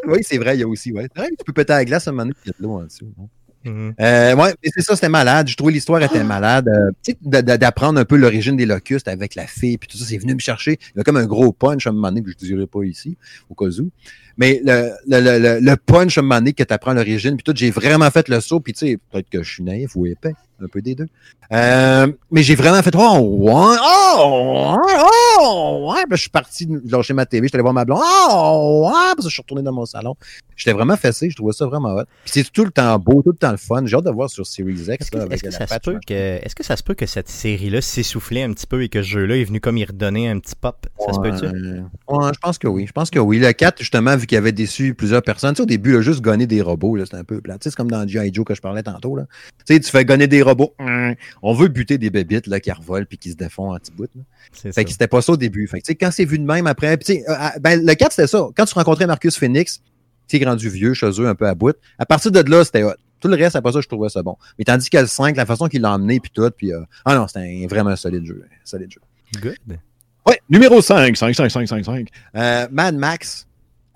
[0.07, 1.07] Oui, c'est vrai, il y a aussi, ouais.
[1.15, 2.55] C'est vrai que tu peux péter la glace à un moment donné, il y a
[2.59, 3.13] de l'eau en dessous.
[3.19, 3.27] hein.
[3.65, 5.49] Euh, ouais, mais c'est ça, c'était malade.
[5.49, 6.69] Je trouvais l'histoire était malade.
[6.69, 7.13] Euh,
[7.43, 10.41] d'apprendre un peu l'origine des locustes avec la fille, puis tout ça, c'est venu me
[10.41, 10.79] chercher.
[10.95, 12.67] Il y a comme un gros punch à un moment donné que je ne dirai
[12.67, 13.17] pas ici,
[13.49, 13.91] au cas où.
[14.39, 17.45] Mais le, le, le, le- punch à un moment donné que tu apprends l'origine, puis
[17.45, 20.07] tout, j'ai vraiment fait le saut, puis tu sais, peut-être que je suis naïf ou
[20.07, 21.07] épais, un peu des deux.
[21.53, 23.77] Euh, mais j'ai vraiment fait, oh, ouais,
[24.17, 24.95] oh, ouais,
[25.41, 26.03] oh, ouais.
[26.03, 28.89] Puis là, je suis parti lâcher ma TV, je suis allé voir ma blonde, oh,
[28.89, 30.17] ouais, puis ça, je suis retourné dans mon salon.
[30.57, 32.05] J'étais vraiment fessé, je trouvais ça vraiment hot.
[32.25, 33.85] Puis c'est tout le temps beau, tout le temps le fun.
[33.85, 34.89] J'ai hâte de voir sur Series X.
[34.89, 37.81] Est-ce que, que ça se peut que, est-ce que ça se peut que cette série-là
[37.81, 40.55] s'essoufflait un petit peu et que ce jeu-là est venu comme y redonner un petit
[40.55, 40.87] pop?
[40.99, 41.47] Ça se peut-tu?
[41.47, 42.87] Ouais, je pense que oui.
[42.87, 43.39] Je pense que oui.
[43.39, 46.21] Le 4, justement, vu qu'il avait déçu plusieurs personnes, tu sais, au début, là, juste
[46.21, 47.55] gonner des robots, là, c'était un peu plat.
[47.55, 48.33] Tu sais, c'est comme dans G.I.
[48.33, 49.25] Joe que je parlais tantôt, là.
[49.67, 50.52] Tu sais, tu fais gonner des robots.
[50.79, 53.93] Hum, On veut buter des bébites, là, qui revolent puis qui se défont en petits
[53.93, 54.07] bouts,
[54.53, 54.73] ça.
[54.73, 55.67] Fait que c'était pas ça au début.
[55.67, 58.49] Fait que, quand c'est vu de même après, sais, euh, ben, le 4, c'était ça.
[58.57, 59.81] Quand tu rencontrais Marcus Phoenix,
[60.29, 61.77] tu rendu vieux, chez eux, un peu à bout.
[61.99, 62.95] À partir de là, c'était hot.
[63.21, 64.37] Tout le reste, après ça, je trouvais ça bon.
[64.59, 67.15] Mais tandis que le 5, la façon qu'il l'a emmené, puis tout, puis, euh, ah
[67.15, 68.45] non, c'était vraiment un solide jeu.
[68.51, 69.01] un solide jeu.
[69.41, 69.79] Good.
[70.27, 72.09] Ouais, numéro 5, 5, 5, 5, 5, 5.
[72.37, 73.47] Euh, Mad Max,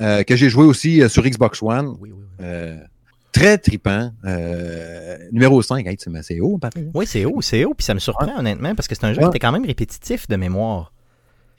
[0.01, 1.97] euh, que j'ai joué aussi euh, sur Xbox One.
[2.01, 2.47] Oui, oui, oui.
[3.39, 4.11] Très tripant.
[4.25, 6.91] Euh, numéro 5, hey, c'est haut, pareil.
[6.95, 9.19] Oui, c'est haut, c'est haut, puis ça me surprend honnêtement parce que c'est un jeu
[9.19, 9.25] Ouais.
[9.25, 10.93] qui était quand même répétitif de mémoire.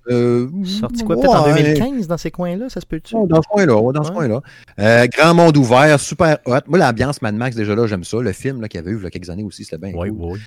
[0.10, 1.62] Euh, Sorti quoi, peut-être en ouais.
[1.76, 3.14] 2015 dans ces coins-là, ça se peut-tu?
[3.28, 4.41] Dans ce coin-là, dans ce coin-là.
[4.80, 6.60] Euh, grand monde ouvert, super hot.
[6.68, 8.18] Moi, l'ambiance Mad Max, déjà là, j'aime ça.
[8.22, 9.91] Le film là, qu'il y avait eu il y a quelques années aussi, c'était bien
[9.99, 10.18] Oui, cool.
[10.32, 10.40] oui.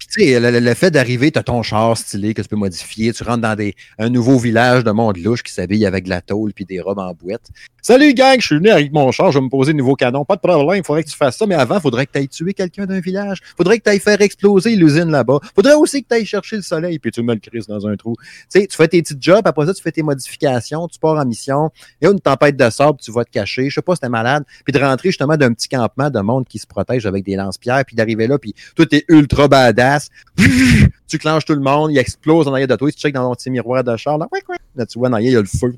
[0.00, 2.56] Puis tu sais, le, le- fait d'arriver, tu as ton char stylé que tu peux
[2.56, 6.08] modifier, tu rentres dans des, un nouveau village de monde louche qui s'habille avec de
[6.10, 7.48] la tôle puis des robes en boîte.
[7.82, 10.24] Salut gang, je suis venu avec mon char, je vais me poser un nouveau canon.
[10.24, 12.18] Pas de problème, il faudrait que tu fasses ça, mais avant, il faudrait que tu
[12.18, 13.40] ailles tuer quelqu'un d'un village.
[13.56, 15.38] faudrait que tu ailles faire exploser l'usine là-bas.
[15.54, 17.96] faudrait aussi que tu ailles chercher le soleil, puis tu mets le Christ dans un
[17.96, 18.16] trou.
[18.18, 21.16] Tu sais, tu fais tes petits jobs, après ça, tu fais tes modifications, tu pars
[21.18, 21.70] en mission,
[22.00, 24.08] il y a une tempête de sable, tu vas te cacher, je sais pas, c'était
[24.08, 24.44] malade.
[24.64, 27.84] Puis de rentrer justement d'un petit campement de monde qui se protège avec des lance-pierres,
[27.86, 29.89] puis d'arriver là, puis tout est ultra badass.
[31.08, 33.34] tu clenches tout le monde, il explose en arrière de toi, tu checkes dans ton
[33.34, 34.60] petit miroir de char, là, ouic, ouic.
[34.76, 35.74] Là, tu vois, en arrière, il y a le feu.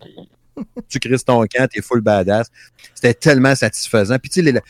[0.88, 2.48] tu crises ton camp, t'es full badass.
[2.94, 4.18] C'était tellement satisfaisant.
[4.18, 4.62] Puis, tu sais,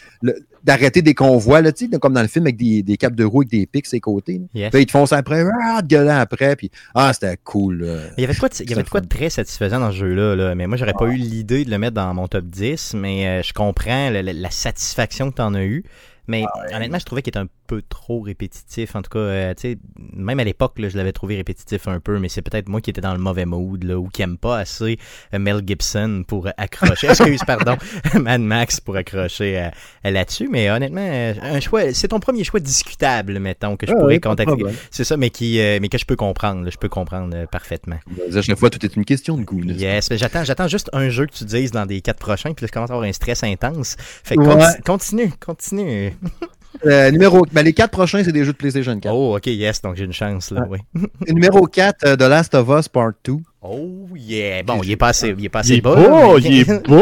[0.62, 3.24] d'arrêter des convois, là, tu sais, comme dans le film avec des, des capes de
[3.24, 4.40] roue avec des pics ses côtés.
[4.54, 4.70] Yes.
[4.70, 7.84] Puis, ils te ça après, ah, te gueulant après, puis ah, c'était cool.
[7.84, 7.96] là.
[8.16, 9.90] Il y avait de quoi de, il y avait de, quoi de très satisfaisant dans
[9.90, 10.54] ce jeu-là, là.
[10.54, 13.42] mais moi j'aurais pas eu l'idée de le mettre dans mon top 10, mais euh,
[13.42, 15.84] je comprends la, la- la satisfaction que tu en as eu.
[16.28, 18.94] Mais honnêtement, je trouvais qu'il était un peu trop répétitif.
[18.96, 19.78] En tout cas, euh, tu sais,
[20.14, 23.00] même à l'époque, je l'avais trouvé répétitif un peu, mais c'est peut-être moi qui étais
[23.00, 24.98] dans le mauvais mood, là, ou qui aime pas assez
[25.32, 27.06] euh, Mel Gibson pour accrocher.
[27.10, 27.76] Excuse, pardon,
[28.20, 30.48] Mad Max pour accrocher euh, là-dessus.
[30.50, 34.62] Mais honnêtement, un choix, c'est ton premier choix discutable, mettons, que je Ah pourrais contacter.
[34.90, 36.64] C'est ça, mais qui, euh, mais que je peux comprendre.
[36.64, 37.96] là, je peux comprendre euh, parfaitement.
[38.30, 39.62] Dire, chaque fois, tout est une question de goût.
[39.64, 42.64] Yes, mais j'attends, j'attends juste un jeu que tu dises dans des quatre prochains, puis
[42.64, 43.96] là, je commence à avoir un stress intense.
[43.98, 44.80] Fait que Ouais.
[44.84, 46.12] continue, continue.
[46.86, 49.14] Euh, numéro, ben, les quatre prochains, c'est des jeux de PlayStation 4.
[49.14, 50.78] Oh, ok, yes, donc j'ai une chance là, oui.
[51.28, 53.34] Numéro 4, euh, The Last of Us Part 2.
[53.62, 55.94] Oh yeah, bon, il est pas assez, il est pas assez Il est bas.
[55.96, 56.68] mais- il est.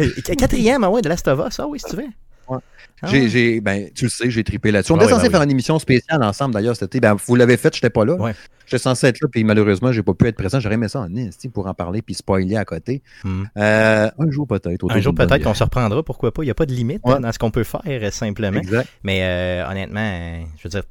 [0.00, 2.04] Euh, Quatrième, ah ouais, de Last of Us, ah oui, si tu veux.
[3.02, 3.28] Ah J'ai, ouais.
[3.28, 4.92] j'ai- ben, tu le sais, j'ai trippé là-dessus.
[4.92, 5.44] On Ah était oui, censé ben faire oui.
[5.46, 7.00] une émission spéciale ensemble d'ailleurs cet été.
[7.00, 8.14] Ben, vous l'avez fait, j'étais pas là.
[8.14, 8.34] Ouais.
[8.66, 10.58] J'étais censé être là, puis malheureusement, j'ai pas pu être présent.
[10.60, 13.02] J'aurais aimé ça en esti pour en parler puis spoiler à côté.
[13.22, 13.44] Hmm.
[13.58, 14.90] Euh, un jour peut-être.
[14.90, 16.42] Un jour peut-être qu'on se reprendra, pourquoi pas.
[16.42, 17.12] Il n'y a pas de limite Ouais.
[17.14, 18.58] hein, dans ce qu'on peut faire euh, simplement.
[18.58, 18.88] Exact.
[19.04, 20.82] Mais euh, honnêtement, je veux dire,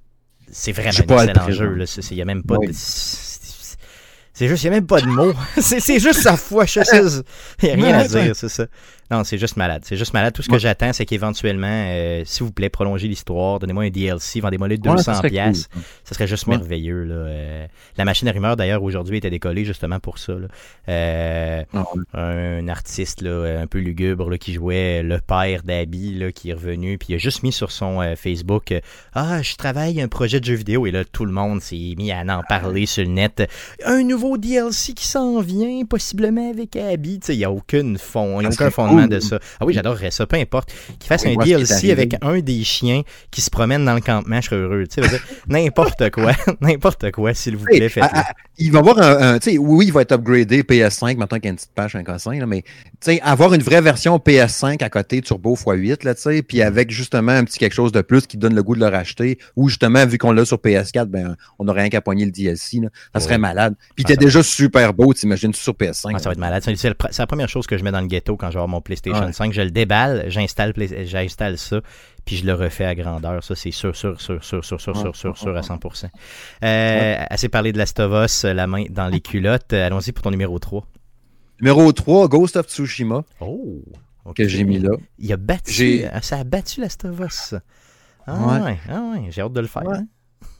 [0.51, 1.85] c'est vraiment Je un excellent jeu.
[2.11, 2.67] Il n'y a même pas Oui.
[2.67, 2.71] de.
[2.73, 5.33] c'est- juste, il n'y a même pas de mots.
[5.57, 7.01] c'est juste sa foi, je sais.
[7.63, 8.67] Il n'y a rien à dire, c'est ça.
[9.11, 9.83] Non, c'est juste malade.
[9.85, 10.33] C'est juste malade.
[10.33, 10.59] Tout ce que Ouais.
[10.59, 13.59] j'attends, c'est qu'éventuellement, euh, s'il vous plaît, prolongez l'histoire.
[13.59, 15.67] Donnez-moi un DLC, vendez-moi les Ouais, ça 200 serait pièces.
[15.67, 15.81] cool.
[16.03, 16.57] Ça serait juste Ouais.
[16.57, 17.03] merveilleux.
[17.03, 17.15] Là.
[17.15, 17.67] Euh,
[17.97, 20.33] la machine à rumeurs, d'ailleurs, aujourd'hui, était décollée justement pour ça.
[20.33, 20.47] là.
[20.89, 21.83] Euh, Ah,
[22.13, 26.97] un artiste là, un peu lugubre là, qui jouait le père d'Abby qui est revenu
[26.97, 28.73] puis il a juste mis sur son Facebook
[29.13, 32.11] ah je travaille un projet de jeu vidéo et là tout le monde s'est mis
[32.11, 33.49] à en parler sur le net
[33.85, 38.45] un nouveau DLC qui s'en vient possiblement avec Abby il y a aucune fond y
[38.45, 39.09] a aucun fondement cool.
[39.09, 39.39] de ça.
[39.59, 40.71] Ah oui j'adorerais ça peu importe.
[40.99, 43.01] Qu'il fasse On un DLC avec un des chiens
[43.31, 44.85] qui se promène dans le campement je serais heureux
[45.47, 46.31] n'importe quoi
[46.61, 48.17] n'importe quoi s'il vous plaît faites-le.
[48.19, 51.17] à- à- il va avoir un, un- tu sais, oui, il va être upgradé PS5
[51.17, 53.61] maintenant qu'il y a une petite page, un cassin, là, mais tu sais, avoir une
[53.61, 57.59] vraie version PS5 à côté Turbo x8, là, tu sais, puis avec justement un petit
[57.59, 60.31] quelque chose de plus qui donne le goût de le racheter, ou justement, vu qu'on
[60.31, 63.39] l'a sur PS4, ben, on n'aurait rien qu'à poigner le DLC, là, ça serait Ouais.
[63.39, 63.75] malade.
[63.95, 66.11] Puis Ah, t'es déjà super beau, t'imagines sur PS5.
[66.15, 66.63] Ah, ça va être malade.
[66.75, 68.81] C'est la première chose que je mets dans le ghetto quand je vais avoir mon
[68.81, 69.33] PlayStation Ouais.
[69.33, 71.81] 5, je le déballe, j'installe ça,
[72.25, 73.43] puis je le refais à grandeur.
[73.43, 75.61] Ça, c'est sûr, sûr, sûr, sûr, sûr, sûr, sûr, sûr, sûr, à ouais.
[75.61, 76.05] 100%.
[76.63, 79.73] Euh, Assez parlé de Last of Us, la main dans les culottes.
[79.73, 80.85] Euh, Allons-y pour ton numéro 3.
[81.61, 83.81] Numéro 3, Ghost of Tsushima, Oh!
[84.25, 84.35] ok.
[84.35, 84.91] que j'ai mis là.
[85.19, 87.55] Il a battu, euh, ça a battu Last of Us.
[88.27, 88.61] Ah Ouais.
[88.61, 89.83] ouais, ah ouais, j'ai hâte de le faire.
[89.85, 89.97] Ouais.
[89.97, 90.07] hein.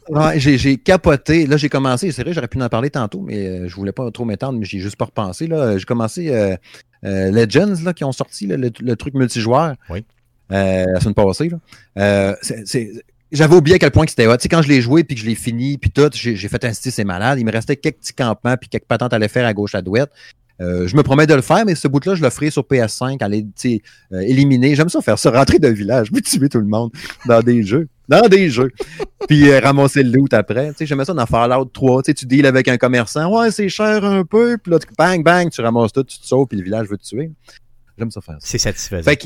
[0.07, 1.47] Ouais, j'ai, capoté.
[1.47, 2.11] Là, j'ai commencé.
[2.11, 4.65] C'est vrai, j'aurais pu en parler tantôt, mais euh, je voulais pas trop m'étendre, mais
[4.65, 5.47] j'ai juste pas repensé.
[5.47, 5.79] Là.
[5.79, 6.55] J'ai commencé euh,
[7.05, 10.05] euh, Legends, là, qui ont sorti là, le, le truc multijoueur Oui.
[10.51, 11.51] Euh, la semaine passée.
[11.97, 12.35] Euh,
[13.31, 14.38] J'avais oublié à quel point que c'était hot.
[14.38, 16.63] Tu sais, quand je l'ai joué puis que je l'ai fini, puis tout, j'ai, fait
[16.65, 17.39] un style, c'est malade.
[17.39, 19.81] Il me restait quelques petits campements puis quelques patentes à aller faire à gauche à
[19.81, 20.11] droite.
[20.61, 23.22] Euh, je me promets de le faire, mais ce bout-là, je le ferai sur PS5,
[23.22, 24.76] aller euh, éliminer.
[24.76, 26.91] J'aime ça faire ça, rentrer d'un village, tuer tout le monde
[27.26, 27.89] dans des jeux.
[28.07, 28.72] Dans des jeux.
[29.27, 30.72] Puis euh, ramasser le loot après.
[30.80, 32.03] J'aimais ça dans Fallout 3.
[32.03, 33.35] Tu deals avec un commerçant.
[33.35, 34.57] Ouais, c'est cher un peu.
[34.57, 36.97] Puis là, tu- bang, bang, tu ramasses tout, tu te sauves, puis le village veut
[36.97, 37.31] te tuer.
[37.97, 38.47] J'aime ça faire ça.
[38.47, 39.09] C'est satisfaisant.
[39.09, 39.17] Fait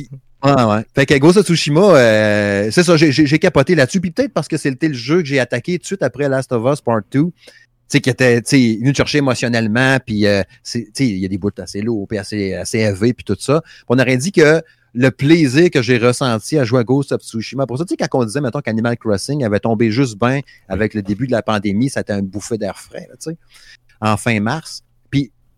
[0.42, 0.86] que, ouais.
[0.96, 4.00] Fait que Ghost of Tsushima, euh, c'est ça, j'ai- capoté là-dessus.
[4.00, 6.52] Puis peut-être parce que c'était le jeu que j'ai attaqué tout de suite après Last
[6.52, 7.20] of Us Part 2.
[7.22, 7.32] Tu
[7.88, 11.28] sais, qui était, tu sais, venu chercher émotionnellement, puis euh, tu sais, il y a
[11.28, 13.64] des bouts assez lourds, puis assez, assez élevés, puis tout ça.
[13.88, 14.62] On aurait dit que
[14.94, 17.98] le plaisir que j'ai ressenti à jouer à Ghost of Tsushima, pour ça, tu sais,
[17.98, 21.42] quand on disait, mettons, qu'Animal Crossing avait tombé juste bien avec le début de la
[21.42, 23.38] pandémie, ça été un bouffé d'air frais, tu sais,
[24.02, 24.84] en fin mars.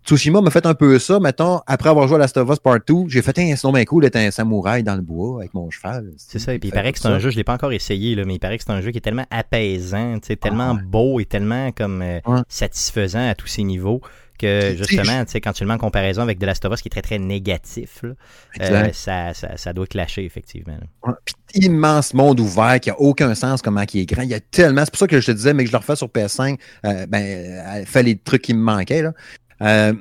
[0.06, 2.80] Tsushima m'a fait un peu ça, mettons, après avoir joué à Last of Us Part
[2.88, 5.70] 2, j'ai fait un sinon bien cool d'être un samouraï dans le bois avec mon
[5.70, 6.12] cheval.
[6.18, 8.16] C'est ça, et puis il paraît que c'est un jeu, je l'ai pas encore essayé,
[8.16, 10.82] là, mais il paraît que c'est un jeu qui est tellement apaisant, tellement Ah ouais.
[10.84, 12.42] beau et tellement comme euh, Ouais.
[12.50, 14.02] satisfaisant à tous ses niveaux
[14.40, 16.82] que justement, tu sais, quand tu le mets en comparaison avec The Last of Us
[16.82, 18.14] qui est très très négatif, là,
[18.60, 20.78] euh, ça, ça, ça doit clasher effectivement.
[21.06, 21.14] Ouais.
[21.26, 24.24] Puis immense monde ouvert qui a aucun sens comment il est grand.
[24.24, 24.82] Il y a tellement.
[24.84, 27.06] C'est pour ça que je te disais, mais que je le refais sur PS5, euh,
[27.06, 29.04] ben, elle fait les trucs qui me manquaient.
[29.04, 29.14] Là.
[29.62, 29.94] Euh,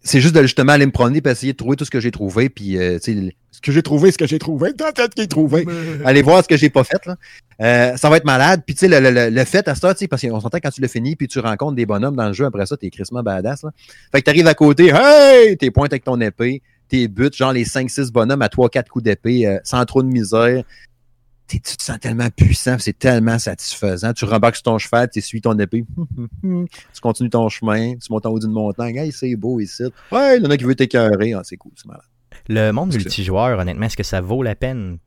[0.00, 2.10] c'est juste de justement aller me promener et essayer de trouver tout ce que j'ai
[2.10, 2.48] trouvé.
[2.48, 5.26] Puis, euh, tu sais, le- ce que j'ai trouvé, ce que j'ai trouvé, que j'ai
[5.26, 5.66] trouvé.
[6.04, 7.04] Allez voir ce que j'ai pas fait.
[7.04, 7.16] Là.
[7.60, 8.62] Euh, ça va être malade.
[8.64, 10.58] Puis, tu sais, le, le- le- le fait à ça, tu sais, parce qu'on s'entend
[10.62, 12.88] quand tu l'as fini, puis tu rencontres des bonhommes dans le jeu, après ça, t'es
[12.90, 13.64] crissement badass.
[13.64, 13.70] Là.
[14.12, 17.64] Fait que t'arrives à côté, hey, t'es pointes avec ton épée, t'es buts, genre les
[17.64, 20.62] 5-6 bonhommes à 3-4 coups d'épée, euh, sans trop de misère.
[21.48, 24.12] Tu te sens tellement puissant, c'est tellement satisfaisant.
[24.12, 25.84] Tu rembarques sur ton cheval, tu suis ton épée,
[26.42, 29.84] tu continues ton chemin, tu montes en haut d'une montagne, hey, c'est beau ici.
[30.12, 32.04] Ouais, il y en a qui veut t'écœurer, ah, c'est cool, c'est malade.
[32.48, 34.98] Le monde multijoueur, honnêtement, est-ce que ça vaut la peine?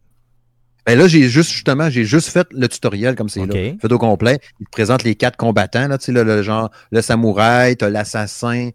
[0.88, 3.54] Ben là, j'ai juste, justement, j'ai juste fait le tutoriel comme c'est là.
[3.80, 4.40] Fait au complet.
[4.60, 8.72] Il te présente les quatre combattants, là, tu sais, le genre, le samouraï, t'as l'assassin,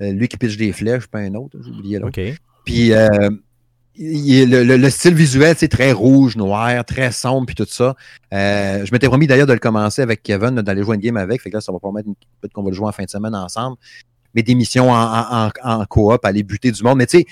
[0.00, 2.08] euh, lui qui pitche des flèches, pas un autre, j'ai oublié là.
[2.64, 3.30] Puis euh,
[3.98, 7.94] le, le- le style visuel, c'est très rouge, noir, très sombre, puis tout ça.
[8.32, 11.42] Euh, je m'étais promis d'ailleurs de le commencer avec Kevin, d'aller jouer une game avec.
[11.42, 13.10] Fait que là, ça va permettre une- peut-être qu'on va le jouer en fin de
[13.10, 13.76] semaine ensemble.
[14.34, 16.98] Mais des missions en, en, en, coop, aller buter du monde.
[16.98, 17.26] Mais tu sais,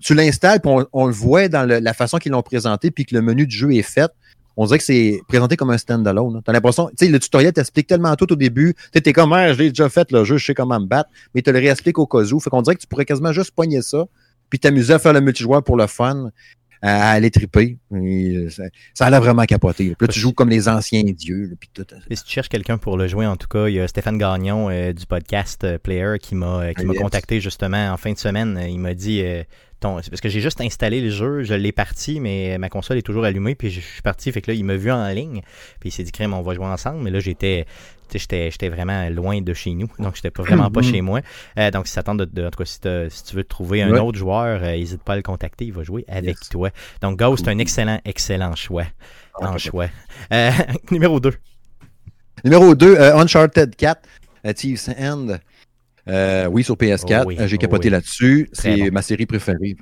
[0.00, 3.22] tu, l'installes, puis on, le voit dans la façon qu'ils l'ont présenté, puis que le
[3.22, 4.10] menu du jeu est fait.
[4.56, 6.42] On dirait que c'est présenté comme un standalone.
[6.44, 8.74] T'as l'impression, tu sais, le tutoriel t'explique tellement tout au début.
[8.92, 11.08] Tu t'es comme, ah, je l'ai déjà fait, le jeu, je sais comment me battre,
[11.34, 12.38] mais tu le réexpliques au cas où.
[12.38, 14.04] Fait qu'on dirait que tu pourrais quasiment juste poigner ça,
[14.52, 16.28] puis t'amuser à faire le multijoueur pour le fun,
[16.82, 17.78] à, à aller triper.
[17.94, 19.88] Et, euh, ça, ça a l'air vraiment capoté.
[19.88, 19.94] là.
[19.96, 21.86] Puis là, tu joues comme les anciens dieux, là, puis tout.
[22.10, 24.18] Et si tu cherches quelqu'un pour le jouer, en tout cas, il y a Stéphane
[24.18, 26.98] Gagnon euh, du podcast euh, Player qui m'a euh, Yes.
[26.98, 28.58] contacté justement en fin de semaine.
[28.58, 29.42] Euh, Il m'a dit euh,
[29.82, 32.96] ton, c'est parce que j'ai juste installé le jeu, je l'ai parti, mais ma console
[32.98, 35.42] est toujours allumée, puis je suis parti, fait que là, il m'a vu en ligne,
[35.80, 37.66] puis il s'est dit crème, on va jouer ensemble, mais là j'étais
[38.14, 40.90] j'étais vraiment loin de chez nous, donc j'étais pas vraiment pas Mhm.
[40.92, 41.20] chez moi.
[41.58, 44.00] Euh, donc si de, de- en tout cas si, tu veux trouver un Ouais.
[44.00, 46.48] autre joueur, n'hésite pas à le contacter, il va jouer avec Yes.
[46.50, 46.70] toi.
[47.00, 48.84] Donc Ghost, un excellent, excellent choix.
[49.40, 49.86] Ah, en choix.
[50.32, 50.50] Euh,
[50.90, 51.32] numéro 2.
[52.44, 54.02] Numéro 2, Uncharted 4,
[54.46, 55.38] euh, Thieves End.
[56.08, 57.22] Euh, oui, sur PS4.
[57.22, 57.92] Oh oui, Euh, j'ai oh capoté oui.
[57.92, 58.48] là-dessus.
[58.52, 58.88] C'est bon.
[58.92, 59.76] ma série préférée.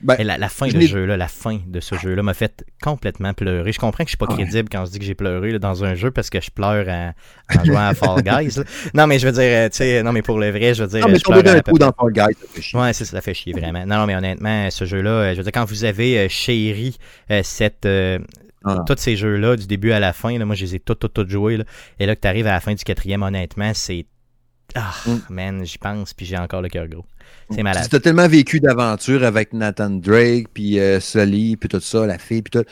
[0.00, 3.34] Ben, la, la fin je de jeu-là, la fin de ce jeu-là m'a fait complètement
[3.34, 3.72] pleurer.
[3.72, 4.34] Je comprends que je suis pas Ouais.
[4.44, 6.86] crédible quand je dis que j'ai pleuré là, dans un jeu parce que je pleure
[6.88, 7.12] en,
[7.58, 8.58] en jouant à Fall Guys.
[8.58, 8.64] là.
[8.94, 10.88] Non, mais je veux dire, euh, tu sais, non, mais pour le vrai, je veux
[10.88, 12.78] dire, non, mais je pleure coup dans Fall Guys, ça fait chier.
[12.78, 13.84] Ouais, ça, ça fait chier vraiment.
[13.86, 16.96] Non, non, mais honnêtement, ce jeu-là, je veux dire, quand vous avez chéri
[17.42, 18.20] cette, euh,
[18.64, 18.84] Ah.
[18.86, 21.08] tous ces jeux-là, du début à la fin, là, moi, je les ai tous, tous,
[21.08, 21.56] tous joués.
[21.56, 21.64] Là,
[21.98, 24.06] et là, que tu arrives à la fin du quatrième, honnêtement, c'est.
[24.74, 25.18] Ah, Mm.
[25.30, 27.04] man, j'y pense, puis j'ai encore le cœur gros.
[27.50, 27.86] C'est malade.
[27.88, 32.18] Tu as tellement vécu d'aventures avec Nathan Drake, puis euh, Sully, puis tout ça, la
[32.18, 32.68] fille, puis tout.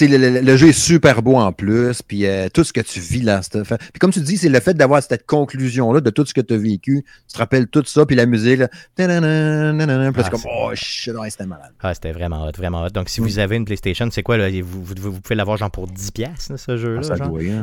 [0.00, 3.22] Le, le- jeu est super beau en plus, puis euh, tout ce que tu vis
[3.22, 3.40] là.
[3.50, 6.54] Puis comme tu dis, c'est le fait d'avoir cette conclusion-là de tout ce que tu
[6.54, 7.04] as vécu.
[7.26, 8.68] Tu te rappelles tout ça, puis la musique, là.
[8.98, 9.72] là,
[10.16, 11.72] Ah, comme, oh shit, ouais, c'était malade.
[11.80, 12.90] Ah, c'était vraiment hot, vraiment hot.
[12.90, 14.36] Donc, si vous avez une PlayStation, c'est quoi?
[14.62, 17.02] Vous, vous, pouvez l'avoir genre pour 10$, piastres, là, ce jeu-là?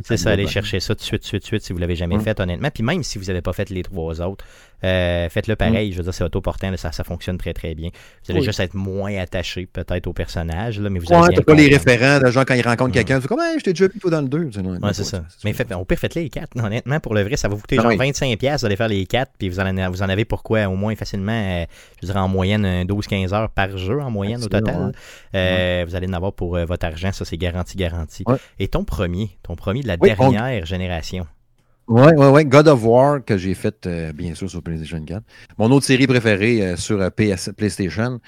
[0.03, 1.73] C'est ça, allez chercher ça tout de suite, tout de suite, tout de suite, si
[1.73, 2.69] vous l'avez jamais fait, honnêtement.
[2.73, 4.43] Puis même si vous n'avez pas fait les trois autres,
[4.85, 5.91] euh, faites-le pareil.
[5.91, 7.89] Je veux dire, c'est autoportant, là, ça, ça fonctionne très très bien.
[8.23, 8.45] Vous allez Oui.
[8.45, 11.53] juste être moins attaché peut-être au personnage, là, mais vous Ouais, allez bien t'as pas
[11.55, 14.11] les référents, quand ils rencontrent quelqu'un, tu fais comme, hey, je t'ai déjà vu toi
[14.11, 14.37] dans le 2.
[14.81, 15.23] Ouais, c'est ça.
[15.43, 16.49] Mais fait, au pire, faites-les les 4.
[16.63, 17.97] Honnêtement, pour le vrai, ça va vous coûter Ah genre oui.
[18.11, 18.37] 25$.
[18.37, 20.75] piastres, Vous allez faire les 4, puis vous en, avez- vous en avez pourquoi au
[20.75, 21.65] moins facilement, euh,
[22.01, 24.91] je dirais en moyenne, euh, 12-15 heures par jeu en moyenne au total.
[25.35, 28.23] Euh, Vous allez en avoir pour euh, votre argent, ça c'est garanti, garanti.
[28.59, 31.25] Et ton premier, ton premier de la dernière génération?
[31.87, 32.45] Ouais, ouais, ouais.
[32.45, 35.23] God of War, que j'ai fait, euh, bien sûr, sur PlayStation 4.
[35.59, 38.19] Mon autre série préférée euh, sur euh, PS, PlayStation.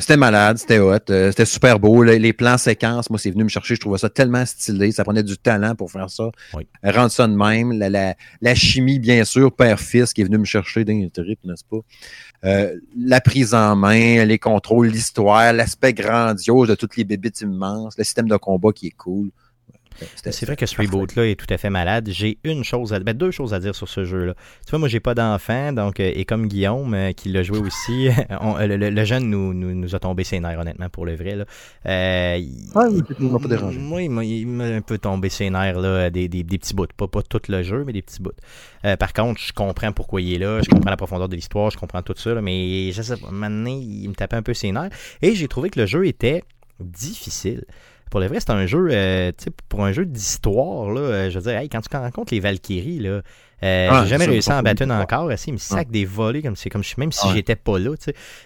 [0.00, 2.02] C'était malade, c'était hot, c'était super beau.
[2.02, 3.74] Les, les plans séquences, moi, c'est venu me chercher.
[3.74, 4.92] Je trouvais ça tellement stylé.
[4.92, 6.30] Ça prenait du talent pour faire ça.
[6.54, 6.66] Oui.
[6.82, 7.72] Rendre ça de même.
[7.72, 11.64] La, la, la chimie, bien sûr, père-fils qui est venu me chercher le trip, n'est-ce
[11.64, 12.70] pas?
[12.96, 18.04] La prise en main, les contrôles, l'histoire, l'aspect grandiose de toutes les bébites immenses, le
[18.04, 19.28] système de combat qui est cool.
[20.30, 22.08] C'est vrai que ce reboot-là est tout à fait malade.
[22.12, 24.34] J'ai une chose, à, ben, deux choses à dire sur ce jeu-là.
[24.64, 27.58] Tu vois, moi, j'ai pas d'enfant, donc euh, et comme Guillaume euh, qui l'a joué
[27.58, 28.08] aussi,
[28.40, 31.04] on- euh, le, le- le jeune nous, nous, nous a tombé ses nerfs, honnêtement, pour
[31.06, 31.36] le vrai.
[31.36, 31.44] Là.
[31.86, 33.78] Euh, il- Ah, il il m'a pas dérangé.
[33.78, 36.74] Moi, il m'a- il m'a un peu tombé ses nerfs, là, des, des, des petits
[36.74, 36.86] bouts.
[36.96, 38.30] Pas, pas tout le jeu, mais des petits bouts.
[38.84, 41.70] Euh, par contre, je comprends pourquoi il est là, je comprends la profondeur de l'histoire,
[41.70, 44.54] je comprends tout ça, là, mais je sais pas, maintenant, il me tapait un peu
[44.54, 44.90] ses nerfs.
[45.22, 46.44] Et j'ai trouvé que le jeu était
[46.80, 47.64] difficile.
[48.10, 51.30] Pour le vrai, c'est un jeu, euh, tu sais, pour un jeu d'histoire, là, euh,
[51.30, 53.20] je veux dire, hey, quand tu rencontres les Valkyries, là,
[53.64, 55.30] euh, Ah, j'ai jamais réussi à en battre une encore.
[55.30, 57.90] Assez, il me sac des volets comme c'est comme je- même si j'étais pas là.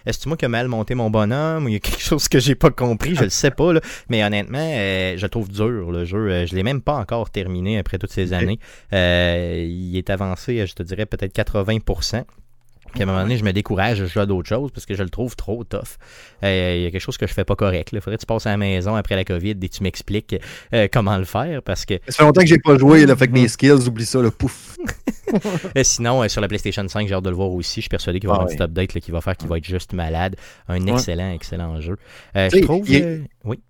[0.07, 2.29] Est-ce que moi qui a mal monté mon bonhomme ou il y a quelque chose
[2.29, 3.75] que j'ai pas compris, je le sais pas.
[3.75, 3.81] Là.
[4.09, 6.47] Mais honnêtement, euh, je le trouve dur le jeu.
[6.47, 8.59] Je l'ai même pas encore terminé après toutes ces années.
[8.95, 12.25] Euh, il est avancé, je te dirais peut-être 80%.
[12.93, 14.95] Puis à un moment donné, je me décourage, je joue à d'autres choses parce que
[14.95, 15.81] je le trouve trop tough.
[16.45, 17.91] Euh, Il y a quelque chose que je fais pas correct.
[17.93, 20.37] Il faudrait que tu passes à la maison après la COVID et tu m'expliques
[20.75, 23.29] euh, comment le faire parce que Ça fait longtemps que j'ai pas joué, là, fait
[23.29, 24.77] que mes skills, oublie ça, le pouf.
[25.77, 27.77] euh, sinon, euh, sur la PlayStation 5, j'ai hâte de le voir aussi.
[27.77, 29.49] Je suis persuadé qu'il va y avoir Ah un petit update qui va faire qu'il
[29.49, 30.37] va être juste malade.
[30.69, 31.97] Un excellent, excellent jeu.
[32.37, 32.87] Euh, je trouve.
[33.03, 33.61] euh, Oui.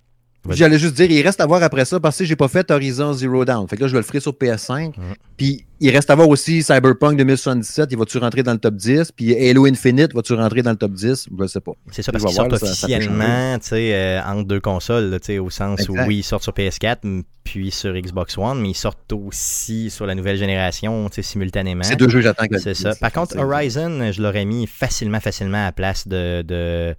[0.50, 3.12] J'allais juste dire, il reste à voir après ça parce que j'ai pas fait Horizon
[3.12, 3.68] Zero Dawn.
[3.68, 4.86] Fait que là, je vais le ferai sur PS5.
[4.96, 5.14] Mhm.
[5.36, 7.88] Puis il reste à voir aussi Cyberpunk 2077.
[7.92, 9.12] Il va-tu rentrer dans le top 10?
[9.12, 11.28] Puis Halo Infinite, va-tu rentrer dans le top 10?
[11.38, 11.72] Je sais pas.
[11.92, 14.60] C'est ça, parce qu'ils sortent là, ça- ça peut officiellement tu sais, euh, entre deux
[14.60, 15.90] consoles, là, tu sais, au sens Exact.
[16.04, 19.90] où oui, ils sortent sur PS4 m- puis sur Xbox One, mais ils sortent aussi
[19.90, 21.82] sur la nouvelle génération tu sais, simultanément.
[21.84, 22.94] C'est deux jeux j'attends que C'est ça.
[22.96, 26.94] Par contre, Horizon, je l'aurais mis facilement, facilement à la place de, de,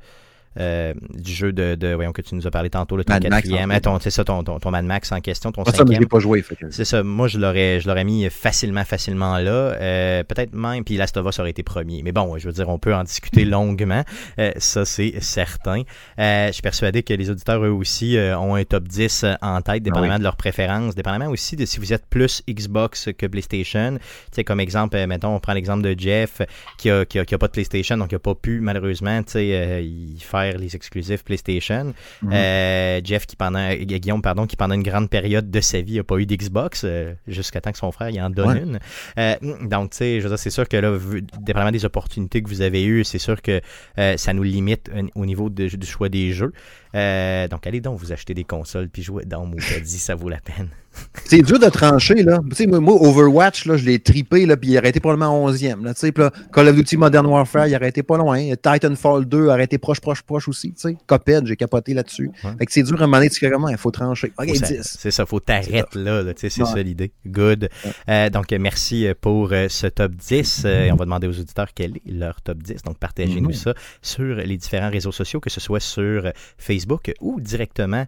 [0.59, 3.79] euh, du jeu de, de- voyons que tu nous as parlé tantôt, le ton quatrième,
[3.81, 5.99] ton, c'est ça, ton, ton, ton Mad Max en question, ton Pas ça, cinquième.
[6.01, 6.43] l'ai pas joué.
[6.69, 9.51] C'est ça, moi je l'aurais je l'aurais mis facilement, facilement là.
[9.51, 12.01] Euh, Peut-être même, puis Last of Us aurait été premier.
[12.03, 14.03] Mais bon, je veux dire, on peut en discuter longuement.
[14.39, 15.81] Euh, ça, c'est certain.
[16.19, 19.61] Euh, je suis persuadé que les auditeurs, eux aussi, euh, ont un top 10 en
[19.61, 20.19] tête, dépendamment Ah oui.
[20.19, 23.97] de leurs préférences, dépendamment aussi de si vous êtes plus Xbox que PlayStation.
[23.97, 24.01] Tu
[24.31, 26.41] sais, comme exemple, euh, mettons, on prend l'exemple de Jeff
[26.77, 29.21] qui a, qui, a, qui a pas de PlayStation, donc qui a pas pu, malheureusement,
[29.23, 29.81] tu sais, euh,
[30.51, 31.93] les exclusifs PlayStation.
[32.21, 32.31] Mhm.
[32.33, 36.03] Euh, Jeff qui pendant Guillaume pardon qui pendant une grande période de sa vie a
[36.03, 38.61] pas eu d'Xbox euh, jusqu'à temps que son frère y en donne Ouais.
[38.61, 38.79] une.
[39.17, 39.35] Euh,
[39.67, 40.97] donc tu sais je c'est sûr que là
[41.39, 43.61] dépendamment des opportunités que vous avez eues c'est sûr que
[44.17, 46.51] ça nous limite au niveau de- du choix des jeux.
[46.93, 50.39] Donc allez donc vous acheter des consoles puis jouer dans mon dit ça vaut la
[50.39, 50.69] peine.
[51.25, 52.39] C'est dur de trancher, là.
[52.49, 55.49] Tu sais, moi, moi, Overwatch, là, je l'ai tripé, là, puis il aurait été probablement
[55.49, 55.93] 11e, là.
[55.93, 58.39] Tu sais, là, Call of Duty Modern Warfare, il aurait été pas loin.
[58.61, 60.97] Titanfall 2 aurait été proche, proche, proche aussi, tu sais.
[61.07, 62.29] Cuphead, j'ai capoté là-dessus.
[62.43, 62.51] Ouais.
[62.59, 63.69] Fait que c'est dur à un moment donné, tu fais comment?
[63.69, 64.31] Il faut trancher.
[64.37, 64.97] OK, Faut ça- 10.
[64.99, 66.69] C'est ça, faut t'arrêter là, là, tu sais, c'est Ouais.
[66.69, 67.11] ça l'idée.
[67.25, 67.69] Good.
[68.09, 70.63] Euh, donc, merci euh, pour euh, ce top 10.
[70.65, 72.81] Euh, et on va demander aux auditeurs quel est leur top 10.
[72.83, 73.53] Donc, partagez-nous Mhm.
[73.55, 78.05] ça sur les différents réseaux sociaux, que ce soit sur Facebook ou directement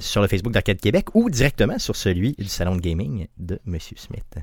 [0.00, 3.78] sur le Facebook d'Arcade Québec ou directement sur celui du Salon de Gaming de M.
[3.96, 4.38] Smith.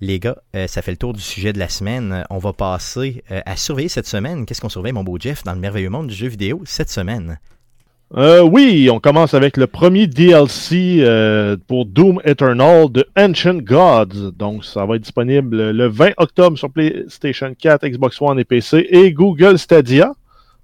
[0.00, 2.24] Les gars, euh, ça fait le tour du sujet de la semaine.
[2.28, 4.44] On va passer euh, à surveiller cette semaine.
[4.44, 7.38] Qu'est-ce qu'on surveille, mon beau Jeff, dans le merveilleux monde du jeu vidéo cette semaine?
[8.16, 11.02] Euh, oui, on commence avec le premier DLC
[11.66, 14.32] pour Doom Eternal de Ancient Gods.
[14.36, 18.86] Donc, ça va être disponible le 20 octobre sur PlayStation 4, Xbox One et PC
[18.90, 20.12] et Google Stadia.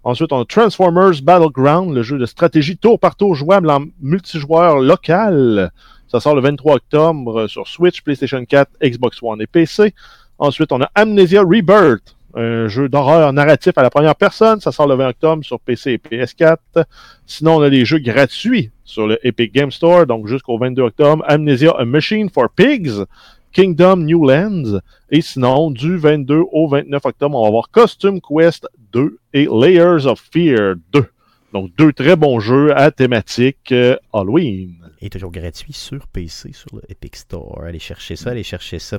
[0.02, 4.78] Ensuite, on a Transformers Battleground, le jeu de stratégie tour par tour jouable en multijoueur
[4.78, 5.70] local.
[6.08, 9.94] Ça sort le 23 octobre sur Switch, PlayStation 4, Xbox One et PC.
[10.38, 14.60] Ensuite, on a Amnesia Rebirth, un jeu d'horreur narratif à la première personne.
[14.60, 16.56] Ça sort le 20 octobre sur PC et PS4.
[17.26, 21.22] Sinon, on a des jeux gratuits sur le Epic Game Store, donc jusqu'au 22 octobre.
[21.28, 23.04] Amnesia A Machine for Pigs,
[23.52, 24.80] Kingdom New Lands.
[25.10, 30.06] Et sinon, du 22 au 29 octobre, on va avoir Costume Quest 2 et Layers
[30.06, 31.04] of Fear 2.
[31.52, 34.76] Donc, deux très bons jeux à thématique euh, Halloween.
[35.00, 37.62] est toujours gratuit sur PC, sur le Epic Store.
[37.64, 38.98] Allez chercher ça, allez chercher ça.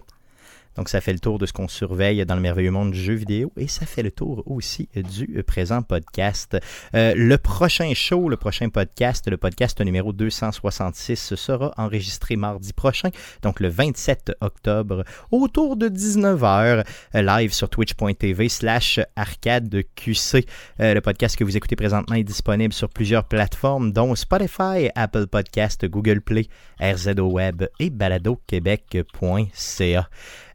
[0.76, 3.14] Donc, ça fait le tour de ce qu'on surveille dans le merveilleux monde du jeu
[3.14, 6.58] vidéo et ça fait le tour aussi du présent podcast.
[6.96, 13.10] Euh, le prochain show, le prochain podcast, le podcast numéro 266 sera enregistré mardi prochain,
[13.42, 16.86] donc le 27 octobre, autour de 19h,
[17.16, 20.48] euh, live sur twitch.tv slash arcadeqc.
[20.80, 25.28] Euh, le podcast que vous écoutez présentement est disponible sur plusieurs plateformes, dont Spotify, Apple
[25.28, 26.48] Podcast, Google Play,
[26.80, 30.10] RZO Web et baladoquebec.ca.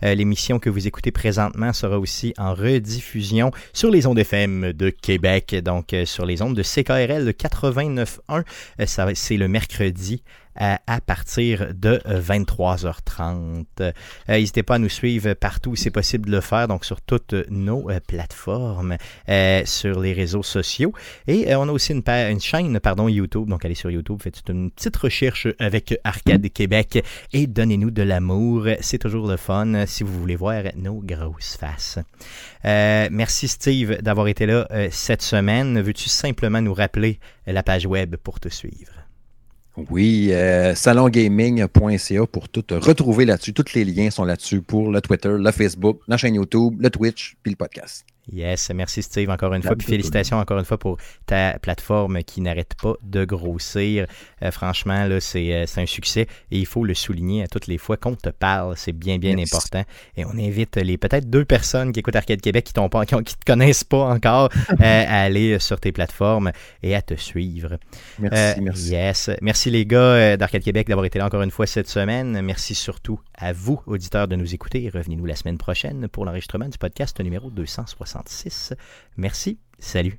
[0.04, 4.90] Euh, l'émission que vous écoutez présentement sera aussi en rediffusion sur les ondes FM de
[4.90, 8.44] Québec, donc euh, sur les ondes de CKRL 89.1.
[8.80, 10.22] Euh, c'est le mercredi
[10.56, 13.64] à, partir de 23h30.
[13.80, 13.92] Euh,
[14.28, 17.34] n'hésitez pas à nous suivre partout où c'est possible de le faire, donc sur toutes
[17.50, 18.96] nos euh, plateformes,
[19.28, 20.92] euh, sur les réseaux sociaux.
[21.26, 24.70] Et on a aussi une, une, chaîne pardon, YouTube, donc allez sur YouTube, faites une
[24.70, 28.66] petite recherche avec Arcade Québec et donnez-nous de l'amour.
[28.80, 31.98] C'est toujours le fun si vous voulez voir nos grosses faces.
[32.64, 35.80] merci Steve d'avoir été là cette semaine.
[35.80, 38.95] Veux-tu simplement nous rappeler la page web pour te suivre?
[39.90, 43.52] Oui, euh, salongaming.ca pour tout retrouver là-dessus.
[43.52, 47.36] Tous les liens sont là-dessus pour le Twitter, le Facebook, la chaîne YouTube, le Twitch,
[47.42, 48.06] puis le podcast.
[48.32, 49.76] Yes, merci Steve encore une fois.
[49.76, 54.06] Puis félicitations encore une fois pour ta plateforme qui n'arrête pas de grossir.
[54.42, 57.68] Euh, franchement, là, c'est, euh, c'est un succès et il faut le souligner à toutes
[57.68, 58.76] les fois qu'on te parle.
[58.76, 59.84] C'est bien, bien important.
[60.16, 63.44] Et on invite les peut-être deux personnes qui écoutent Arcade Québec qui ne qui, te
[63.44, 66.50] connaissent pas encore euh, à aller sur tes plateformes
[66.82, 67.78] et à te suivre.
[68.18, 68.90] Merci, merci.
[68.90, 69.30] Yes.
[69.40, 72.40] Merci les gars d'Arcade Québec d'avoir été là encore une fois cette semaine.
[72.42, 74.90] Merci surtout à vous, auditeurs, de nous écouter.
[74.92, 78.15] Revenez-nous la semaine prochaine pour l'enregistrement du podcast numéro 260.
[79.16, 80.18] Merci, salut.